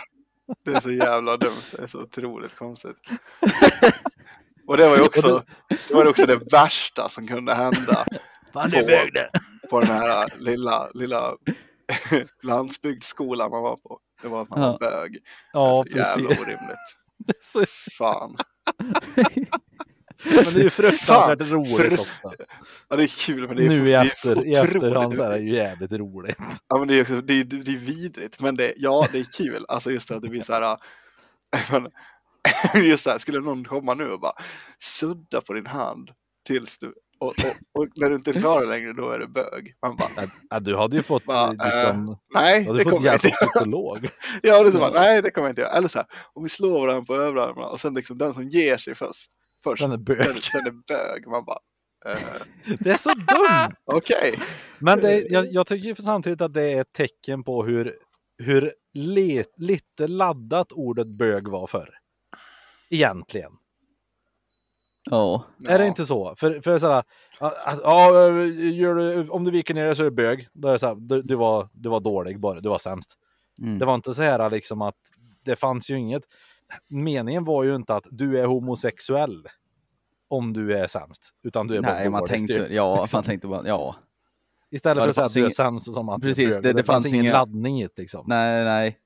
det 0.66 0.72
är 0.76 0.80
så 0.80 0.92
jävla 0.92 1.38
dumt. 1.38 1.52
Det 1.72 1.82
är 1.84 1.88
så 1.88 2.02
otroligt 2.02 2.56
konstigt. 2.56 2.96
Och 4.68 4.78
det 4.78 4.88
var 4.90 4.96
ju 4.98 5.02
också 5.02 5.44
det, 5.70 5.94
var 5.94 6.04
ju 6.04 6.10
också 6.10 6.26
det 6.26 6.36
värsta 6.54 7.10
som 7.10 7.28
kunde 7.28 7.54
hända 7.54 8.06
Fan, 8.62 8.70
det 8.70 8.78
är 8.78 8.86
bög 8.88 9.14
det. 9.14 9.30
på 9.70 9.80
den 9.80 9.90
här 9.90 10.28
lilla, 10.40 10.90
lilla 10.94 11.34
landsbygdsskolan 12.44 13.52
man 13.52 13.64
var 13.64 13.76
på. 13.76 14.00
Det 14.22 14.28
var 14.28 14.42
att 14.42 14.50
man 14.50 14.60
var 14.60 14.68
Ja. 14.68 14.78
bög. 14.80 15.18
Ja, 15.54 15.86
det 15.92 16.00
är 16.00 16.04
så 16.04 16.20
jävla 16.20 16.36
precis. 16.36 16.46
orimligt. 16.48 16.78
Det 17.28 17.34
är, 17.38 17.44
så, 17.44 17.66
Fan. 17.98 18.38
men 20.24 20.44
det 20.44 20.56
är 20.60 20.64
ju 20.64 20.70
fruktansvärt 20.70 21.40
Fan, 21.40 21.50
roligt 21.50 22.00
också. 22.00 22.34
Ja, 22.90 22.96
det 22.96 23.04
är 23.04 23.26
kul 23.26 23.48
men 23.48 23.58
det 23.58 23.66
är 23.66 23.70
Nu 23.70 23.90
i, 23.90 23.94
efter, 23.94 24.48
i 24.48 24.52
efterhand 24.52 25.16
så 25.16 25.24
är 25.24 25.30
det 25.30 25.38
ju 25.38 25.56
jävligt 25.56 25.92
roligt. 25.92 26.38
Ja, 26.68 26.78
men 26.78 26.88
det 26.88 27.00
är, 27.00 27.22
det, 27.22 27.34
är, 27.34 27.44
det 27.44 27.72
är 27.72 27.78
vidrigt, 27.78 28.40
men 28.42 28.56
det, 28.56 28.74
ja, 28.78 29.08
det 29.12 29.20
är 29.20 29.26
kul. 29.38 29.66
Alltså 29.68 29.92
just 29.92 30.12
att 30.12 30.22
det 30.22 30.30
blir 30.30 30.42
så 30.42 30.54
här. 30.54 30.78
men, 31.72 31.92
Just 32.74 33.04
så 33.04 33.10
här, 33.10 33.18
skulle 33.18 33.40
någon 33.40 33.66
komma 33.66 33.94
nu 33.94 34.10
och 34.12 34.20
bara 34.20 34.34
sudda 34.80 35.42
på 35.42 35.54
din 35.54 35.68
hand 35.68 36.12
tills 36.46 36.78
du 36.78 36.94
Och, 37.20 37.28
och, 37.28 37.82
och 37.82 37.88
när 37.96 38.10
du 38.10 38.16
inte 38.16 38.40
svarar 38.40 38.66
längre, 38.66 38.94
då 38.94 39.10
är 39.10 39.20
det 39.20 39.28
bög. 39.28 39.76
Man 39.82 39.96
bara, 39.96 40.28
Ja, 40.50 40.60
du 40.60 40.76
hade 40.76 40.96
ju 40.98 41.04
fått 41.04 41.26
Va, 41.28 41.46
eh, 41.46 41.50
liksom, 41.52 42.18
nej, 42.34 42.64
du 42.64 42.68
hade 42.68 42.78
det 42.80 42.84
fått 42.84 42.94
kommer 42.94 43.06
jag 43.08 43.16
inte 43.16 43.30
psykolog. 43.30 44.08
Ja, 44.42 44.64
det 44.64 44.72
så 44.72 44.78
bara, 44.80 44.92
nej, 44.92 45.22
det 45.22 45.32
kommer 45.32 45.48
jag 45.48 45.52
inte 45.52 45.62
göra. 45.62 45.72
Eller 45.72 45.88
så 45.88 46.00
här, 46.00 46.08
om 46.34 46.44
vi 46.44 46.50
slår 46.50 46.80
varandra 46.86 47.06
på 47.06 47.16
överarmarna 47.16 47.68
och 47.68 47.80
sen 47.80 47.94
liksom 47.94 48.18
den 48.18 48.34
som 48.34 48.50
ger 48.50 48.78
sig 48.78 48.96
först, 48.96 49.32
först 49.64 49.82
Den 49.84 49.92
är 49.92 49.98
bög. 49.98 50.18
den, 50.18 50.36
den 50.54 50.68
är 50.68 50.72
bög. 50.72 51.28
Man 51.28 51.46
bara, 51.46 51.60
eh, 52.06 52.20
Det 52.80 52.90
är 52.92 52.98
så 52.98 53.10
dumt! 53.10 53.76
okej. 53.86 54.40
Men 54.80 55.00
det, 55.00 55.20
jag, 55.30 55.46
jag 55.46 55.68
tycker 55.68 56.02
samtidigt 56.02 56.42
att 56.42 56.54
det 56.54 56.72
är 56.74 56.82
ett 56.82 56.94
tecken 56.94 57.44
på 57.44 57.64
hur, 57.64 57.96
hur 58.44 58.74
le, 58.94 59.44
lite 59.58 60.08
laddat 60.08 60.72
ordet 60.72 61.08
bög 61.08 61.48
var 61.48 61.68
förr. 61.68 61.90
Egentligen. 62.90 63.52
Ja. 65.12 65.44
Är 65.70 65.80
det 65.80 65.88
inte 65.88 66.06
så? 66.06 66.36
För, 66.38 66.62
för 66.62 66.72
att, 67.00 67.06
ja, 67.84 68.30
gör 68.74 68.96
du, 68.96 69.30
om 69.30 69.44
du 69.44 69.52
viker 69.52 69.74
ner 69.74 69.86
dig 69.86 69.96
så 69.96 70.02
är 70.02 70.06
det 70.06 70.12
bög. 70.12 70.48
Då 70.54 70.68
är 70.68 70.74
det 70.74 70.80
såhär, 70.80 70.96
du, 70.96 71.22
du, 71.22 71.36
var, 71.36 71.70
du 71.74 71.90
var 71.90 72.00
dålig 72.00 72.40
bara, 72.40 72.60
du 72.60 72.70
var 72.70 72.80
sämst. 72.80 73.14
Mm. 73.62 73.80
Det 73.80 73.86
var 73.86 73.96
inte 73.96 74.14
så 74.14 74.24
här 74.24 74.50
liksom 74.50 74.82
att 74.82 74.96
det 75.46 75.56
fanns 75.56 75.90
ju 75.90 75.96
inget. 76.00 76.24
Meningen 76.90 77.44
var 77.46 77.64
ju 77.64 77.76
inte 77.76 77.96
att 77.96 78.06
du 78.12 78.40
är 78.40 78.46
homosexuell 78.46 79.44
om 80.28 80.54
du 80.54 80.74
är 80.78 80.88
sämst, 80.88 81.30
utan 81.44 81.68
du 81.68 81.76
är 81.76 81.82
bara 81.82 81.94
Nej, 81.94 82.10
man 82.10 82.20
dålig, 82.20 82.32
tänkte, 82.34 82.54
typ. 82.60 82.72
ja, 82.72 83.06
man 83.14 83.24
tänkte 83.24 83.48
bara, 83.48 83.68
ja. 83.68 83.96
Istället 84.72 85.04
för 85.04 85.10
att 85.10 85.16
säga 85.16 85.26
att 85.26 85.34
du 85.34 85.46
är 85.46 85.50
sämst 85.50 85.94
som 85.94 86.10
att 86.10 86.22
Precis, 86.22 86.56
du 86.56 86.62
det- 86.62 86.62
Det, 86.62 86.74
det 86.74 86.84
fanns 86.84 87.04
fanns 87.06 87.14
ingen 87.14 87.34
laddning 87.34 87.82
i 87.82 87.84
det 87.84 87.98
liksom. 88.02 88.26
Nej, 88.28 88.64
nej. 88.64 88.98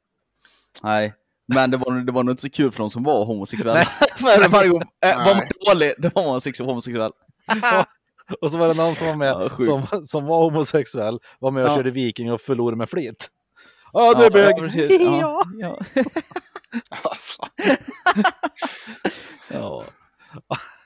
Nej. 0.83 1.13
Men 1.53 1.71
det 1.71 1.77
var, 1.77 2.05
det 2.05 2.11
var 2.11 2.23
nog 2.23 2.33
inte 2.33 2.41
så 2.41 2.49
kul 2.49 2.71
för 2.71 2.79
de 2.79 2.91
som 2.91 3.03
var 3.03 3.25
homosexuella. 3.25 3.85
för 4.17 4.49
varje 4.49 4.69
gång, 4.69 4.81
äh, 5.05 5.17
var 5.25 5.35
man 5.35 5.43
dålig, 5.65 5.93
då 5.97 6.09
var 6.15 6.23
man 6.23 6.41
sex- 6.41 6.59
homosexuell. 6.59 7.11
Och 8.41 8.51
så 8.51 8.57
var 8.57 8.67
det 8.67 8.73
någon 8.73 8.95
som 8.95 9.07
var 9.07 9.15
med 9.15 9.27
Ja, 9.27 9.49
som, 9.49 10.05
som 10.07 10.25
var 10.25 10.43
homosexuell, 10.43 11.19
var 11.39 11.51
med 11.51 11.63
och 11.65 11.71
Ja. 11.71 11.75
körde 11.75 11.91
viking 11.91 12.31
och 12.33 12.41
förlorade 12.41 12.77
med 12.77 12.89
flit. 12.89 13.27
Ja, 13.93 14.13
du 14.13 14.23
är 14.25 14.31
bög! 14.31 14.55
precis. 14.57 15.01
Ja. 15.01 15.43
Ja. 15.59 15.79
ja. 19.49 19.83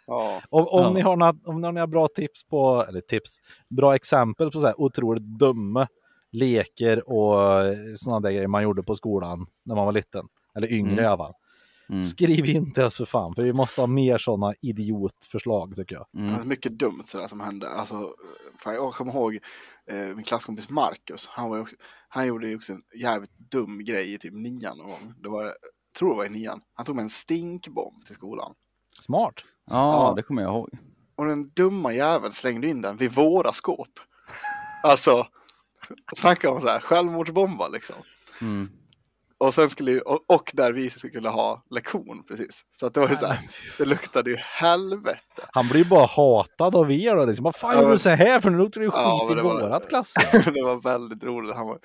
Ja, 0.07 0.41
Om, 0.49 0.67
om, 0.67 0.83
Ja. 0.83 0.89
ni 0.93 1.01
har 1.01 1.15
några, 1.15 1.33
om 1.45 1.61
ni 1.61 1.67
har 1.67 1.71
några 1.73 1.87
bra 1.87 2.07
tips 2.07 2.43
på, 2.43 2.85
eller 2.89 3.01
tips, 3.01 3.37
bra 3.69 3.95
exempel 3.95 4.51
på 4.51 4.61
så 4.61 4.65
här 4.67 4.81
otroligt 4.81 5.23
dumma 5.23 5.87
leker 6.31 7.09
och 7.09 7.37
sådana 7.95 8.19
där 8.19 8.31
grejer 8.31 8.47
man 8.47 8.63
gjorde 8.63 8.83
på 8.83 8.95
skolan 8.95 9.47
när 9.65 9.75
man 9.75 9.85
var 9.85 9.91
liten, 9.91 10.25
eller 10.55 10.71
yngre 10.73 10.91
Mm. 10.91 11.03
i 11.03 11.07
alla 11.07 11.17
fall. 11.17 11.33
Mm. 11.89 12.03
Skriv 12.03 12.45
in 12.45 12.73
till 12.73 12.83
oss 12.83 12.97
för 12.97 13.05
fan, 13.05 13.35
för 13.35 13.41
vi 13.41 13.53
måste 13.53 13.81
ha 13.81 13.87
mer 13.87 14.17
sådana 14.17 14.53
idiotförslag 14.61 15.75
tycker 15.75 15.95
jag. 15.95 16.05
det 16.11 16.19
Mm. 16.19 16.33
var 16.37 16.45
mycket 16.45 16.71
dumt 16.79 17.01
sådär 17.05 17.27
som 17.27 17.39
hände. 17.39 17.69
Alltså, 17.69 18.13
för 18.59 18.73
jag 18.73 18.93
kommer 18.93 19.13
ihåg 19.13 19.39
eh, 19.91 19.97
min 20.15 20.23
klasskompis 20.23 20.69
Marcus. 20.69 21.27
Han, 21.27 21.49
var 21.49 21.59
också, 21.59 21.75
han 22.09 22.27
gjorde 22.27 22.47
ju 22.47 22.55
också 22.55 22.73
en 22.73 22.81
jävligt 22.95 23.37
dum 23.51 23.83
grej 23.85 24.13
i 24.13 24.17
typ 24.17 24.33
nian 24.33 24.77
någon 24.77 24.87
gång. 24.87 25.13
Det 25.23 25.29
var, 25.29 25.43
jag 25.43 25.53
tror 25.99 26.09
det 26.09 26.15
var 26.15 26.25
i 26.25 26.29
nian. 26.29 26.61
Han 26.73 26.85
tog 26.85 26.95
med 26.95 27.03
en 27.03 27.09
stinkbomb 27.09 28.05
till 28.05 28.15
skolan. 28.15 28.53
Smart! 29.01 29.33
Ja, 29.65 30.07
Ja. 30.09 30.13
det 30.15 30.23
kommer 30.23 30.41
jag 30.41 30.51
ihåg. 30.51 30.69
Och 31.15 31.25
den 31.25 31.49
dumma 31.49 31.93
jäveln 31.93 32.33
slängde 32.33 32.67
in 32.67 32.81
den 32.81 32.97
vid 32.97 33.11
våra 33.11 33.53
skåp. 33.53 33.89
Alltså, 34.83 35.27
snacka 36.15 36.51
om 36.51 36.61
så 36.61 36.67
här 36.67 36.79
självmordsbomba 36.79 37.67
liksom. 37.67 37.95
Mm. 38.41 38.69
Och 39.37 39.53
sen 39.53 39.69
skulle 39.69 40.01
och, 40.01 40.25
och 40.27 40.51
där 40.53 40.73
vi 40.73 40.89
skulle 40.89 41.29
ha 41.29 41.63
lektion 41.69 42.23
precis. 42.27 42.65
Så 42.71 42.85
att 42.85 42.93
det 42.93 42.99
var 42.99 43.09
ju 43.09 43.15
så 43.15 43.25
här, 43.25 43.39
det 43.77 43.85
luktade 43.85 44.29
ju 44.29 44.35
helvete. 44.35 45.47
Han 45.51 45.67
blir 45.67 45.83
ju 45.83 45.89
bara 45.89 46.05
hatad 46.05 46.75
av 46.75 46.91
er 46.91 47.15
då. 47.15 47.25
Liksom. 47.25 47.43
Vad 47.43 47.55
fan 47.55 47.75
gör 47.75 47.91
du 47.91 47.97
så 47.97 48.09
här 48.09 48.41
för 48.41 48.49
nu 48.49 48.57
luktar 48.57 48.81
det 48.81 48.85
ju 48.85 48.91
skit 48.91 48.99
Ja, 48.99 49.39
i 49.39 49.41
vårat 49.41 49.89
klass. 49.89 50.13
det 50.31 50.63
var 50.63 50.81
väldigt 50.81 51.23
roligt. 51.23 51.55
Han, 51.55 51.67
var, 51.67 51.79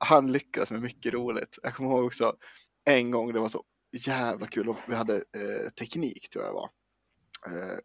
han, 0.00 0.32
lyckades 0.32 0.70
med 0.70 0.82
mycket 0.82 1.14
roligt. 1.14 1.58
Jag 1.62 1.74
kommer 1.74 1.90
ihåg 1.90 2.04
också 2.04 2.32
en 2.84 3.10
gång 3.10 3.32
det 3.32 3.40
var 3.40 3.48
så 3.48 3.62
jävla 3.92 4.46
kul. 4.46 4.68
Och 4.68 4.76
Vi 4.88 4.94
hade 4.94 5.14
eh, 5.14 5.70
teknik 5.78 6.30
tror 6.30 6.44
jag 6.44 6.54
det 6.54 6.56
var. 6.56 6.70
Eh, 7.46 7.78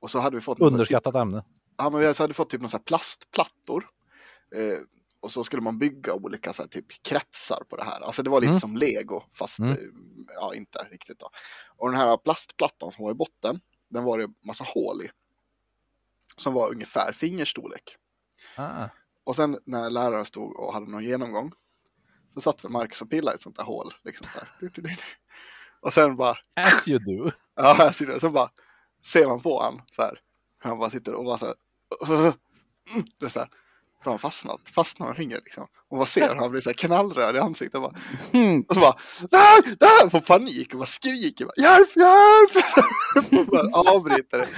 och 0.00 0.10
så 0.10 0.18
hade 0.18 0.36
vi 0.36 0.40
fått... 0.40 0.60
Underskattat 0.60 1.14
ämne. 1.14 1.44
Ja, 1.76 1.90
men 1.90 2.00
vi 2.00 2.06
hade 2.06 2.34
fått 2.34 2.50
typ 2.50 2.60
några 2.60 2.78
plastplattor. 2.78 3.86
Eh, 4.54 4.78
och 5.24 5.30
så 5.30 5.44
skulle 5.44 5.62
man 5.62 5.78
bygga 5.78 6.14
olika 6.14 6.52
så 6.52 6.62
här, 6.62 6.68
typ 6.68 7.02
kretsar 7.02 7.64
på 7.68 7.76
det 7.76 7.84
här. 7.84 8.00
Alltså 8.00 8.22
det 8.22 8.30
var 8.30 8.40
lite 8.40 8.50
Mm. 8.50 8.60
som 8.60 8.76
lego 8.76 9.22
fast 9.32 9.58
Mm. 9.58 9.70
eh, 9.72 9.78
ja, 10.34 10.54
inte 10.54 10.78
riktigt 10.90 11.18
då. 11.18 11.30
Och 11.76 11.90
den 11.90 12.00
här 12.00 12.16
plastplattan 12.16 12.92
som 12.92 13.04
var 13.04 13.10
i 13.10 13.14
botten, 13.14 13.60
den 13.90 14.04
var 14.04 14.18
det 14.18 14.28
massa 14.46 14.64
hål 14.64 15.02
i. 15.02 15.10
Som 16.36 16.54
var 16.54 16.70
ungefär 16.70 17.12
fingerstorlek. 17.12 17.96
Ah. 18.56 18.88
Och 19.24 19.36
sen 19.36 19.58
när 19.64 19.90
läraren 19.90 20.24
stod 20.24 20.56
och 20.56 20.72
hade 20.74 20.90
någon 20.90 21.04
genomgång 21.04 21.52
så 22.34 22.40
satt 22.40 22.64
väl 22.64 22.70
Marcus 22.72 23.02
och 23.02 23.10
pillade 23.10 23.34
i 23.34 23.36
ett 23.36 23.40
sånt 23.40 23.56
där 23.56 23.64
hål. 23.64 23.86
Liksom 24.04 24.26
så 24.32 24.38
här. 24.38 24.48
Och 25.80 25.92
sen 25.92 26.16
bara, 26.16 26.36
As 26.60 26.88
you 26.88 26.98
do. 26.98 27.30
ja, 27.54 27.76
jag 27.78 27.94
ser 27.94 28.06
det. 28.06 28.20
Sen 28.20 28.32
bara 28.32 28.50
ser 29.04 29.26
man 29.26 29.40
på 29.40 29.62
han 29.62 29.82
så 29.92 30.02
här. 30.02 30.20
Han 30.58 30.78
bara 30.78 30.90
sitter 30.90 31.14
och 31.14 31.24
bara 31.24 31.38
så 31.38 31.46
här. 31.46 31.54
Det 33.18 33.26
är 33.26 33.30
så 33.30 33.38
här. 33.38 33.48
Har 34.04 34.12
han 34.12 34.18
fastnat, 34.18 34.60
fastnat 34.74 35.08
med 35.08 35.16
fingret 35.16 35.44
liksom. 35.44 35.66
Och 35.90 35.98
vad 35.98 36.08
ser 36.08 36.34
han 36.34 36.50
blir 36.50 36.60
så 36.60 36.68
här 36.70 36.74
knallröd 36.74 37.36
i 37.36 37.38
ansiktet. 37.38 37.80
Bara, 37.80 37.94
Mm. 38.32 38.64
och 38.68 38.74
så 38.74 38.80
bara, 38.80 38.96
nej, 39.32 39.76
nej, 39.80 40.10
får 40.10 40.20
panik 40.20 40.72
och 40.72 40.78
bara 40.78 40.86
skriker. 40.86 41.44
Bara, 41.44 41.62
hjälp, 41.62 41.88
hjälp! 41.96 43.46
bara 43.50 43.90
avbryter 43.94 44.38
det. 44.38 44.48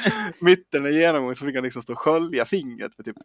Mitten 0.40 0.86
i 0.86 0.90
genomgången 0.92 1.36
så 1.36 1.44
fick 1.46 1.54
han 1.54 1.64
liksom 1.64 1.82
stå 1.82 1.92
och 1.92 1.98
skölja 1.98 2.44
fingret 2.44 2.92
med 2.98 3.04
typ 3.04 3.16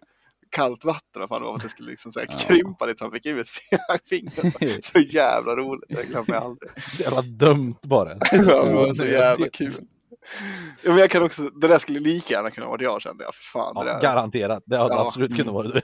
kallt 0.49 0.85
vatten. 0.85 1.27
För 1.27 1.55
att 1.55 1.61
det 1.63 1.69
skulle 1.69 1.89
liksom 1.89 2.11
så 2.11 2.19
här 2.19 2.27
Ja. 2.31 2.37
krympa 2.37 2.85
lite 2.85 2.97
så 2.99 3.05
han 3.05 3.11
fick 3.11 3.25
ut 3.25 3.49
fingret. 4.09 4.85
Så 4.85 4.99
jävla 4.99 5.55
roligt, 5.55 5.89
det 5.89 6.03
glömmer 6.07 6.33
jag 6.33 6.43
aldrig. 6.43 6.71
Så 6.83 7.03
jävla 7.03 7.21
dumt 7.21 7.75
bara. 7.81 8.13
Det 8.15 8.37
var 8.47 8.93
så 8.93 9.05
jävla 9.05 9.49
kul. 9.49 9.73
Ja, 10.83 10.89
men 10.89 10.97
jag 10.97 11.09
kan 11.11 11.23
också, 11.23 11.41
det 11.49 11.67
där 11.67 11.79
skulle 11.79 11.99
lika 11.99 12.33
gärna 12.33 12.51
kunna 12.51 12.67
vara 12.67 12.81
jag 12.83 13.01
kände 13.01 13.23
jag. 13.23 13.35
För 13.35 13.43
fan, 13.43 13.75
det 13.75 13.81
Ja, 13.89 13.93
där. 13.93 14.01
garanterat. 14.01 14.63
Det 14.65 14.77
hade 14.77 14.93
Ja. 14.93 15.07
absolut 15.07 15.35
kunnat 15.37 15.53
vara 15.53 15.67
du. 15.67 15.81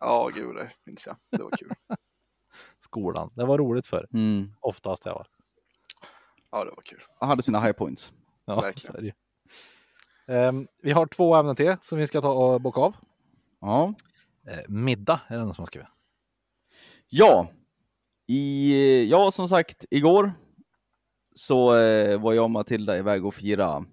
Ja, 0.00 0.30
gud, 0.34 0.56
det 0.56 0.70
minns 0.84 1.06
jag. 1.06 1.16
Det 1.30 1.42
var 1.42 1.50
kul. 1.50 1.72
Skolan. 2.80 3.30
Det 3.34 3.44
var 3.44 3.58
roligt 3.58 3.86
för 3.86 4.06
Mm. 4.14 4.52
oftast. 4.60 5.06
Jag 5.06 5.14
var. 5.14 5.26
Ja, 6.50 6.64
det 6.64 6.70
var 6.70 6.82
kul. 6.82 7.02
Han 7.20 7.28
hade 7.28 7.42
sina 7.42 7.60
high 7.60 7.72
points. 7.72 8.12
Ja, 8.44 8.60
Verkligen. 8.60 8.92
så 8.92 8.98
är 8.98 9.02
det 9.02 9.06
ju. 9.06 9.12
Ehm, 10.34 10.66
vi 10.82 10.92
har 10.92 11.06
två 11.06 11.34
ämnen 11.34 11.56
till 11.56 11.76
som 11.82 11.98
vi 11.98 12.06
ska 12.06 12.20
ta 12.20 12.32
och 12.32 12.60
bocka 12.60 12.80
av. 12.80 12.96
Ja. 13.60 13.94
Eh, 14.48 14.58
middag 14.68 15.20
är 15.28 15.36
det 15.38 15.44
någon 15.44 15.54
som 15.54 15.62
har 15.62 15.66
skrivit. 15.66 15.88
Ja, 17.08 17.48
i, 18.26 19.10
ja 19.10 19.30
som 19.30 19.48
sagt 19.48 19.84
igår 19.90 20.32
så 21.38 21.76
eh, 21.76 22.20
var 22.20 22.32
jag 22.32 22.44
och 22.44 22.50
Matilda 22.50 22.98
iväg 22.98 23.26
och 23.26 23.34
fira 23.34 23.84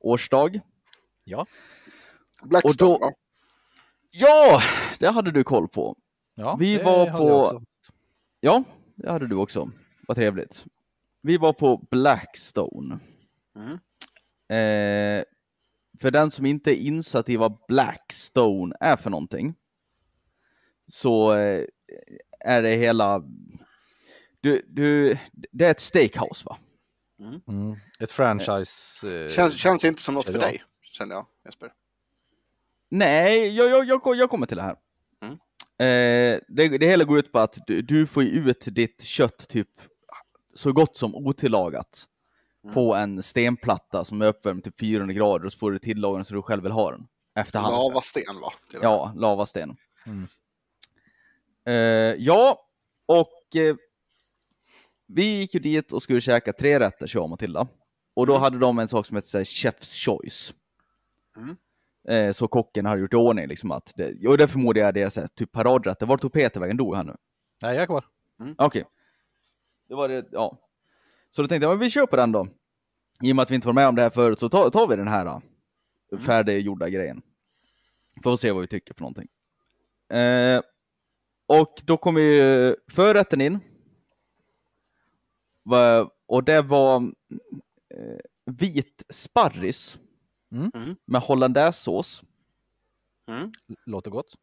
årsdag. 0.00 0.60
Ja. 1.24 1.46
Blackstone, 2.42 2.92
Och 2.92 2.98
då- 3.00 3.06
va? 3.06 3.12
Ja, 4.10 4.62
det 4.98 5.08
hade 5.08 5.30
du 5.30 5.44
koll 5.44 5.68
på. 5.68 5.96
ja 6.34 6.56
Vi 6.60 6.76
det 6.76 6.84
var 6.84 6.98
hade 6.98 7.12
på- 7.18 7.28
jag 7.28 7.40
också. 7.44 7.62
Ja, 8.40 8.64
det 8.94 9.10
hade 9.10 9.26
du 9.26 9.34
också. 9.36 9.70
Vad 10.08 10.16
trevligt. 10.16 10.66
Vi 11.22 11.36
var 11.36 11.52
på 11.52 11.86
Blackstone. 11.90 12.98
Mm. 13.56 13.72
Eh, 14.50 15.24
för 16.00 16.10
den 16.10 16.30
som 16.30 16.46
inte 16.46 16.70
är 16.70 16.86
insatt 16.86 17.28
i 17.28 17.36
vad 17.36 17.58
Blackstone 17.68 18.76
är 18.80 18.96
för 18.96 19.10
någonting 19.10 19.54
så 20.86 21.34
eh, 21.34 21.64
är 22.40 22.62
det 22.62 22.74
hela... 22.74 23.22
Du, 24.48 24.62
du, 24.68 25.18
det 25.32 25.64
är 25.64 25.70
ett 25.70 25.80
steakhouse 25.80 26.44
va? 26.46 26.58
Mm. 27.48 27.76
Ett 28.00 28.10
franchise. 28.10 29.08
Eh, 29.24 29.30
Känns, 29.30 29.54
känns 29.56 29.84
inte 29.84 30.02
som 30.02 30.14
något 30.14 30.26
för 30.26 30.38
dig, 30.38 30.62
känner 30.82 31.14
jag, 31.14 31.26
Jesper. 31.44 31.72
Nej, 32.90 33.48
jag, 33.56 33.68
jag, 33.70 33.84
jag, 33.84 34.16
jag 34.16 34.30
kommer 34.30 34.46
till 34.46 34.56
det 34.56 34.62
här. 34.62 34.76
Mm. 35.22 35.34
Eh, 35.78 36.40
det, 36.48 36.78
det 36.78 36.86
hela 36.86 37.04
går 37.04 37.18
ut 37.18 37.32
på 37.32 37.38
att 37.38 37.58
du, 37.66 37.82
du 37.82 38.06
får 38.06 38.22
ut 38.24 38.64
ditt 38.66 39.02
kött 39.02 39.48
typ 39.48 39.68
så 40.54 40.72
gott 40.72 40.96
som 40.96 41.14
otillagat 41.14 42.04
Mm. 42.64 42.74
på 42.74 42.94
en 42.94 43.22
stenplatta 43.22 44.04
som 44.04 44.22
är 44.22 44.26
uppvärmd 44.26 44.62
till 44.62 44.72
400 44.72 45.14
grader 45.14 45.46
och 45.46 45.52
så 45.52 45.58
får 45.58 45.72
du 45.72 45.78
tillaga 45.78 46.16
den 46.16 46.24
så 46.24 46.34
du 46.34 46.42
själv 46.42 46.62
vill 46.62 46.72
ha 46.72 46.90
den. 46.90 47.08
Efterhand. 47.34 47.72
Lavasten, 47.74 48.22
va? 48.42 48.52
Ja, 48.82 49.12
lavasten. 49.16 49.76
Mm. 50.06 50.26
Eh, 51.66 51.74
ja, 52.24 52.66
och 53.06 53.56
eh, 53.56 53.76
vi 55.08 55.38
gick 55.38 55.54
ju 55.54 55.60
dit 55.60 55.92
och 55.92 56.02
skulle 56.02 56.20
käka 56.20 56.52
tre 56.52 56.80
rätter, 56.80 57.06
jag 57.18 57.24
och 57.24 57.30
Matilda. 57.30 57.68
Och 58.14 58.26
då 58.26 58.32
Mm. 58.32 58.42
hade 58.42 58.58
de 58.58 58.78
en 58.78 58.88
sak 58.88 59.06
som 59.06 59.16
här, 59.38 59.44
Chef's 59.44 60.04
Choice. 60.04 60.54
Mm. 61.36 61.56
Eh, 62.08 62.32
så 62.32 62.48
kocken 62.48 62.86
hade 62.86 63.00
gjort 63.00 63.12
i 63.12 63.16
ordning 63.16 63.46
liksom 63.46 63.70
att, 63.70 63.92
det, 63.96 64.28
och 64.28 64.38
det 64.38 64.48
förmodar 64.48 64.80
jag 64.80 64.86
här, 65.20 65.28
typ 65.34 65.52
paradrätter. 65.52 66.06
Vart 66.06 66.20
tog 66.20 66.32
Peter 66.32 66.60
vägen? 66.60 66.76
Dog 66.76 66.94
han 66.96 67.06
nu? 67.06 67.16
Nej, 67.62 67.74
jag 67.74 67.82
är 67.82 67.86
kvar. 67.86 68.04
Okej. 68.58 68.84
Det 69.88 69.94
var 69.94 70.08
det, 70.08 70.28
ja. 70.32 70.58
Så 71.30 71.42
då 71.42 71.48
tänkte 71.48 71.64
jag, 71.64 71.70
men 71.70 71.78
vi 71.78 71.90
på 72.06 72.16
den 72.16 72.32
då. 72.32 72.48
I 73.22 73.32
och 73.32 73.36
med 73.36 73.42
att 73.42 73.50
vi 73.50 73.54
inte 73.54 73.68
var 73.68 73.72
med 73.74 73.88
om 73.88 73.94
det 73.94 74.02
här 74.02 74.10
förut 74.10 74.38
så 74.38 74.48
tar, 74.48 74.70
tar 74.70 74.86
vi 74.88 74.96
den 74.96 75.08
här. 75.08 75.24
Då. 75.24 75.42
Mm. 76.12 76.24
färdiggjorda 76.24 76.88
grejen. 76.88 77.22
Får 78.22 78.36
se 78.36 78.52
vad 78.52 78.60
vi 78.60 78.66
tycker 78.66 78.94
för 78.94 79.00
någonting. 79.00 79.28
Eh, 80.18 80.60
och 81.46 81.82
då 81.84 81.96
kommer 81.96 82.20
ju 82.20 82.76
förrätten 82.90 83.40
in. 83.40 83.58
Och 86.26 86.44
det 86.44 86.62
var 86.62 86.96
eh, 87.94 88.18
vit 88.46 89.02
sparris 89.10 89.98
Mm. 90.52 90.70
Mm. 90.74 90.96
med 91.04 91.20
hollandaisesås. 91.20 92.22
Mm. 93.30 93.52
Låter 93.86 94.10
gott. 94.10 94.34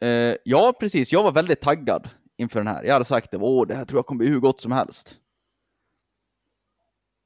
Eh, 0.00 0.34
ja, 0.44 0.72
precis. 0.80 1.12
Jag 1.12 1.22
var 1.22 1.32
väldigt 1.32 1.60
taggad 1.60 2.08
inför 2.36 2.60
den 2.60 2.66
här. 2.66 2.84
Jag 2.84 2.92
hade 2.92 3.04
sagt 3.04 3.30
det, 3.30 3.36
åh, 3.36 3.66
det 3.66 3.74
här 3.74 3.84
tror 3.84 3.98
jag 3.98 4.06
kommer 4.06 4.18
bli 4.18 4.28
hur 4.28 4.40
gott 4.40 4.60
som 4.60 4.72
helst. 4.72 5.18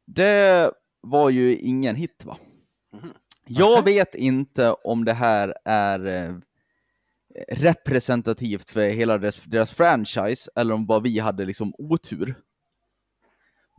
Det 0.06 0.70
var 1.00 1.30
ju 1.30 1.56
ingen 1.56 1.96
hit, 1.96 2.24
va? 2.24 2.36
Mhm. 2.92 3.12
Jag 3.46 3.84
vet 3.84 4.14
inte 4.14 4.72
om 4.72 5.04
det 5.04 5.12
här 5.12 5.54
är 5.64 6.06
eh, 6.06 6.34
representativt 7.48 8.70
för 8.70 8.88
hela 8.88 9.18
deras, 9.18 9.42
deras 9.44 9.72
franchise, 9.72 10.50
eller 10.54 10.74
om 10.74 10.86
bara 10.86 11.00
vi 11.00 11.18
hade 11.18 11.44
liksom 11.44 11.74
otur. 11.78 12.34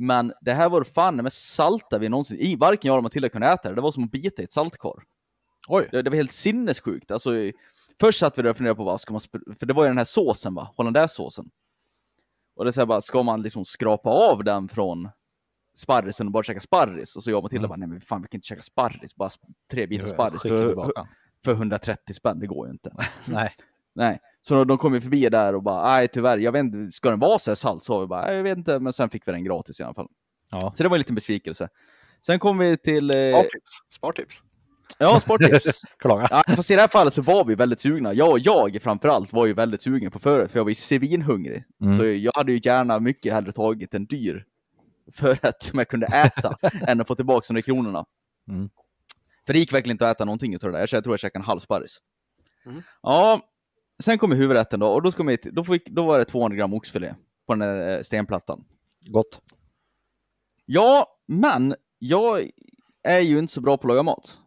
Men 0.01 0.33
det 0.41 0.53
här 0.53 0.69
var 0.69 0.83
fan 0.83 1.15
med 1.15 1.33
salta 1.33 1.97
vi 1.97 2.09
någonsin, 2.09 2.37
i 2.39 2.55
varken 2.55 2.87
jag 2.89 2.93
eller 2.93 3.01
Matilda 3.01 3.29
kunde 3.29 3.47
äta 3.47 3.69
det, 3.69 3.75
det 3.75 3.81
var 3.81 3.91
som 3.91 4.03
att 4.03 4.11
bita 4.11 4.41
i 4.41 4.45
ett 4.45 4.51
saltkar. 4.51 5.03
Oj, 5.67 5.87
Det, 5.91 6.01
det 6.01 6.09
var 6.09 6.17
helt 6.17 6.31
sinnessjukt. 6.31 7.11
Alltså, 7.11 7.31
först 7.99 8.19
satt 8.19 8.37
vi 8.37 8.41
där 8.41 8.49
och 8.49 8.57
funderade 8.57 8.77
på 8.77 8.83
vad 8.83 9.01
ska 9.01 9.13
man, 9.13 9.21
för 9.59 9.65
det 9.65 9.73
var 9.73 9.83
ju 9.83 9.89
den 9.89 9.97
här 9.97 10.05
såsen 10.05 10.53
va, 10.53 10.73
hollandaisesåsen. 10.77 11.49
Och 12.55 12.65
det 12.65 12.69
är 12.69 12.71
så 12.71 12.81
här 12.81 12.85
bara, 12.85 13.01
ska 13.01 13.23
man 13.23 13.41
liksom 13.41 13.65
skrapa 13.65 14.09
av 14.09 14.43
den 14.43 14.69
från 14.69 15.09
sparrisen 15.75 16.27
och 16.27 16.31
bara 16.33 16.43
käka 16.43 16.59
sparris? 16.59 17.15
Och 17.15 17.23
så 17.23 17.31
jag 17.31 17.37
och 17.37 17.43
Matilda 17.43 17.59
Mm. 17.65 17.69
bara, 17.69 17.77
nej 17.77 17.87
men 17.87 18.01
fan 18.01 18.21
vi 18.21 18.27
kan 18.27 18.37
inte 18.37 18.47
käka 18.47 18.61
sparris, 18.61 19.15
bara 19.15 19.29
tre 19.71 19.87
bitar 19.87 20.05
sparris 20.13 20.41
för, 20.41 20.75
för 21.45 21.51
130 21.51 22.13
spänn, 22.13 22.39
det 22.39 22.47
går 22.47 22.67
ju 22.67 22.71
inte. 22.71 22.95
Nej. 23.25 23.55
nej. 23.93 24.19
Så 24.41 24.63
de 24.63 24.77
kom 24.77 24.93
ju 24.93 25.01
förbi 25.01 25.29
där 25.29 25.55
och 25.55 25.63
bara, 25.63 25.87
nej 25.95 26.07
tyvärr, 26.07 26.37
jag 26.37 26.51
vet 26.51 26.59
inte, 26.59 26.95
ska 26.95 27.09
den 27.09 27.19
vara 27.19 27.39
så 27.39 27.51
här 27.51 27.55
salt? 27.55 27.83
Så 27.83 28.01
vi 28.01 28.07
bara, 28.07 28.25
"Nej, 28.25 28.35
jag 28.35 28.43
vet 28.43 28.57
inte, 28.57 28.79
men 28.79 28.93
sen 28.93 29.09
fick 29.09 29.27
vi 29.27 29.31
den 29.31 29.43
gratis 29.43 29.79
i 29.79 29.83
alla 29.83 29.93
fall. 29.93 30.07
Ja. 30.51 30.71
Så 30.75 30.83
det 30.83 30.89
var 30.89 30.95
en 30.95 30.99
liten 30.99 31.15
besvikelse. 31.15 31.69
Sen 32.25 32.39
kom 32.39 32.57
vi 32.57 32.77
till, 32.77 33.11
eh, 33.11 33.15
Spartips. 33.31 33.71
Spartips. 33.95 34.43
ja, 34.97 35.19
sporttips. 35.19 35.81
Klaga. 35.99 36.27
Ja, 36.31 36.43
fast 36.55 36.71
i 36.71 36.75
det 36.75 36.81
här 36.81 36.87
fallet 36.87 37.13
så 37.13 37.21
var 37.21 37.45
vi 37.45 37.55
väldigt 37.55 37.79
sugna. 37.79 38.13
Jag 38.13 38.31
och 38.31 38.39
jag 38.39 38.81
framförallt 38.81 39.33
var 39.33 39.45
ju 39.45 39.53
väldigt 39.53 39.81
sugen 39.81 40.11
på 40.11 40.19
förrätt, 40.19 40.51
för 40.51 40.59
jag 40.59 40.63
var 40.63 40.69
ju 40.71 40.75
svinhungrig. 40.75 41.63
Mm. 41.81 41.97
Så 41.97 42.05
jag 42.05 42.31
hade 42.35 42.51
ju 42.51 42.59
gärna 42.63 42.99
mycket 42.99 43.33
hellre 43.33 43.51
tagit 43.51 43.93
en 43.93 44.05
dyr 44.05 44.45
förrätt 45.13 45.63
som 45.63 45.79
jag 45.79 45.87
kunde 45.87 46.05
äta, 46.07 46.57
än 46.87 47.01
att 47.01 47.07
få 47.07 47.15
tillbaka 47.15 47.45
de 47.47 47.53
där 47.53 47.61
kronorna. 47.61 48.05
Mm. 48.47 48.69
För 49.45 49.53
det 49.53 49.59
gick 49.59 49.73
verkligen 49.73 49.93
inte 49.95 50.09
att 50.09 50.15
äta 50.17 50.25
någonting 50.25 50.55
utav 50.55 50.71
det 50.71 50.77
där. 50.77 50.87
Jag 50.91 51.03
tror 51.03 51.13
jag 51.13 51.19
käkade 51.19 51.41
en 51.41 51.45
halv 51.45 51.59
sparris. 51.59 51.97
Mm. 52.65 52.81
Ja, 53.01 53.41
sen 54.01 54.17
kommer 54.17 54.35
huvudrätten 54.35 54.79
då, 54.79 54.87
och 54.87 55.01
då, 55.01 55.11
ska 55.11 55.23
till- 55.37 55.53
då, 55.55 55.63
fick, 55.63 55.89
då 55.89 56.05
var 56.05 56.19
det 56.19 56.25
200 56.25 56.57
gram 56.57 56.73
oxfilé 56.73 57.13
på 57.47 57.53
den 57.55 57.59
där 57.59 57.97
eh, 57.97 58.01
stenplattan. 58.01 58.63
Gott. 59.07 59.41
Ja, 60.65 61.07
men 61.27 61.75
jag 61.99 62.49
är 63.03 63.19
ju 63.19 63.39
inte 63.39 63.53
så 63.53 63.61
bra 63.61 63.77
på 63.77 63.87
att 63.87 63.89
laga 63.89 64.03
mat. 64.03 64.37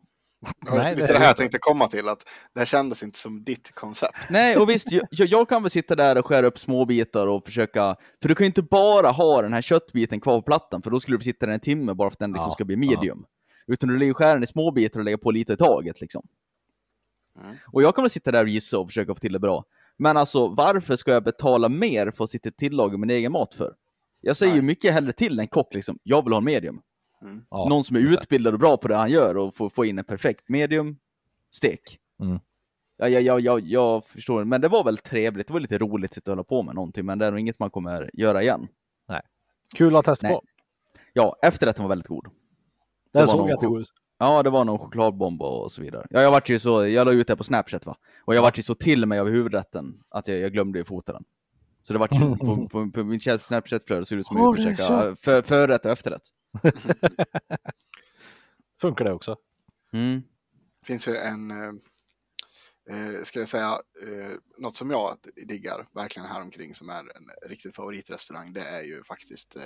Ja, 0.67 0.75
Nej, 0.75 0.95
lite 0.95 1.07
det 1.07 1.13
det, 1.13 1.17
är 1.17 1.19
här 1.19 1.25
jag 1.25 1.31
inte. 1.31 1.39
tänkte 1.43 1.59
komma 1.59 1.89
till, 1.89 2.09
att 2.09 2.25
det 2.53 2.61
här 2.61 2.67
kändes 2.67 3.03
inte 3.03 3.19
som 3.19 3.45
ditt 3.45 3.75
koncept. 3.75 4.17
Nej, 4.31 4.57
och 4.57 4.71
visst, 4.71 4.93
jag, 4.93 5.03
jag- 5.11 5.49
kan 5.49 5.63
väl 5.63 5.71
sitta 5.71 5.97
där 5.97 6.19
och 6.19 6.27
skära 6.27 6.47
upp 6.47 6.59
små 6.59 6.85
bitar 6.85 7.27
och 7.27 7.45
försöka, 7.47 7.97
för 8.23 8.29
du 8.29 8.35
kan 8.35 8.45
ju 8.45 8.47
inte 8.47 8.63
bara 8.63 9.09
ha 9.09 9.43
den 9.43 9.53
här 9.53 9.63
köttbiten 9.63 10.21
kvar 10.21 10.37
på 10.39 10.43
plattan, 10.43 10.83
för 10.83 10.91
då 10.91 11.01
skulle 11.01 11.17
du 11.17 11.25
sitta 11.25 11.47
där 11.47 11.53
en 11.53 11.61
timme 11.61 11.95
bara 11.95 12.11
för 12.11 12.15
att 12.15 12.19
den 12.19 12.33
liksom 12.33 12.49
Ja, 12.49 12.53
ska 12.55 12.65
bli 12.65 12.77
medium. 12.77 13.25
Utan 13.67 13.89
du 13.89 13.95
lägger 13.99 14.11
ju 14.11 14.15
skära 14.15 14.35
den 14.35 14.43
i 14.43 14.47
små 14.47 14.71
bitar 14.71 15.01
och 15.01 15.05
lägga 15.05 15.19
på 15.19 15.31
lite 15.31 15.53
i 15.53 15.57
taget 15.57 16.01
liksom. 16.01 16.27
Mm. 17.41 17.57
Och 17.72 17.82
jag 17.82 17.95
kan 17.95 18.03
väl 18.05 18.11
sitta 18.11 18.32
där 18.32 18.43
och 18.43 18.49
gissa 18.49 18.78
och 18.78 18.89
försöka 18.89 19.14
få 19.14 19.18
till 19.18 19.32
det 19.32 19.39
bra. 19.39 19.64
Men 19.97 20.16
alltså, 20.16 20.49
varför 20.49 20.97
ska 20.97 21.12
jag 21.12 21.24
betala 21.24 21.68
mer 21.68 22.11
för 22.11 22.24
att 22.24 22.30
sitta 22.30 22.49
och 22.49 22.57
tillaga 22.57 22.99
min 22.99 23.11
egen 23.11 23.32
mat 23.32 23.55
för? 23.55 23.74
Jag 24.20 24.37
säger 24.37 24.55
ju 24.55 24.61
Nej. 24.61 24.66
mycket 24.66 24.93
hellre 24.93 25.12
till 25.12 25.41
en 25.41 25.47
kock 25.47 25.74
liksom, 25.74 25.99
jag 26.03 26.24
vill 26.24 26.32
ha 26.32 26.39
en 26.39 26.45
medium. 26.45 26.80
Mm. 27.22 27.45
Ja, 27.51 27.68
Någon 27.68 27.85
som 27.85 27.97
är 27.97 28.01
utbildad 28.01 28.55
och 28.55 28.61
bra 28.61 28.76
på 28.76 28.89
det 28.89 28.97
han 28.97 29.11
gör 29.11 29.37
och 29.37 29.57
få, 29.57 29.70
få 29.70 29.85
in 29.85 29.99
en 29.99 30.05
perfekt 30.05 30.49
medium 30.49 30.99
stek. 31.55 31.99
Mm. 32.22 32.41
Ja, 32.97 33.09
ja, 33.09 33.20
ja, 33.20 33.41
ja, 33.41 33.59
jag 33.59 34.05
förstår, 34.05 34.45
men 34.45 34.61
det 34.61 34.68
var 34.68 34.85
väl 34.85 34.99
trevligt, 34.99 35.47
det 35.47 35.53
var 35.53 35.61
lite 35.61 35.78
roligt 35.78 36.11
att 36.11 36.14
sitta 36.14 36.30
och 36.30 36.37
hålla 36.37 36.45
på 36.45 36.62
med 36.62 36.74
någonting, 36.74 37.07
men 37.07 37.18
det 37.18 37.26
är 37.26 37.30
nog 37.30 37.41
inget 37.41 37.59
man 37.59 37.70
kommer 37.70 38.11
göra 38.12 38.43
igen. 38.43 38.68
Kul 39.76 39.97
att 39.97 40.05
testa 40.05 40.26
Nej. 40.26 40.37
på. 40.37 40.43
Ja, 41.12 41.37
efterrätten 41.43 41.82
var 41.82 41.89
väldigt 41.89 42.07
god. 42.07 42.24
Den 43.12 43.26
var 43.26 43.26
såg 43.26 43.49
jättegod 43.49 43.80
ut. 43.80 43.93
Ja, 44.19 44.43
det 44.43 44.51
var 44.51 44.65
någon 44.65 44.79
chokladbomb 44.79 45.43
och 45.43 45.73
så 45.73 45.83
vidare. 45.83 46.07
Ja, 46.11 46.23
jag 46.23 46.31
vart 46.31 46.49
ju 46.49 46.59
så, 46.59 46.87
jag 46.87 47.05
la 47.05 47.12
ut 47.12 47.27
det 47.27 47.37
på 47.37 47.45
Snapchat 47.45 47.87
va, 47.87 47.97
och 48.25 48.35
jag 48.35 48.43
vart 48.43 48.59
ju 48.59 48.62
så 48.62 48.75
till 48.75 49.07
mig 49.07 49.19
av 49.19 49.29
huvudrätten 49.29 50.03
att 50.09 50.29
jag, 50.29 50.39
jag 50.39 50.53
glömde 50.53 50.79
ju 50.79 50.85
fota 50.85 51.12
den. 51.12 51.25
Så 51.83 51.93
det 51.93 51.99
vart 51.99 52.12
ju 52.12 52.19
på, 52.37 52.69
på, 52.69 52.91
på 52.91 53.05
min 53.05 53.21
Snapchat-flöde 53.21 54.05
såg 54.05 54.19
det 54.19 54.21
ut 54.21 54.27
som 54.27 54.37
Har 54.37 54.59
jag 54.59 54.77
käka 54.77 55.17
för, 55.21 55.43
förrätt 55.43 55.85
och 55.85 55.91
efterrätt. 55.91 56.29
Funkar 58.81 59.05
det 59.05 59.12
också? 59.12 59.37
Mm. 59.93 60.23
Det 60.81 60.87
finns 60.87 61.09
ju 61.09 61.17
en, 61.17 61.51
eh, 61.51 61.73
eh, 62.91 63.23
ska 63.23 63.39
jag 63.39 63.49
säga, 63.49 63.71
eh, 64.03 64.31
något 64.59 64.77
som 64.77 64.91
jag 64.91 65.17
diggar 65.47 65.89
verkligen 65.93 66.29
här 66.29 66.41
omkring 66.41 66.75
som 66.75 66.89
är 66.89 67.01
en 67.01 67.49
riktig 67.49 67.75
favoritrestaurang. 67.75 68.53
Det 68.53 68.61
är 68.65 68.83
ju 68.83 69.03
faktiskt 69.03 69.57
eh, 69.57 69.62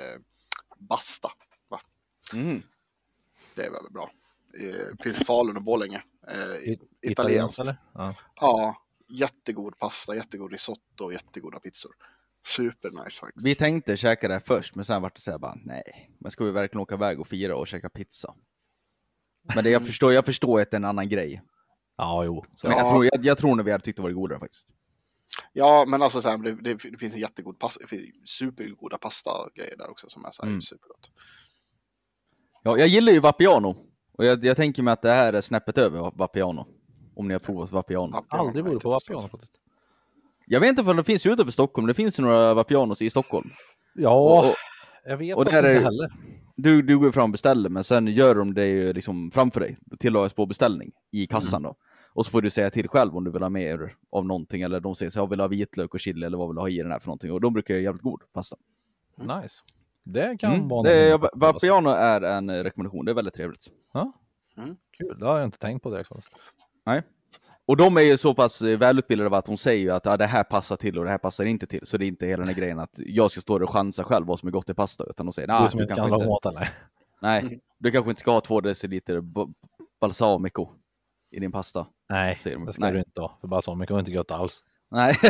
Basta. 0.79 1.29
Va? 1.69 1.81
Mm. 2.33 2.63
Det 3.55 3.67
är 3.67 3.71
väldigt 3.71 3.93
bra. 3.93 4.11
Eh, 4.61 4.97
finns 5.03 5.21
i 5.21 5.25
Falun 5.25 5.57
och 5.57 5.63
Borlänge. 5.63 6.03
Eh, 6.29 6.77
italienskt. 7.03 7.59
eller? 7.59 7.77
Ja. 7.95 8.15
Ja, 8.35 8.83
jättegod 9.09 9.79
pasta, 9.79 10.15
jättegod 10.17 10.53
risotto 10.53 11.05
och 11.05 11.13
jättegoda 11.13 11.61
pizzor. 11.61 11.93
Super 12.47 12.91
nice 13.05 13.21
faktiskt. 13.21 13.47
Vi 13.47 13.55
tänkte 13.55 13.97
käka 13.97 14.29
det 14.29 14.41
först, 14.41 14.75
men 14.75 14.85
sen 14.85 15.03
vart 15.03 15.15
det 15.15 15.21
så 15.21 15.31
här 15.31 15.39
bara, 15.39 15.55
nej, 15.65 16.11
men 16.21 16.31
ska 16.31 16.45
vi 16.45 16.51
verkligen 16.51 16.83
åka 16.83 16.95
iväg 16.95 17.21
och 17.21 17.29
fira 17.29 17.57
och 17.57 17.67
käka 17.69 17.89
pizza? 17.91 18.35
Men 19.55 19.65
det, 19.65 19.71
jag, 19.71 19.87
förstår, 19.87 20.13
jag 20.13 20.25
förstår 20.25 20.61
att 20.61 20.71
det 20.71 20.75
är 20.75 20.79
en 20.79 20.85
annan 20.85 21.09
grej. 21.09 21.43
ja, 21.97 22.25
jo. 22.25 22.45
Så. 22.55 22.69
Men 22.69 22.77
jag, 22.77 22.87
Ja. 22.87 22.91
tror, 22.91 23.05
jag, 23.05 23.25
jag 23.25 23.39
tror 23.39 23.57
nog 23.57 23.65
vi 23.67 23.73
hade 23.73 23.85
tyckt 23.85 23.97
det 23.97 24.03
var 24.03 24.11
godare 24.11 24.39
faktiskt. 24.39 24.69
Ja, 25.53 25.85
men 25.89 26.03
alltså 26.03 26.21
så 26.23 26.29
här, 26.29 26.39
det, 26.39 26.53
det, 26.63 26.75
det 26.91 26.99
finns 26.99 27.15
en 27.15 27.21
jättegod 27.21 27.59
pasta, 27.59 27.81
supergoda 28.25 28.99
pasta 28.99 29.31
grejer 29.55 29.77
där 29.77 29.91
också 29.91 30.09
som 30.09 30.25
är 30.25 30.31
så 30.31 30.43
här 30.43 30.49
Mm. 30.51 30.63
supergott. 30.63 31.11
Ja, 32.63 32.79
jag 32.79 32.89
gillar 32.89 33.13
ju 33.13 33.21
Vapiano. 33.21 33.85
Och 34.19 34.25
jag, 34.25 34.45
jag 34.45 34.57
tänker 34.57 34.83
mig 34.83 34.93
att 34.93 35.03
det 35.03 35.11
här 35.11 35.33
är 35.33 35.41
snäppet 35.41 35.79
över 35.79 36.13
Vapiano. 36.15 36.67
Om 37.15 37.29
ni 37.29 37.35
har 37.35 37.39
provat 37.39 37.73
Vapiano. 37.73 38.25
Aldrig 38.29 38.65
har 38.65 38.69
jag 38.69 38.75
varit 38.75 38.83
på. 38.83 38.91
Vapiano 38.91 39.29
faktiskt. 39.29 39.53
Jag 40.47 40.61
vet 40.61 40.69
inte 40.79 40.83
om 40.91 40.97
det 40.97 41.05
finns 41.05 41.27
utanför 41.27 41.53
Stockholm, 41.53 41.87
det 41.87 41.95
finns 41.95 42.19
ju 42.19 42.23
några 42.23 42.55
Vapianos 42.55 43.03
i 43.03 43.11
Stockholm. 43.11 43.51
Ja, 43.95 44.11
Och, 44.39 44.49
och, 44.49 44.55
jag 45.05 45.17
vet 45.17 45.37
och 45.37 45.45
där 45.45 45.63
är- 45.63 45.73
inte 45.73 45.85
heller. 45.85 46.09
du, 46.57 46.83
du 46.83 46.99
går 46.99 47.11
fram 47.13 47.25
och 47.25 47.31
beställer, 47.33 47.69
men 47.71 47.85
sen 47.85 48.07
gör 48.07 48.35
de 48.35 48.55
det 48.55 48.67
ju 48.67 48.93
liksom 48.93 49.31
framför 49.31 49.61
dig. 49.61 49.79
Tillagas 49.99 50.33
på 50.33 50.47
beställning 50.47 50.93
i 51.11 51.27
kassan 51.27 51.63
då. 51.63 51.75
Och 52.13 52.25
så 52.25 52.31
får 52.31 52.43
du 52.43 52.51
säga 52.51 52.71
till 52.71 52.89
själv 52.89 53.17
om 53.17 53.25
du 53.25 53.31
vill 53.31 53.43
ha 53.43 53.51
mer 53.51 53.95
av 54.13 54.27
någonting, 54.27 54.63
eller 54.63 54.81
de 54.81 54.95
säger 54.95 55.11
så 55.11 55.19
jag 55.19 55.31
vill 55.31 55.41
ha 55.41 55.47
vitlök 55.49 55.95
och 55.95 56.01
chili, 56.01 56.27
eller 56.27 56.39
vad 56.39 56.49
vill 56.49 56.55
du 56.55 56.61
ha 56.61 56.69
i 56.69 56.77
den 56.79 56.91
här 56.93 56.99
för 56.99 57.07
någonting. 57.07 57.33
Och 57.33 57.41
de 57.41 57.53
brukar 57.53 57.75
göra 57.75 57.83
jävligt 57.83 58.03
god 58.03 58.21
pasta. 58.33 58.57
Nice. 59.17 59.61
Det 60.13 60.37
kan 60.41 60.53
Mm. 60.55 60.69
vara 60.69 60.83
Det 60.83 60.95
är. 60.95 61.39
Vapiano 61.39 61.91
är 61.91 62.21
en 62.21 62.51
eh, 62.51 62.63
rekommendation, 62.63 63.05
det 63.05 63.13
är 63.13 63.15
väldigt 63.15 63.35
trevligt. 63.35 63.67
Kul, 64.99 65.19
det 65.19 65.27
har 65.27 65.39
jag 65.39 65.45
inte 65.47 65.59
tänkt 65.59 65.83
på 65.83 65.91
direkt. 65.91 66.09
faktiskt. 66.09 66.33
Och 67.67 67.77
de 67.77 67.97
är 67.97 68.01
ju 68.01 68.17
så 68.17 68.35
pass 68.35 68.63
eh, 68.63 68.79
välutbildade 68.79 69.37
att 69.37 69.45
de 69.45 69.57
säger 69.57 69.83
ju 69.83 69.91
att 69.91 70.07
ja, 70.07 70.17
det 70.17 70.27
här 70.27 70.45
passar 70.45 70.77
till 70.77 70.99
och 70.99 71.05
det 71.05 71.11
här 71.11 71.19
passar 71.19 71.45
inte 71.45 71.67
till. 71.67 71.87
Så 71.87 71.97
det 71.99 72.05
är 72.05 72.09
inte 72.09 72.27
hela 72.27 72.41
den 72.41 72.49
här 72.49 72.55
grejen 72.55 72.79
att 72.79 73.01
jag 73.07 73.31
ska 73.31 73.41
stå 73.41 73.63
och 73.63 73.71
chansa 73.71 74.05
själv 74.05 74.27
vad 74.27 74.39
som 74.39 74.47
är 74.47 74.51
gott 74.53 74.71
i 74.71 74.75
pasta. 74.75 75.05
Utan 75.05 75.27
de 75.27 75.33
säger 75.33 75.49
Du 75.49 75.53
nej, 75.55 75.71
som 75.71 75.79
du 75.79 75.85
inte 75.85 75.95
kan 75.95 76.09
kanske 76.09 76.11
laga 76.11 76.25
inte, 76.35 76.49
mat 76.49 76.57
eller? 76.57 76.69
nej, 77.23 77.61
du 77.79 77.91
kanske 77.91 78.11
inte 78.11 78.21
ska 78.21 78.31
ha 78.31 78.41
två 78.41 78.61
deciliter 78.61 79.21
ba- 79.21 79.49
balsamico 80.01 80.69
i 81.31 81.41
din 81.41 81.53
pasta. 81.53 81.87
Nej, 82.09 82.39
Säger 82.39 82.57
de. 82.57 82.67
det 82.67 82.73
ska 82.73 82.83
Nej. 82.83 82.93
du 82.93 82.99
inte 82.99 83.21
ha. 83.21 83.39
För 83.41 83.75
mycket 83.75 83.93
var 83.93 83.99
inte 83.99 84.11
gött 84.13 84.31
alls. 84.31 84.63
Nej. 84.91 85.17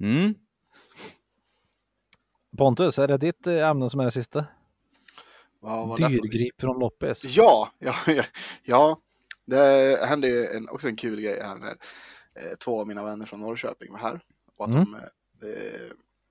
mm. 0.00 0.34
Pontus, 2.56 2.98
är 2.98 3.08
det 3.08 3.16
ditt 3.18 3.46
eh, 3.46 3.68
ämne 3.68 3.90
som 3.90 4.00
är 4.00 4.04
det 4.04 4.10
sista? 4.10 4.44
Vad 5.60 5.98
Dyrgrip 5.98 6.60
från 6.60 6.78
loppis. 6.78 7.24
Ja, 7.24 7.70
ja, 7.78 7.94
ja, 8.06 8.24
ja. 8.62 9.00
Det 9.44 9.98
hände 10.08 10.28
ju 10.28 10.46
en, 10.46 10.68
också 10.68 10.88
en 10.88 10.96
kul 10.96 11.20
grej 11.20 11.40
här 11.42 11.56
när 11.56 11.68
eh, 11.70 12.56
två 12.64 12.80
av 12.80 12.86
mina 12.88 13.04
vänner 13.04 13.26
från 13.26 13.40
Norrköping 13.40 13.92
var 13.92 13.98
här. 13.98 14.20
Och 14.56 14.64
att 14.68 14.74
Mm. 14.74 14.92
de, 15.40 15.46
eh, 15.48 15.90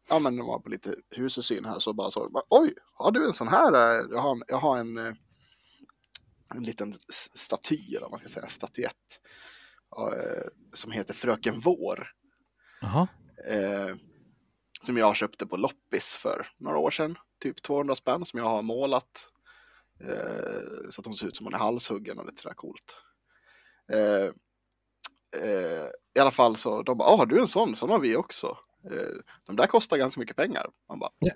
ja 0.09 0.19
men 0.19 0.37
de 0.37 0.47
var 0.47 0.59
på 0.59 0.69
lite 0.69 0.95
husesyn 1.09 1.65
här 1.65 1.79
så 1.79 1.93
bara 1.93 2.11
sa 2.11 2.29
de, 2.29 2.41
oj, 2.49 2.73
har 2.93 3.11
du 3.11 3.25
en 3.25 3.33
sån 3.33 3.47
här? 3.47 3.73
eh, 3.73 4.05
Jag 4.11 4.19
har 4.19 4.31
en, 4.31 4.43
jag 4.47 4.57
har 4.57 4.77
en, 4.77 4.97
eh, 4.97 5.13
en 6.55 6.63
liten 6.63 6.93
staty, 7.35 7.79
eller 7.89 8.01
vad 8.01 8.11
man 8.11 8.19
ska 8.19 8.29
säga, 8.29 8.47
statyett. 8.47 8.95
eh, 9.97 10.43
Som 10.73 10.91
heter 10.91 11.13
Fröken 11.13 11.59
Vår. 11.59 12.07
Jaha. 12.81 13.07
Eh, 13.49 13.95
som 14.85 14.97
jag 14.97 15.15
köpte 15.15 15.47
på 15.47 15.57
loppis 15.57 16.13
för 16.13 16.47
några 16.57 16.77
år 16.77 16.91
sedan. 16.91 17.17
Typ 17.41 17.61
200 17.61 17.95
spänn 17.95 18.25
som 18.25 18.39
jag 18.39 18.45
har 18.45 18.61
målat 18.61 19.31
Eh, 20.07 20.89
så 20.89 21.01
att 21.01 21.05
hon 21.05 21.15
ser 21.15 21.27
ut 21.27 21.37
som 21.37 21.45
hon 21.45 21.53
är 21.53 21.57
halshuggen 21.57 22.19
och 22.19 22.25
lite 22.25 22.41
sådär 22.41 22.55
coolt. 22.55 22.97
Eh, 23.91 24.25
eh, 25.41 25.87
I 26.15 26.19
alla 26.19 26.31
fall 26.31 26.55
så 26.55 26.81
de 26.81 26.97
bara, 26.97 27.09
ah, 27.09 27.17
har 27.17 27.25
du 27.25 27.39
en 27.41 27.47
sån? 27.47 27.75
Sån 27.75 27.89
har 27.89 27.99
vi 27.99 28.15
också. 28.15 28.57
Eh, 28.91 29.17
de 29.45 29.55
där 29.55 29.67
kostar 29.67 29.97
ganska 29.97 30.19
mycket 30.19 30.35
pengar. 30.35 30.69
Man 30.89 30.99
bara, 30.99 31.11
Ja. 31.19 31.33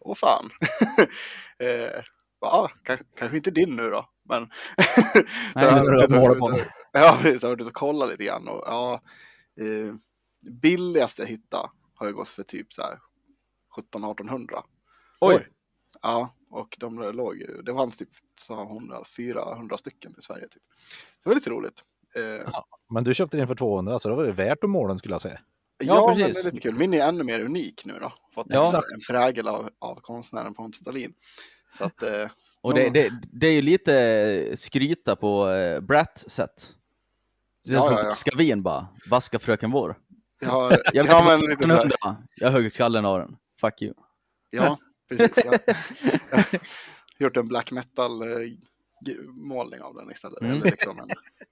åh 0.00 0.14
fan. 0.14 0.50
eh, 1.58 2.02
bara, 2.40 2.50
ah, 2.50 2.70
kanske, 2.82 3.06
kanske 3.16 3.36
inte 3.36 3.50
din 3.50 3.76
nu 3.76 3.90
då, 3.90 4.08
men. 4.28 4.42
Nej, 5.54 5.64
Ja, 6.92 7.00
jag 7.00 7.08
har 7.08 7.22
varit 7.48 7.60
ute 7.60 7.68
och 7.68 7.74
kollat 7.74 8.08
lite 8.08 8.24
grann 8.24 8.48
och 8.48 8.62
ja, 8.66 9.02
eh, 9.60 9.94
billigaste 10.62 11.22
jag 11.22 11.28
hittade 11.28 11.68
har 12.00 12.06
ju 12.06 12.12
gått 12.12 12.28
för 12.28 12.42
typ 12.42 12.72
så 12.72 12.82
här 12.82 12.98
1700-1800. 13.92 14.62
Oj! 15.20 15.46
Ja, 16.02 16.34
och 16.50 16.76
de 16.80 16.98
låg 16.98 17.36
ju, 17.36 17.62
det 17.62 17.74
fanns 17.74 17.96
typ, 17.96 18.08
sa 18.40 18.64
hon, 18.64 18.92
400 19.16 19.76
stycken 19.78 20.14
i 20.18 20.22
Sverige 20.22 20.48
typ. 20.48 20.62
Det 21.22 21.28
var 21.28 21.34
lite 21.34 21.50
roligt. 21.50 21.84
Eh, 22.16 22.52
Men 22.90 23.04
du 23.04 23.14
köpte 23.14 23.36
den 23.36 23.46
för 23.46 23.54
200 23.54 23.98
så 23.98 24.08
då 24.08 24.14
var 24.14 24.24
det 24.24 24.32
värt 24.32 24.64
att 24.64 24.70
måla 24.70 24.96
skulle 24.98 25.14
jag 25.14 25.22
säga. 25.22 25.40
ja, 25.78 26.06
men 26.06 26.16
precis. 26.16 26.34
det 26.42 26.48
är 26.48 26.52
lite 26.52 26.60
kul. 26.62 26.74
Min 26.74 26.94
är 26.94 27.08
ännu 27.08 27.24
mer 27.24 27.40
unik 27.40 27.82
nu 27.84 27.94
då. 28.00 28.12
Fått 28.34 28.46
Ja. 28.50 28.62
exakt 28.62 28.92
en 28.92 29.00
prägel 29.14 29.48
av, 29.48 29.70
av 29.78 29.94
konstnären 30.00 30.54
Pontus 30.54 30.80
Dahlin. 30.80 31.14
Så 31.78 31.84
att, 31.84 32.02
eh, 32.02 32.28
Och 32.60 32.74
det, 32.74 32.90
det, 32.90 33.10
det 33.32 33.46
är 33.46 33.52
ju 33.52 33.62
lite 33.62 34.56
skryta 34.56 35.16
på 35.16 35.48
eh, 35.48 35.80
Brat-sätt. 35.80 36.74
Ja, 37.62 37.92
ja, 37.92 38.02
ja. 38.04 38.14
Skavin 38.14 38.62
bara, 38.62 38.88
vaska 39.10 39.38
fröken 39.38 39.70
vår. 39.70 39.98
Jag 40.40 40.50
har, 40.50 40.70
Jag 40.92 41.02
vet 41.04 41.12
ja, 41.12 41.24
men 41.24 41.40
lite 41.50 41.62
så 41.68 41.74
här, 41.74 41.78
1700, 41.86 42.16
jag 42.36 42.50
högg 42.50 42.72
skallen 42.72 43.04
av 43.04 43.18
den. 43.18 43.36
Fuck 43.60 43.82
you. 43.82 43.94
ja, 44.50 44.78
precis. 45.08 45.44
Jag, 45.44 45.54
jag 46.30 46.38
har 46.38 46.60
gjort 47.18 47.36
en 47.36 47.48
black 47.48 47.70
metal 47.72 48.22
eh, 48.22 48.48
målning 49.28 49.80
av 49.82 49.94
den 49.94 50.10
istället. 50.10 50.40
Mm. 50.42 50.52
Eller 50.52 50.64
liksom 50.64 50.98
en 50.98 51.08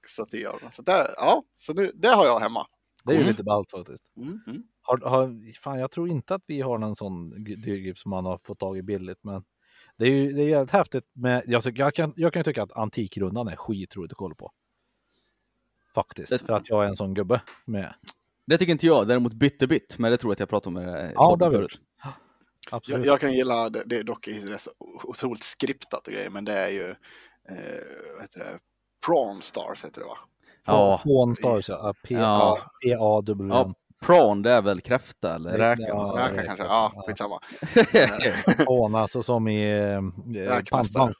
staty 0.06 0.44
av 0.44 0.58
den. 0.60 0.72
Så, 0.72 0.82
där, 0.82 1.14
ja, 1.16 1.42
så 1.56 1.72
nu, 1.74 1.92
det 1.94 2.08
har 2.08 2.26
jag 2.26 2.40
hemma. 2.40 2.66
Det 3.04 3.10
är 3.12 3.14
ju 3.14 3.20
Mm. 3.20 3.30
lite 3.30 3.44
ballt 3.44 3.70
faktiskt. 3.70 4.04
Mm, 4.16 4.40
mm. 4.46 4.62
Har, 4.82 4.98
har, 4.98 5.52
fan, 5.60 5.78
jag 5.78 5.90
tror 5.90 6.08
inte 6.08 6.34
att 6.34 6.42
vi 6.46 6.60
har 6.60 6.78
någon 6.78 6.96
sån 6.96 7.44
dyrgrip 7.44 7.98
som 7.98 8.10
man 8.10 8.24
har 8.24 8.38
fått 8.44 8.58
tag 8.58 8.78
i 8.78 8.82
billigt, 8.82 9.18
men 9.22 9.44
det 9.98 10.04
är 10.04 10.10
ju 10.10 10.32
det 10.32 10.42
är 10.42 10.48
jävligt 10.48 10.70
häftigt. 10.70 11.04
Med, 11.12 11.42
jag, 11.46 11.62
tycker, 11.62 11.82
jag, 11.82 11.94
kan, 11.94 12.12
jag 12.16 12.32
kan 12.32 12.40
ju 12.40 12.44
tycka 12.44 12.62
att 12.62 12.72
Antikrundan 12.72 13.48
är 13.48 13.56
skitroligt 13.56 14.12
att 14.12 14.16
kolla 14.18 14.34
på. 14.34 14.52
Faktiskt, 15.94 16.30
Det- 16.30 16.38
för 16.38 16.52
att 16.52 16.68
jag 16.68 16.84
är 16.84 16.88
en 16.88 16.96
sån 16.96 17.14
gubbe 17.14 17.40
med. 17.64 17.94
Det 18.48 18.58
tycker 18.58 18.72
inte 18.72 18.86
jag, 18.86 19.08
däremot 19.08 19.32
byttebytt, 19.32 19.98
men 19.98 20.10
det 20.10 20.16
tror 20.16 20.30
jag 20.30 20.32
att 20.32 20.40
jag 20.40 20.48
pratade 20.48 20.78
om 20.78 20.84
med 20.84 21.12
Ja, 21.14 21.36
det 21.38 21.44
har 21.44 21.52
vi 21.52 21.58
gjort. 21.58 21.72
Absolut. 22.70 23.06
Jag, 23.06 23.14
jag 23.14 23.20
kan 23.20 23.32
gilla, 23.32 23.70
det, 23.70 23.82
det 23.86 23.96
är 23.96 24.02
dock 24.04 24.28
är 24.28 24.56
så 24.58 24.70
otroligt 25.04 25.44
skriptat 25.44 26.06
och 26.06 26.12
grejer, 26.12 26.30
men 26.30 26.44
det 26.44 26.52
är 26.52 26.68
ju, 26.68 26.88
eh, 27.48 27.56
vad 28.14 28.22
heter 28.22 28.38
det, 28.38 28.58
Prawn 29.06 29.42
Stars 29.42 29.84
heter 29.84 30.00
det 30.00 30.06
va? 30.06 30.18
Ja. 30.66 31.00
Pawn 31.04 31.36
Stars, 31.36 31.68
ja. 31.68 31.94
Ja. 32.08 32.58
P-A-W-N. 32.84 33.50
Ja, 33.50 33.74
prawn 34.06 34.42
det 34.42 34.50
är 34.52 34.62
väl 34.62 34.80
kräfta 34.80 35.34
eller 35.34 35.58
räka? 35.58 35.82
ja. 35.82 36.14
Räka 36.16 36.42
är 36.42 36.46
kanske, 36.46 36.64
ja, 36.64 36.92
Ja. 36.94 37.04
skitsamma. 37.06 37.40
Pawn, 38.66 38.94
alltså 38.94 39.22
som 39.22 39.48
i 39.48 39.70
eh, 39.72 40.42
eh, 40.42 40.62
pantbank. 40.70 41.16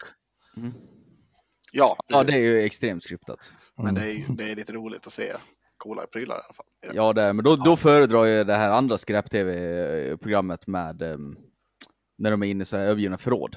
Ja, 1.73 1.97
ja, 2.09 2.19
precis. 2.19 2.27
det 2.35 2.39
är 2.39 2.43
ju 2.43 2.61
extremt 2.63 3.05
skriptat. 3.05 3.53
men 3.77 3.95
det 3.95 4.01
är, 4.01 4.13
ju- 4.13 4.25
det 4.29 4.51
är 4.51 4.57
lite 4.57 4.73
roligt 4.73 5.07
att 5.07 5.13
se 5.13 5.33
coola 5.79 6.07
prylar 6.07 6.35
i 6.37 6.41
alla 6.45 6.55
fall. 6.55 6.67
Ja, 6.95 7.13
det 7.13 7.23
är, 7.23 7.33
men 7.33 7.45
då, 7.45 7.57
då 7.57 7.77
föredrar 7.77 8.25
jag 8.27 8.47
det 8.47 8.55
här 8.55 8.71
andra 8.71 8.99
skräp-tv-programmet 8.99 10.67
med 10.67 11.03
ehm, 11.03 11.37
när 12.19 12.31
de 12.31 12.43
är 12.43 12.47
inne 12.47 12.63
i 12.63 12.65
sådana 12.65 12.85
här 12.85 12.91
övergivna 12.91 13.19
förråd. 13.19 13.57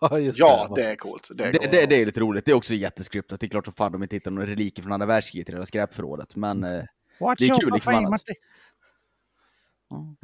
Ja, 0.00 0.18
just 0.18 0.38
Ja, 0.38 0.72
det 0.76 0.82
är 0.84 0.96
coolt. 0.96 1.28
Det 1.34 1.44
är 1.44 1.52
Det, 1.52 1.58
coolt. 1.58 1.70
det, 1.70 1.86
det 1.86 2.02
är 2.02 2.06
lite 2.06 2.20
roligt. 2.20 2.44
Det 2.44 2.52
är 2.52 2.56
också 2.56 2.74
jätteskriptat. 2.74 3.40
Det 3.40 3.46
är 3.46 3.48
klart 3.48 3.64
som 3.64 3.74
fan 3.74 3.92
de 3.92 4.02
inte 4.02 4.16
hittar 4.16 4.30
några 4.30 4.48
reliker 4.48 4.82
från 4.82 4.92
andra 4.92 5.06
världskriget 5.06 5.48
i 5.48 5.52
det 5.52 5.58
där 5.58 5.64
skräpförrådet. 5.64 6.36
Men 6.36 6.64
eh, 6.64 6.82
Watch 7.20 7.38
det 7.38 7.46
är 7.46 7.60
kul 7.60 7.72
liksom 7.72 7.94
annat. 7.94 8.22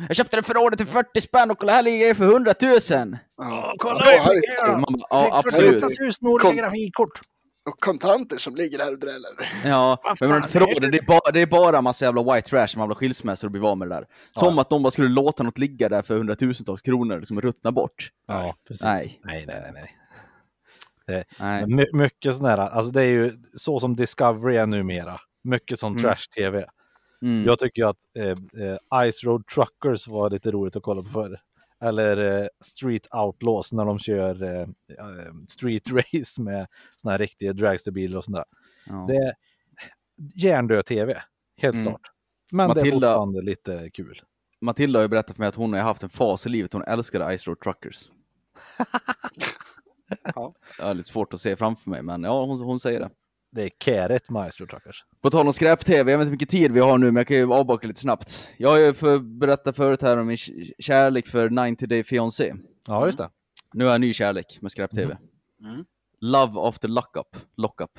Jag 0.08 0.16
köpte 0.16 0.36
det 0.36 0.42
förrådet 0.42 0.78
till 0.78 0.86
40 0.86 1.20
spänn 1.20 1.50
och 1.50 1.58
kolla 1.58 1.72
här 1.72 1.82
ligger 1.82 2.06
det 2.08 2.14
för 2.14 2.24
100 2.24 2.52
000! 2.62 2.72
Ja. 3.36 3.74
kolla 3.78 4.00
Ja, 4.04 4.20
här 4.22 4.32
är-. 4.32 4.78
Man 4.78 5.02
ja, 5.10 5.42
absolut. 5.44 5.80
48 5.80 5.86
000 6.22 6.32
olika 6.32 6.70
Kom. 6.92 7.10
Och 7.64 7.80
kontanter 7.80 8.38
som 8.38 8.54
ligger 8.54 8.78
där 8.78 8.92
och 8.92 8.98
dräller. 8.98 9.30
Ja, 9.64 9.98
men, 10.04 10.16
fan, 10.16 10.28
men 10.28 10.48
förrådet, 10.48 10.92
det 10.92 10.98
är, 10.98 11.06
bara, 11.06 11.30
det 11.32 11.40
är 11.40 11.46
bara 11.46 11.80
massa 11.82 12.04
jävla 12.04 12.34
white 12.34 12.48
trash 12.48 12.66
som 12.66 12.78
man 12.78 12.88
ha 12.88 12.94
skilsmässor 12.94 13.48
och 13.48 13.52
bli 13.52 13.60
av 13.60 13.78
med 13.78 13.88
det 13.88 13.94
där. 13.94 14.06
Som 14.32 14.58
att 14.58 14.70
de 14.70 14.82
bara 14.82 14.90
skulle 14.90 15.08
låta 15.08 15.42
något 15.42 15.58
ligga 15.58 15.88
där 15.88 16.02
för 16.02 16.16
hundratusentals 16.16 16.82
kronor, 16.82 17.18
liksom 17.18 17.40
ruttna 17.40 17.72
bort. 17.72 18.10
Ja, 18.26 18.56
precis. 18.68 18.84
Nej. 18.84 19.20
nej, 19.24 19.44
nej, 19.46 19.60
nej. 19.62 19.72
nej. 19.74 21.24
Nej. 21.38 21.60
Men 21.66 21.76
My, 21.76 21.86
mycket 21.92 22.36
sån 22.36 22.46
här, 22.46 22.58
alltså 22.58 22.92
det 22.92 23.02
är 23.02 23.06
ju 23.10 23.32
så 23.56 23.80
som 23.80 23.96
Discovery 23.96 24.56
är 24.56 24.66
numera. 24.66 25.20
Mycket 25.44 25.78
som 25.78 25.92
Mm. 25.92 26.02
trash-tv. 26.02 26.66
Mm. 27.22 27.44
Jag 27.46 27.58
tycker 27.58 27.82
ju 27.82 27.88
att 27.88 27.96
eh, 28.18 28.28
eh, 28.66 29.10
Ice 29.12 29.24
Road 29.24 29.46
Truckers 29.46 30.08
var 30.08 30.30
lite 30.30 30.50
roligt 30.50 30.76
att 30.76 30.82
kolla 30.82 31.02
på 31.02 31.08
förr. 31.08 31.40
Eller 31.82 32.40
eh, 32.42 32.46
Street 32.60 33.14
Outlaws 33.14 33.72
när 33.72 33.84
de 33.84 33.98
kör 33.98 34.42
eh, 34.42 34.60
eh, 34.60 35.32
street 35.48 35.88
race 35.90 36.42
med 36.42 36.66
såna 36.96 37.12
här 37.12 37.18
riktiga 37.18 37.52
dragsterbilar 37.52 38.18
och 38.18 38.24
sånt 38.24 38.36
där. 38.36 38.44
Ja. 38.86 39.04
Det 39.08 39.16
är 39.16 39.34
hjärndöd 40.34 40.86
tv, 40.86 41.22
helt 41.56 41.74
Mm. 41.74 41.86
klart. 41.86 42.00
Men 42.52 42.68
det 42.68 42.80
är 42.80 42.84
Matilda- 42.84 42.92
fortfarande 42.92 43.42
lite 43.42 43.90
kul. 43.90 44.22
Matilda 44.60 44.98
har 44.98 45.02
ju 45.02 45.08
berättat 45.08 45.36
för 45.36 45.40
mig 45.42 45.48
att 45.48 45.54
hon 45.54 45.72
har 45.72 45.80
haft 45.80 46.02
en 46.02 46.08
fas 46.08 46.46
i 46.46 46.48
livet, 46.48 46.72
hon 46.72 46.82
älskade 46.82 47.38
Ice 47.38 47.46
Road 47.46 47.60
Truckers. 47.60 48.10
Ja. 50.34 50.54
Jag 50.78 50.84
har 50.86 50.94
lite 50.94 51.08
svårt 51.08 51.34
att 51.34 51.40
se 51.40 51.56
framför 51.56 51.90
mig, 51.90 52.02
men 52.02 52.22
ja, 52.22 52.44
hon, 52.44 52.60
hon 52.60 52.80
säger 52.80 53.00
det. 53.00 53.10
Det 53.54 53.62
är 53.62 53.70
käret 53.84 54.22
Road 54.30 54.52
Truckers. 54.70 55.04
På 55.22 55.30
tal 55.30 55.46
om 55.46 55.52
skräp-tv, 55.52 56.10
jag 56.12 56.18
vet 56.18 56.24
inte 56.24 56.24
hur 56.24 56.30
mycket 56.32 56.48
tid 56.50 56.72
vi 56.72 56.80
har 56.80 56.98
nu, 56.98 57.06
men 57.06 57.16
jag 57.16 57.26
kan 57.26 57.36
ju 57.36 57.52
avbaka 57.52 57.86
lite 57.86 58.00
snabbt. 58.00 58.48
Jag 58.56 58.68
har 58.70 58.78
ju 58.78 58.92
för, 58.94 59.18
berättat 59.18 59.76
förut 59.76 60.02
här 60.02 60.16
om 60.16 60.26
min 60.26 60.36
kärlek 60.78 61.28
för 61.28 61.50
90 61.50 61.86
Day 61.88 62.04
Fiancé. 62.04 62.54
Ja, 62.88 63.06
just 63.06 63.18
det. 63.18 63.30
Nu 63.74 63.84
har 63.84 63.92
jag 63.92 64.00
ny 64.00 64.12
kärlek 64.12 64.58
med 64.60 64.72
skräp-tv. 64.72 65.16
Mm. 65.64 65.84
Love 66.20 66.60
after 66.60 66.88
lockup. 66.88 67.36
Lockup. 67.56 67.90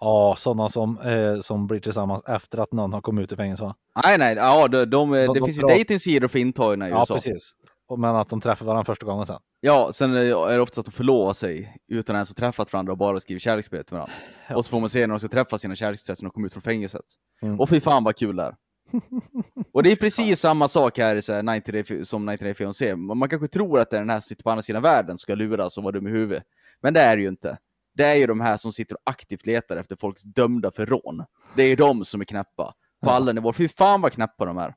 Ja, 0.00 0.34
sådana 0.38 0.68
som, 0.68 0.98
eh, 1.00 1.40
som 1.40 1.66
blir 1.66 1.80
tillsammans 1.80 2.22
efter 2.26 2.58
att 2.58 2.72
någon 2.72 2.92
har 2.92 3.00
kommit 3.00 3.22
ut 3.22 3.32
i 3.32 3.36
fängelse 3.36 3.62
va? 3.64 3.74
Nej, 4.04 4.18
nej, 4.18 4.34
ja, 4.36 4.68
de, 4.68 4.84
de, 4.84 5.10
det 5.10 5.26
De- 5.26 5.34
de 5.38 5.44
finns 5.44 5.58
ju 5.58 5.62
dejtingsidor 5.62 6.28
för 6.28 6.38
intagna 6.38 6.88
i 6.88 6.90
Ja, 6.90 7.00
USA. 7.00 7.14
precis. 7.14 7.54
Men 7.98 8.16
att 8.16 8.28
de 8.28 8.40
träffar 8.40 8.66
varandra 8.66 8.84
första 8.84 9.06
gången 9.06 9.26
sen. 9.26 9.40
Ja, 9.60 9.90
sen 9.92 10.14
är 10.16 10.24
det 10.52 10.60
ofta 10.60 10.80
att 10.80 10.86
de 10.86 10.92
förlovar 10.92 11.32
sig 11.32 11.76
utan 11.88 12.16
ens 12.16 12.30
att 12.30 12.36
träffat 12.36 12.72
varandra 12.72 12.92
och 12.92 12.98
bara 12.98 13.20
skriver 13.20 13.38
kärleksbrev 13.40 13.82
till 13.82 13.94
varandra. 13.94 14.14
Och 14.54 14.64
så 14.64 14.70
får 14.70 14.80
man 14.80 14.90
se 14.90 15.00
när 15.00 15.08
de 15.14 15.18
ska 15.18 15.28
träffa 15.28 15.58
sina 15.58 15.76
kärleksintressen 15.76 16.26
och 16.28 16.34
komma 16.34 16.46
ut 16.46 16.52
från 16.52 16.62
fängelset. 16.62 17.04
Mm. 17.42 17.60
Och 17.60 17.68
fy 17.68 17.80
fan 17.80 18.04
vad 18.04 18.16
kul 18.16 18.36
det 18.36 18.42
är. 18.42 18.56
Och 19.72 19.82
det 19.82 19.92
är 19.92 19.96
precis 19.96 20.40
samma 20.40 20.68
sak 20.68 20.98
här 20.98 21.20
så 21.20 21.32
här 21.32 21.42
90 21.42 21.72
Day, 21.72 22.04
som 22.04 22.26
90 22.26 22.44
Day 22.44 22.54
Fiancé. 22.54 22.96
Man 22.96 23.28
kanske 23.28 23.48
tror 23.48 23.78
att 23.80 23.90
det 23.90 23.96
är 23.96 24.00
den 24.00 24.10
här 24.10 24.18
som 24.20 24.28
sitter 24.28 24.42
på 24.42 24.50
andra 24.50 24.62
sidan 24.62 24.82
världen 24.82 25.10
som 25.10 25.18
ska 25.18 25.34
luras 25.34 25.76
och 25.78 25.84
vara 25.84 25.92
dum 25.92 26.06
i 26.06 26.10
huvudet. 26.10 26.42
Men 26.80 26.94
det 26.94 27.00
är 27.00 27.16
det 27.16 27.22
ju 27.22 27.28
inte. 27.28 27.58
Det 27.94 28.04
är 28.04 28.14
ju 28.14 28.26
de 28.26 28.40
här 28.40 28.56
som 28.56 28.72
sitter 28.72 28.94
och 28.94 29.00
aktivt 29.04 29.46
letar 29.46 29.76
efter 29.76 29.96
folk 29.96 30.18
dömda 30.24 30.70
för 30.70 30.86
rån. 30.86 31.24
Det 31.56 31.62
är 31.62 31.76
de 31.76 32.04
som 32.04 32.20
är 32.20 32.24
knäppa. 32.24 32.74
På 33.02 33.08
Ja. 33.10 33.10
alla 33.10 33.32
nivåer. 33.32 33.52
Fy 33.52 33.68
fan 33.68 34.00
vad 34.00 34.12
knäppa 34.12 34.44
de 34.44 34.58
är. 34.58 34.74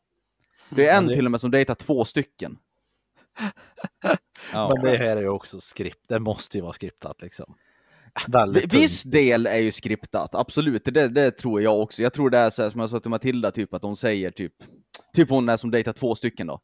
Det 0.70 0.88
är 0.88 0.97
en 0.97 1.07
det- 1.07 1.14
till 1.14 1.26
och 1.26 1.32
med 1.32 1.41
som 1.41 1.51
dejtar 1.51 1.76
två 1.76 2.05
stycken. 2.05 2.57
Ja. 4.54 4.72
Men 4.76 4.92
det 4.92 4.98
här 4.98 5.18
är 5.18 5.22
ju 5.22 5.30
också 5.30 5.60
skript. 5.60 6.06
Det 6.08 6.20
måste 6.20 6.58
ju 6.58 6.62
vara 6.62 6.74
skriptat 6.74 7.22
liksom. 7.22 7.56
Väldigt 8.28 8.74
Vi- 8.74 8.78
Viss 8.78 9.04
del 9.04 9.48
är 9.48 9.58
ju 9.58 9.72
skriptat, 9.72 10.36
absolut. 10.36 10.86
Det, 10.86 11.08
det 11.08 11.32
tror 11.32 11.62
jag 11.62 11.82
också. 11.82 12.04
Jag 12.04 12.14
tror 12.14 12.30
det 12.30 12.38
är 12.38 12.50
så 12.50 12.62
här, 12.64 12.70
som 12.70 12.80
jag 12.80 12.90
sa 12.90 13.00
till 13.00 13.10
Matilda, 13.10 13.52
typ 13.52 13.74
att 13.74 13.82
de 13.82 13.96
säger 13.96 14.32
typ, 14.32 14.54
typ 15.16 15.30
hon 15.30 15.50
är 15.50 15.58
som 15.58 15.72
dejtar 15.72 15.94
två 15.94 16.16
stycken 16.16 16.48
då. 16.48 16.60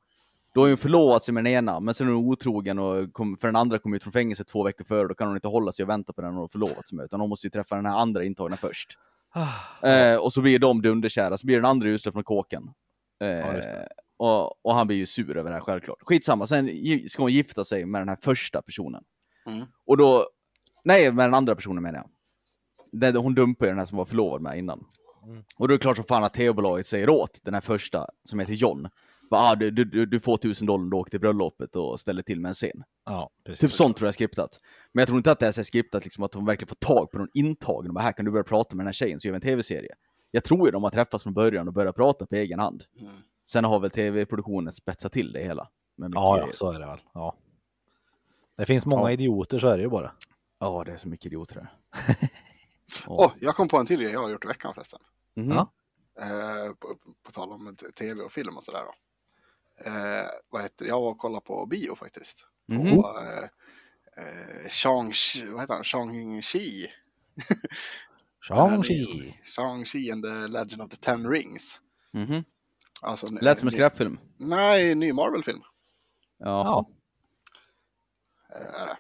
Då 0.54 0.62
har 0.62 0.68
hon 0.68 0.78
förlovat 0.78 1.24
sig 1.24 1.34
med 1.34 1.44
den 1.44 1.54
ena, 1.54 1.80
men 1.80 1.94
sen 1.94 2.08
är 2.08 2.12
hon 2.12 2.26
otrogen 2.26 2.80
och 2.80 3.14
kom, 3.14 3.38
för 3.38 3.48
den 3.48 3.56
andra 3.56 3.80
kom 3.80 3.94
ut 3.94 4.04
från 4.04 4.14
fängelse 4.14 4.44
två 4.44 4.64
veckor 4.64 4.86
före, 4.86 5.08
då 5.08 5.14
kan 5.16 5.28
hon 5.28 5.38
inte 5.38 5.48
hålla 5.48 5.72
sig 5.72 5.84
och 5.84 5.90
vänta 5.90 6.14
på 6.14 6.22
den 6.22 6.32
hon 6.32 6.40
har 6.40 6.48
förlovat 6.48 6.88
sig 6.88 6.96
med, 6.96 7.06
utan 7.06 7.20
hon 7.20 7.30
måste 7.30 7.48
ju 7.48 7.52
träffa 7.52 7.76
den 7.76 7.86
här 7.86 7.98
andra 7.98 8.24
intagna 8.24 8.58
först. 8.58 8.98
Eh, 9.90 10.16
och 10.16 10.34
så 10.34 10.42
blir 10.42 10.60
de 10.60 10.82
dunderkära, 10.82 11.38
så 11.38 11.46
blir 11.46 11.56
den 11.56 11.66
andra 11.66 11.90
utsläppt 11.90 12.14
från 12.16 12.24
kåken. 12.24 12.64
Eh, 13.24 13.28
det. 13.54 13.88
Och, 14.20 14.66
och 14.66 14.76
han 14.76 14.88
blir 14.88 14.98
ju 14.98 15.06
sur 15.06 15.38
över 15.38 15.50
det 15.50 15.56
här 15.56 15.62
självklart. 15.62 15.98
Skitsamma, 16.02 16.48
sen 16.48 16.70
ska 17.10 17.24
hon 17.24 17.32
gifta 17.32 17.66
sig 17.66 17.86
med 17.86 18.02
den 18.02 18.10
här 18.10 18.18
första 18.22 18.62
personen. 18.62 19.04
Mm. 19.46 19.66
Och 19.86 19.98
då, 19.98 20.30
nej 20.84 21.12
med 21.12 21.26
den 21.26 21.34
andra 21.34 21.56
personen 21.56 21.84
menar 21.84 22.00
jag. 22.00 22.10
Den, 22.92 23.16
hon 23.16 23.36
dumpar 23.36 23.66
ju 23.66 23.70
den 23.70 23.78
här 23.78 23.86
som 23.86 23.98
var 23.98 24.06
förlovad 24.06 24.42
med 24.42 24.58
innan. 24.58 24.86
Mm. 25.24 25.44
Och 25.58 25.68
då 25.68 25.74
är 25.74 25.78
det 25.78 25.82
klart 25.82 25.96
som 25.96 26.06
fan 26.06 26.24
att 26.24 26.34
TV-bolaget 26.34 26.88
säger 26.88 27.10
åt 27.10 27.40
den 27.44 27.54
här 27.54 27.62
första 27.62 28.08
som 28.24 28.40
heter 28.40 28.54
John. 28.54 28.88
Bara, 29.30 29.42
ah, 29.42 29.56
du, 29.56 29.72
du, 29.72 30.06
du 30.06 30.20
får 30.20 30.38
tusen 30.38 30.68
dollar 30.68 30.84
om 30.84 30.90
du 30.90 30.98
åker 30.98 31.12
till 31.12 31.20
bröllopet 31.20 31.76
och 31.76 32.00
ställer 32.00 32.22
till 32.22 32.40
med 32.40 32.50
en 32.50 32.56
scen. 32.56 32.84
Ja. 33.06 33.30
Typ 33.60 33.72
sånt 33.72 33.98
tror 33.98 34.06
jag 34.06 34.10
är 34.10 34.14
skriptat. 34.14 34.60
Men 34.94 35.02
jag 35.02 35.08
tror 35.08 35.18
inte 35.18 35.32
att 35.32 35.40
det 35.40 35.48
är 35.48 35.52
så 35.52 35.64
skriptat 35.64 36.04
liksom 36.04 36.24
att 36.24 36.32
de 36.32 36.46
verkligen 36.46 36.68
får 36.68 36.76
tag 36.76 37.12
på 37.12 37.18
någon 37.18 37.30
intagen 37.34 37.90
och 37.90 37.94
bara 37.94 38.04
här 38.04 38.12
kan 38.12 38.26
du 38.26 38.32
börja 38.32 38.44
prata 38.44 38.76
med 38.76 38.84
den 38.84 38.88
här 38.88 38.94
tjejen 38.94 39.20
så 39.20 39.28
gör 39.28 39.34
vi 39.34 39.36
en 39.36 39.42
tv-serie. 39.42 39.96
Jag 40.32 40.44
tror 40.44 40.68
ju 40.68 40.72
de 40.72 40.84
har 40.84 40.90
träffats 40.90 41.24
från 41.24 41.34
början 41.34 41.68
och 41.68 41.74
börjat 41.74 41.96
prata 41.96 42.26
på 42.26 42.36
egen 42.36 42.60
hand. 42.60 42.84
Mm. 43.00 43.12
Sen 43.52 43.64
har 43.64 43.80
väl 43.80 43.92
tv-produktionen 43.92 44.74
spetsat 44.74 45.12
till 45.14 45.32
det 45.34 45.40
hela. 45.44 45.70
Med 45.96 46.12
Ja, 46.16 46.38
ja, 46.40 46.50
så 46.54 46.72
är 46.72 46.80
det 46.80 46.86
väl. 46.86 47.00
Ja. 47.14 47.36
Det 48.58 48.66
finns 48.66 48.86
många 48.86 49.02
Ja. 49.10 49.12
idioter, 49.12 49.60
så 49.60 49.68
är 49.68 49.78
det 49.78 49.84
ju 49.84 49.90
bara. 49.90 50.12
Ja, 50.60 50.84
det 50.86 50.92
är 50.92 50.98
så 50.98 51.08
mycket 51.08 51.26
idioter 51.26 51.56
där. 51.56 51.74
Åh, 53.08 53.32
jag 53.40 53.56
kom 53.56 53.68
på 53.68 53.78
en 53.78 53.86
till 53.86 54.02
grej 54.02 54.12
jag 54.12 54.20
har 54.22 54.30
gjort 54.30 54.46
i 54.46 54.48
veckan 54.48 54.74
förresten. 54.74 55.00
Mhm. 55.36 55.50
Ja. 55.52 55.72
Eh, 56.22 56.74
på, 56.74 56.98
på 57.24 57.32
tal 57.32 57.52
om 57.52 57.76
tv 57.98 58.22
och 58.24 58.32
film 58.32 58.58
och 58.58 58.64
sådär 58.64 58.82
då. 58.86 58.94
Eh, 59.90 60.28
vad 60.50 60.62
heter? 60.62 60.86
Jag 60.86 61.02
var 61.02 61.10
och 61.10 61.18
kollade 61.18 61.46
på 61.46 61.66
bio 61.66 61.96
faktiskt. 61.96 62.46
På 62.68 62.74
Mhm. 62.74 62.88
eh, 63.00 63.44
eh, 64.24 64.70
Shang, 64.70 65.14
vad 65.52 65.62
heter 65.62 65.74
han? 65.74 65.84
Shang-Chi. 65.84 66.88
Shang-Chi. 68.50 69.34
Shang-Chi 69.44 70.12
and 70.12 70.24
the 70.24 70.48
Legend 70.48 70.82
of 70.82 70.90
the 70.90 70.98
Ten 70.98 71.28
Rings. 71.30 71.82
Mhm. 72.14 72.44
Alltså, 73.02 73.28
en- 73.28 73.36
Lät 73.36 73.60
som 73.60 73.68
en 73.68 73.72
skräpfilm. 73.72 74.20
Nej, 74.38 74.96
ny 74.96 75.14
Marvel-film. 75.14 75.62
Ja. 76.40 76.46
Ja. 76.66 76.90
Är 78.56 78.86
det. 78.88 78.98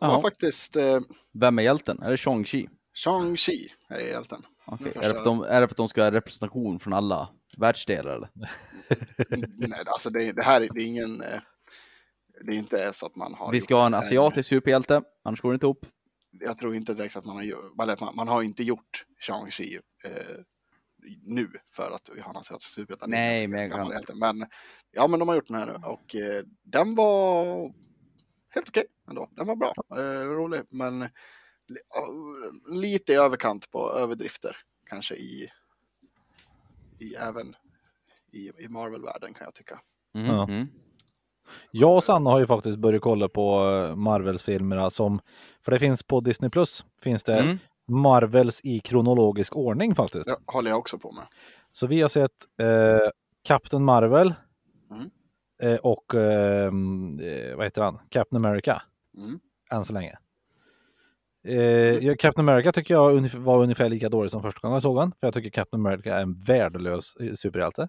Ja. 0.00 0.08
Var 0.08 0.22
faktiskt 0.22 0.76
eh, 0.76 1.00
Vem 1.32 1.58
är 1.58 1.62
hjälten? 1.62 2.02
Är 2.02 2.10
det 2.10 2.16
Shang-Chi? 2.16 2.68
Shang-Chi 3.04 3.68
är 3.88 4.00
hjälten. 4.00 4.46
Den 4.66 4.78
Är, 4.78 4.84
det 4.84 4.92
för 4.92 5.10
att 5.16 5.24
de, 5.24 5.40
är 5.42 5.60
det 5.60 5.66
för 5.68 5.72
att 5.72 5.76
de 5.76 5.88
ska 5.88 6.02
ha 6.02 6.10
representation 6.10 6.80
från 6.80 6.92
alla 6.92 7.28
världsdelar 7.58 8.14
eller? 8.16 8.28
Nej, 9.68 9.82
alltså 9.86 10.10
det, 10.10 10.32
det 10.32 10.42
här 10.42 10.60
är, 10.60 10.68
det 10.74 10.80
är 10.82 10.86
ingen... 10.86 11.20
eh, 11.20 11.40
Det 12.44 12.52
är 12.52 12.56
inte 12.56 12.92
så 12.92 13.06
att 13.06 13.16
man 13.16 13.34
har... 13.34 13.52
Vi 13.52 13.60
ska 13.60 13.74
ha 13.74 13.86
en 13.86 13.94
asiatisk 13.94 14.48
superhjälte, 14.48 15.02
annars 15.24 15.40
går 15.40 15.50
det 15.50 15.54
inte 15.54 15.66
ihop. 15.66 15.86
jag 16.30 16.58
tror 16.58 16.74
inte 16.76 16.94
direkt 16.94 17.16
att 17.16 17.24
man 17.24 17.36
har, 17.36 17.42
gjort- 17.42 18.14
man 18.14 18.28
har 18.28 18.42
inte 18.42 18.62
gjort 18.64 19.04
Shang-Chi 19.28 19.80
eh, 20.04 20.10
nu 21.22 21.50
för 21.70 21.90
att 21.90 22.10
vi 22.14 22.20
har. 22.20 22.32
Det 22.34 23.04
är 23.04 23.06
Nej, 23.06 23.44
en 23.44 23.50
men 23.50 23.70
kan-. 23.70 24.18
Men 24.18 24.46
ja, 24.90 25.08
men 25.08 25.18
de 25.20 25.28
har 25.28 25.34
gjort 25.36 25.46
den 25.48 25.56
här 25.56 25.66
nu 25.66 25.74
och 25.86 26.14
eh, 26.16 26.44
den 26.62 26.94
var 26.94 27.44
helt 28.48 28.68
okej 28.68 28.84
ändå. 29.08 29.28
Den 29.30 29.46
var 29.46 29.56
bra, 29.56 29.72
eh, 29.90 30.28
rolig, 30.28 30.60
men 30.68 31.00
li- 31.68 32.78
lite 32.80 33.12
i 33.12 33.16
överkant 33.16 33.70
på 33.70 33.92
överdrifter 33.92 34.56
kanske 34.86 35.14
i, 35.14 35.50
i 36.98 37.14
även 37.14 37.56
i, 38.32 38.50
i 38.58 38.68
Marvel-världen 38.68 39.34
kan 39.34 39.44
jag 39.44 39.54
tycka. 39.54 39.80
Ja. 40.12 40.48
Mm. 40.48 40.66
Jag 41.70 41.96
och 41.96 42.04
Sanna 42.04 42.30
har 42.30 42.40
ju 42.40 42.46
faktiskt 42.46 42.78
börjat 42.78 43.02
kolla 43.02 43.28
på 43.28 43.70
eh, 43.90 43.96
Marvels-filmerna 43.96 44.90
som, 44.90 45.20
för 45.64 45.72
det 45.72 45.78
finns 45.78 46.02
på 46.02 46.20
Disney 46.20 46.50
Plus, 46.50 46.84
finns 47.02 47.24
det 47.24 47.40
Mm. 47.40 47.58
Marvels 47.88 48.60
i 48.64 48.80
kronologisk 48.80 49.56
ordning 49.56 49.94
faktiskt. 49.94 50.24
Det 50.28 50.36
håller 50.46 50.70
jag 50.70 50.78
också 50.78 50.98
på 50.98 51.12
med. 51.12 51.24
Så 51.72 51.86
vi 51.86 52.02
har 52.02 52.08
sett 52.08 52.30
eh, 52.60 53.08
Captain 53.42 53.84
Marvel 53.84 54.34
Mm. 54.90 55.10
eh, 55.62 55.76
och 55.80 56.14
eh, 56.14 56.66
eh, 56.66 57.56
vad 57.56 57.64
heter 57.64 57.82
han? 57.82 57.98
Captain 58.10 58.46
America 58.46 58.82
Mm. 59.16 59.40
än 59.70 59.84
så 59.84 59.92
länge. 59.92 60.18
Eh, 61.48 62.14
Captain 62.18 62.48
America 62.48 62.72
tycker 62.72 62.94
jag 62.94 63.20
var 63.38 63.62
ungefär 63.62 63.88
lika 63.88 64.08
dålig 64.08 64.30
som 64.30 64.42
första 64.42 64.60
gången 64.60 64.74
jag 64.74 64.82
såg 64.82 64.98
han. 64.98 65.10
För 65.20 65.26
jag 65.26 65.34
tycker 65.34 65.50
Captain 65.50 65.86
America 65.86 66.16
är 66.16 66.22
en 66.22 66.40
värdelös 66.40 67.16
eh, 67.16 67.32
superhjälte. 67.34 67.88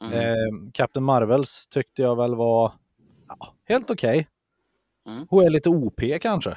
Mm. 0.00 0.12
Eh, 0.18 0.70
Captain 0.72 1.04
Marvels 1.04 1.66
tyckte 1.66 2.02
jag 2.02 2.16
väl 2.16 2.34
var 2.34 2.72
ja, 3.28 3.54
helt 3.64 3.90
okej. 3.90 4.28
Mm. 5.08 5.26
Hon 5.30 5.44
är 5.44 5.50
lite 5.50 5.68
OP 5.68 6.00
kanske. 6.20 6.56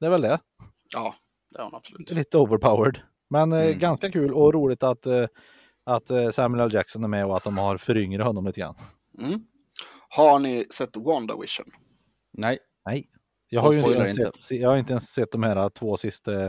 Det 0.00 0.06
är 0.06 0.10
väl 0.10 0.20
det. 0.22 0.38
Ja, 0.92 1.14
det 1.56 1.60
är 1.62 1.64
hon 1.64 1.74
absolut. 1.74 2.10
Lite 2.10 2.38
overpowered. 2.38 3.00
Men 3.30 3.52
eh, 3.52 3.66
Mm. 3.66 3.78
ganska 3.78 4.10
kul 4.12 4.32
och 4.34 4.54
roligt 4.54 4.82
att, 4.82 5.06
eh, 5.06 5.26
att 5.84 6.10
eh, 6.10 6.30
Samuel 6.30 6.64
L. 6.64 6.74
Jackson 6.74 7.04
är 7.04 7.08
med 7.08 7.26
och 7.26 7.36
att 7.36 7.44
de 7.44 7.58
har 7.58 7.76
föryngrat 7.76 8.26
honom 8.26 8.46
lite 8.46 8.60
grann. 8.60 8.74
Mm. 9.18 9.40
Har 10.08 10.38
ni 10.38 10.66
sett 10.70 10.96
WandaVision? 10.96 11.66
Nej. 12.32 12.58
Nej, 12.86 13.10
jag 13.48 13.60
har 13.60 13.72
ju 13.72 13.78
inte 13.78 13.90
ens, 13.90 14.18
inte. 14.18 14.38
Sett, 14.38 14.58
jag 14.60 14.68
har 14.70 14.76
inte 14.76 14.92
ens 14.92 15.04
sett 15.12 15.32
de 15.32 15.42
här 15.42 15.68
två 15.68 15.96
sista 15.96 16.44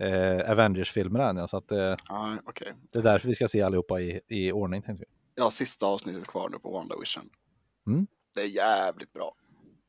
eh, 0.00 0.50
Avengers-filmerna 0.50 1.28
än. 1.30 1.36
ja, 1.36 1.48
Så 1.48 1.56
att, 1.56 1.70
eh, 1.72 1.96
Nej, 2.10 2.38
okej. 2.44 2.72
det 2.92 2.98
är 2.98 3.02
därför 3.02 3.28
vi 3.28 3.34
ska 3.34 3.48
se 3.48 3.62
allihopa 3.62 4.00
i, 4.00 4.20
i 4.28 4.52
ordning. 4.52 4.82
Tänkte 4.82 5.04
vi. 5.08 5.14
Jag 5.34 5.44
har 5.44 5.50
sista 5.50 5.86
avsnittet 5.86 6.26
kvar 6.26 6.48
nu 6.48 6.58
på 6.58 6.70
WandaVision. 6.72 7.28
Mm. 7.86 8.06
Det 8.34 8.40
är 8.40 8.46
jävligt 8.46 9.12
bra. 9.12 9.34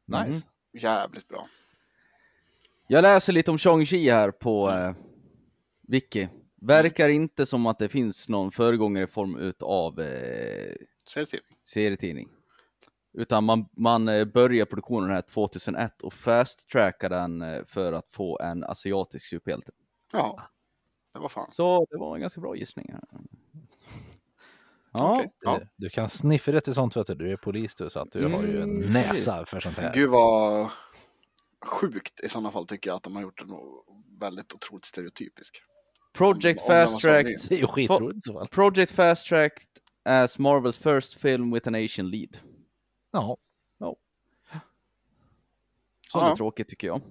Nice. 0.08 0.30
Mhm. 0.30 0.80
Jävligt 0.82 1.28
bra. 1.28 1.48
Jag 2.92 3.02
läser 3.02 3.34
lite 3.34 3.52
om 3.52 3.58
Shang-Chi 3.58 4.12
här 4.12 4.32
på 4.32 4.70
eh, 4.70 4.94
Wiki. 5.88 6.28
Verkar 6.62 7.10
inte 7.10 7.46
som 7.46 7.66
att 7.66 7.80
det 7.80 7.90
finns 7.90 8.30
någon 8.30 8.52
föregångare 8.52 9.04
i 9.04 9.08
form 9.08 9.36
utav 9.38 10.00
eh, 10.00 10.76
Serietidning. 11.08 11.58
serietidning. 11.64 12.30
Utan 13.14 13.44
man, 13.44 13.66
man 13.78 14.08
eh, 14.08 14.26
börjar 14.26 14.66
produktionen 14.66 15.10
här 15.10 15.22
2001 15.22 16.02
och 16.02 16.14
fast-trackar 16.14 17.10
den 17.10 17.42
eh, 17.42 17.64
för 17.66 17.94
att 17.94 18.10
få 18.12 18.40
en 18.40 18.64
asiatisk 18.64 19.28
superhjälte. 19.28 19.72
Ja, 20.14 20.42
det 21.14 21.20
var 21.20 21.30
fan. 21.30 21.52
Så 21.52 21.86
det 21.90 21.98
var 21.98 22.16
en 22.16 22.22
ganska 22.22 22.42
bra 22.42 22.56
gissning. 22.56 22.90
Här. 22.94 23.02
Ja, 24.94 25.16
Okej. 25.16 25.32
Ja. 25.42 25.60
Du, 25.60 25.68
du 25.76 25.90
kan 25.90 26.10
sniffa 26.10 26.52
det 26.52 26.62
till 26.62 26.74
sånt, 26.74 26.98
vet 26.98 27.08
du. 27.08 27.16
Du 27.16 27.32
är 27.32 27.38
polis 27.38 27.76
du, 27.76 27.90
så 27.90 28.00
att 28.00 28.12
du 28.12 28.28
har 28.28 28.44
ju 28.44 28.62
en 28.62 28.78
Mm, 28.78 28.94
näsa 28.94 29.46
för 29.46 29.60
sånt 29.60 29.78
här. 29.78 29.94
Gud 29.94 30.10
vad 30.10 30.70
sjukt 31.66 32.22
i 32.24 32.30
sådana 32.30 32.52
fall 32.52 32.68
tycker 32.68 32.90
jag 32.90 32.98
att 32.98 33.04
de 33.04 33.16
har 33.16 33.22
gjort 33.24 33.40
den 33.40 33.50
väldigt 34.20 34.54
otroligt 34.54 34.86
stereotypisk. 34.86 35.62
Project 36.14 36.62
Om-. 36.62 37.00
Det 37.04 37.52
är 37.52 37.60
ju 37.60 37.68
skitroligt 37.68 38.26
så 38.26 38.34
fall. 38.34 38.48
Project 38.48 38.92
fast-tracked 38.92 39.68
as 40.06 40.38
Marvels 40.40 40.78
first 40.78 41.14
film 41.22 41.52
with 41.54 41.68
an 41.68 41.76
Asian 41.76 42.10
lead. 42.10 42.38
Ja, 43.12 43.38
Så 43.80 43.98
Ja. 46.20 46.32
är 46.32 46.36
tråkigt 46.36 46.70
tycker 46.70 46.88
jag. 46.88 47.02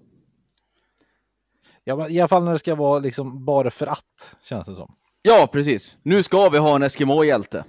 ja 1.84 1.96
men 1.96 2.10
i 2.10 2.20
alla 2.20 2.28
fall 2.28 2.44
när 2.44 2.52
det 2.52 2.58
ska 2.58 2.74
vara 2.74 2.98
liksom 2.98 3.44
bara 3.44 3.70
för 3.70 3.86
att, 3.86 4.36
känns 4.42 4.66
det 4.66 4.74
som. 4.74 4.96
Ja, 5.22 5.48
precis. 5.52 5.96
Nu 6.02 6.22
ska 6.22 6.48
vi 6.48 6.58
ha 6.58 6.76
en 6.76 6.82
Eskimo-hjälte. 6.82 7.64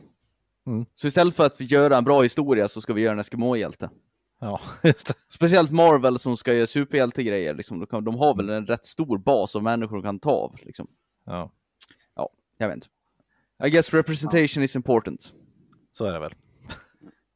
Mm. 0.67 0.85
Så 0.95 1.07
istället 1.07 1.35
för 1.35 1.45
att 1.45 1.61
vi 1.61 1.65
göra 1.65 1.97
en 1.97 2.03
bra 2.03 2.21
historia 2.21 2.67
så 2.67 2.81
ska 2.81 2.93
vi 2.93 3.01
göra 3.01 3.13
en 3.13 3.19
Eskimo-hjälte. 3.19 3.89
Ja, 4.43 4.59
just 4.83 5.07
det. 5.07 5.13
Speciellt 5.29 5.71
Marvel 5.71 6.19
som 6.19 6.37
ska 6.37 6.53
göra 6.53 6.67
superhjältegrejer. 6.67 7.53
Liksom. 7.53 7.87
De, 7.89 8.15
har 8.15 8.35
väl 8.35 8.49
en 8.49 8.65
rätt 8.67 8.85
stor 8.85 9.17
bas 9.17 9.55
av 9.55 9.63
människor 9.63 9.95
de 9.95 10.03
kan 10.03 10.19
ta 10.19 10.31
av. 10.31 10.55
Liksom. 10.61 10.87
Ja, 11.25 11.51
Jag 12.57 12.67
vet 12.67 12.75
inte. 12.75 12.87
I 13.67 13.69
guess 13.69 13.93
representation 13.93 14.63
is 14.63 14.75
important. 14.75 15.33
så 15.91 16.05
är 16.05 16.13
det 16.13 16.19
väl. 16.19 16.33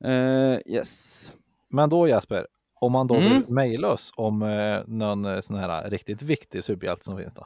Uh, 0.06 0.60
yes. 0.66 1.32
Men 1.70 1.90
då 1.90 2.08
Jesper, 2.08 2.48
om 2.80 2.92
man 2.92 3.08
då 3.08 3.16
Mm. 3.16 3.30
vill 3.34 3.50
mejla 3.50 3.88
oss 3.92 4.14
om 4.16 4.42
eh, 4.42 4.82
någon 4.88 5.26
eh, 5.26 5.42
sån 5.42 5.58
här 5.58 5.90
riktigt 5.90 6.22
viktig 6.22 6.64
superhjälte 6.64 7.06
som 7.06 7.18
finns 7.18 7.34
då. 7.34 7.46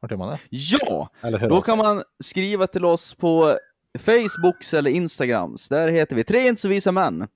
Vart 0.00 0.10
gör 0.10 0.18
man 0.18 0.28
det? 0.30 0.38
Ja, 0.50 1.08
då 1.48 1.60
kan 1.62 1.78
man 1.78 2.02
skriva 2.24 2.66
till 2.66 2.84
oss 2.84 3.14
på 3.14 3.58
Facebooks 3.98 4.74
eller 4.74 4.90
Instagrams. 4.90 5.68
Där 5.68 5.88
heter 5.88 6.16
vi 6.16 6.24
tre 6.24 6.48
inte 6.48 6.60
så 6.60 6.68
visa 6.68 6.92
män. 6.92 7.28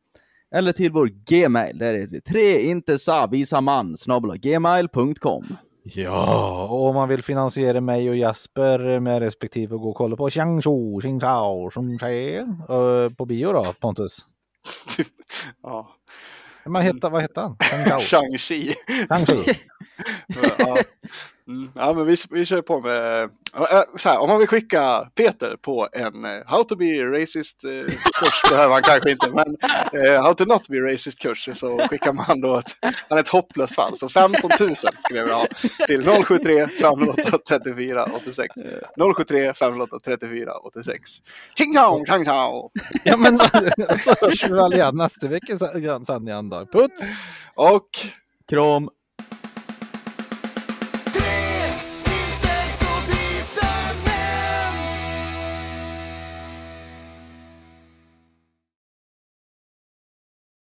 Eller 0.55 0.72
till 0.72 0.92
vår 0.92 1.07
gmail. 1.07 1.78
Där 1.78 1.94
heter 1.94 2.12
vi 2.12 2.20
tre 2.20 2.61
inte 2.61 2.98
så 2.98 3.26
visa 3.26 3.61
man 3.61 3.96
snabel-a 3.96 4.36
gmail.com. 4.36 5.57
Ja, 5.82 6.66
och 6.70 6.86
om 6.86 6.94
man 6.94 7.09
vill 7.09 7.22
finansiera 7.22 7.80
mig 7.80 8.11
och 8.11 8.16
Jesper 8.16 9.01
med 9.01 9.22
respektive 9.22 9.76
gå 9.76 9.90
och 9.90 9.96
kolla 9.96 10.16
på 10.16 10.30
Xiang 10.30 10.62
Shu, 10.62 11.01
Xing 11.01 11.20
Chao, 11.20 11.70
Xing 11.70 11.98
Che, 11.98 12.36
eh, 12.38 13.14
på 13.16 13.24
bio 13.24 13.53
då, 13.53 13.64
Pontus. 13.80 14.24
Ja. 15.62 15.96
Men 16.64 16.82
hette, 16.82 17.09
vad 17.09 17.22
hette 17.22 17.40
han? 17.40 17.57
Shang-Chi. 18.01 18.74
Shang-Chi. 19.09 19.57
ja. 20.59 20.76
Mm. 21.51 21.70
ja, 21.74 21.92
men 21.92 22.07
vi, 22.07 22.16
vi 22.30 22.44
kör 22.46 22.62
på 22.62 22.80
med... 22.80 23.30
Så 23.96 24.09
här, 24.09 24.18
om 24.18 24.28
man 24.28 24.38
vill 24.38 24.48
skicka 24.48 25.11
Peter 25.14 25.57
på 25.62 25.88
en 25.92 26.24
eh, 26.24 26.46
How 26.46 26.64
to 26.64 26.76
be 26.76 27.20
racist 27.20 27.64
eh, 27.64 27.94
kurs, 27.94 28.42
behöver 28.51 28.68
man 28.68 28.82
kanske 28.82 29.11
inte, 29.11 29.30
men 29.30 29.57
eh, 30.03 30.22
How 30.22 30.34
to 30.34 30.44
not 30.44 30.68
be 30.68 30.78
racist 30.92 31.18
kurs, 31.18 31.48
så 31.55 31.78
skickar 31.90 32.12
man 32.12 32.40
då 32.40 32.57
ett, 32.57 32.76
han 32.80 33.18
är 33.18 33.22
ett 33.22 33.28
hopplöst 33.28 33.74
fall. 33.74 33.98
Så 33.98 34.09
15 34.09 34.51
000 34.61 34.76
skulle 34.76 35.20
jag 35.20 35.46
till 35.86 36.24
073 36.24 36.66
508 36.66 37.38
34 37.48 38.05
86. 38.05 38.55
073 39.16 39.55
508 39.55 39.96
34 40.05 40.53
86. 40.53 41.11
Ching 41.59 41.74
chong, 41.74 42.07
chang 42.07 42.24
chao! 42.24 42.70
Ja, 43.05 43.16
men 43.16 43.38
så 43.98 44.14
hörs 44.20 44.44
vi 44.44 44.53
väl 44.53 44.72
igen 44.72 44.96
nästa 44.96 45.28
vecka 45.28 45.59
då. 46.51 46.66
Puts! 46.66 47.20
Och 47.55 47.88
Kram! 48.48 48.88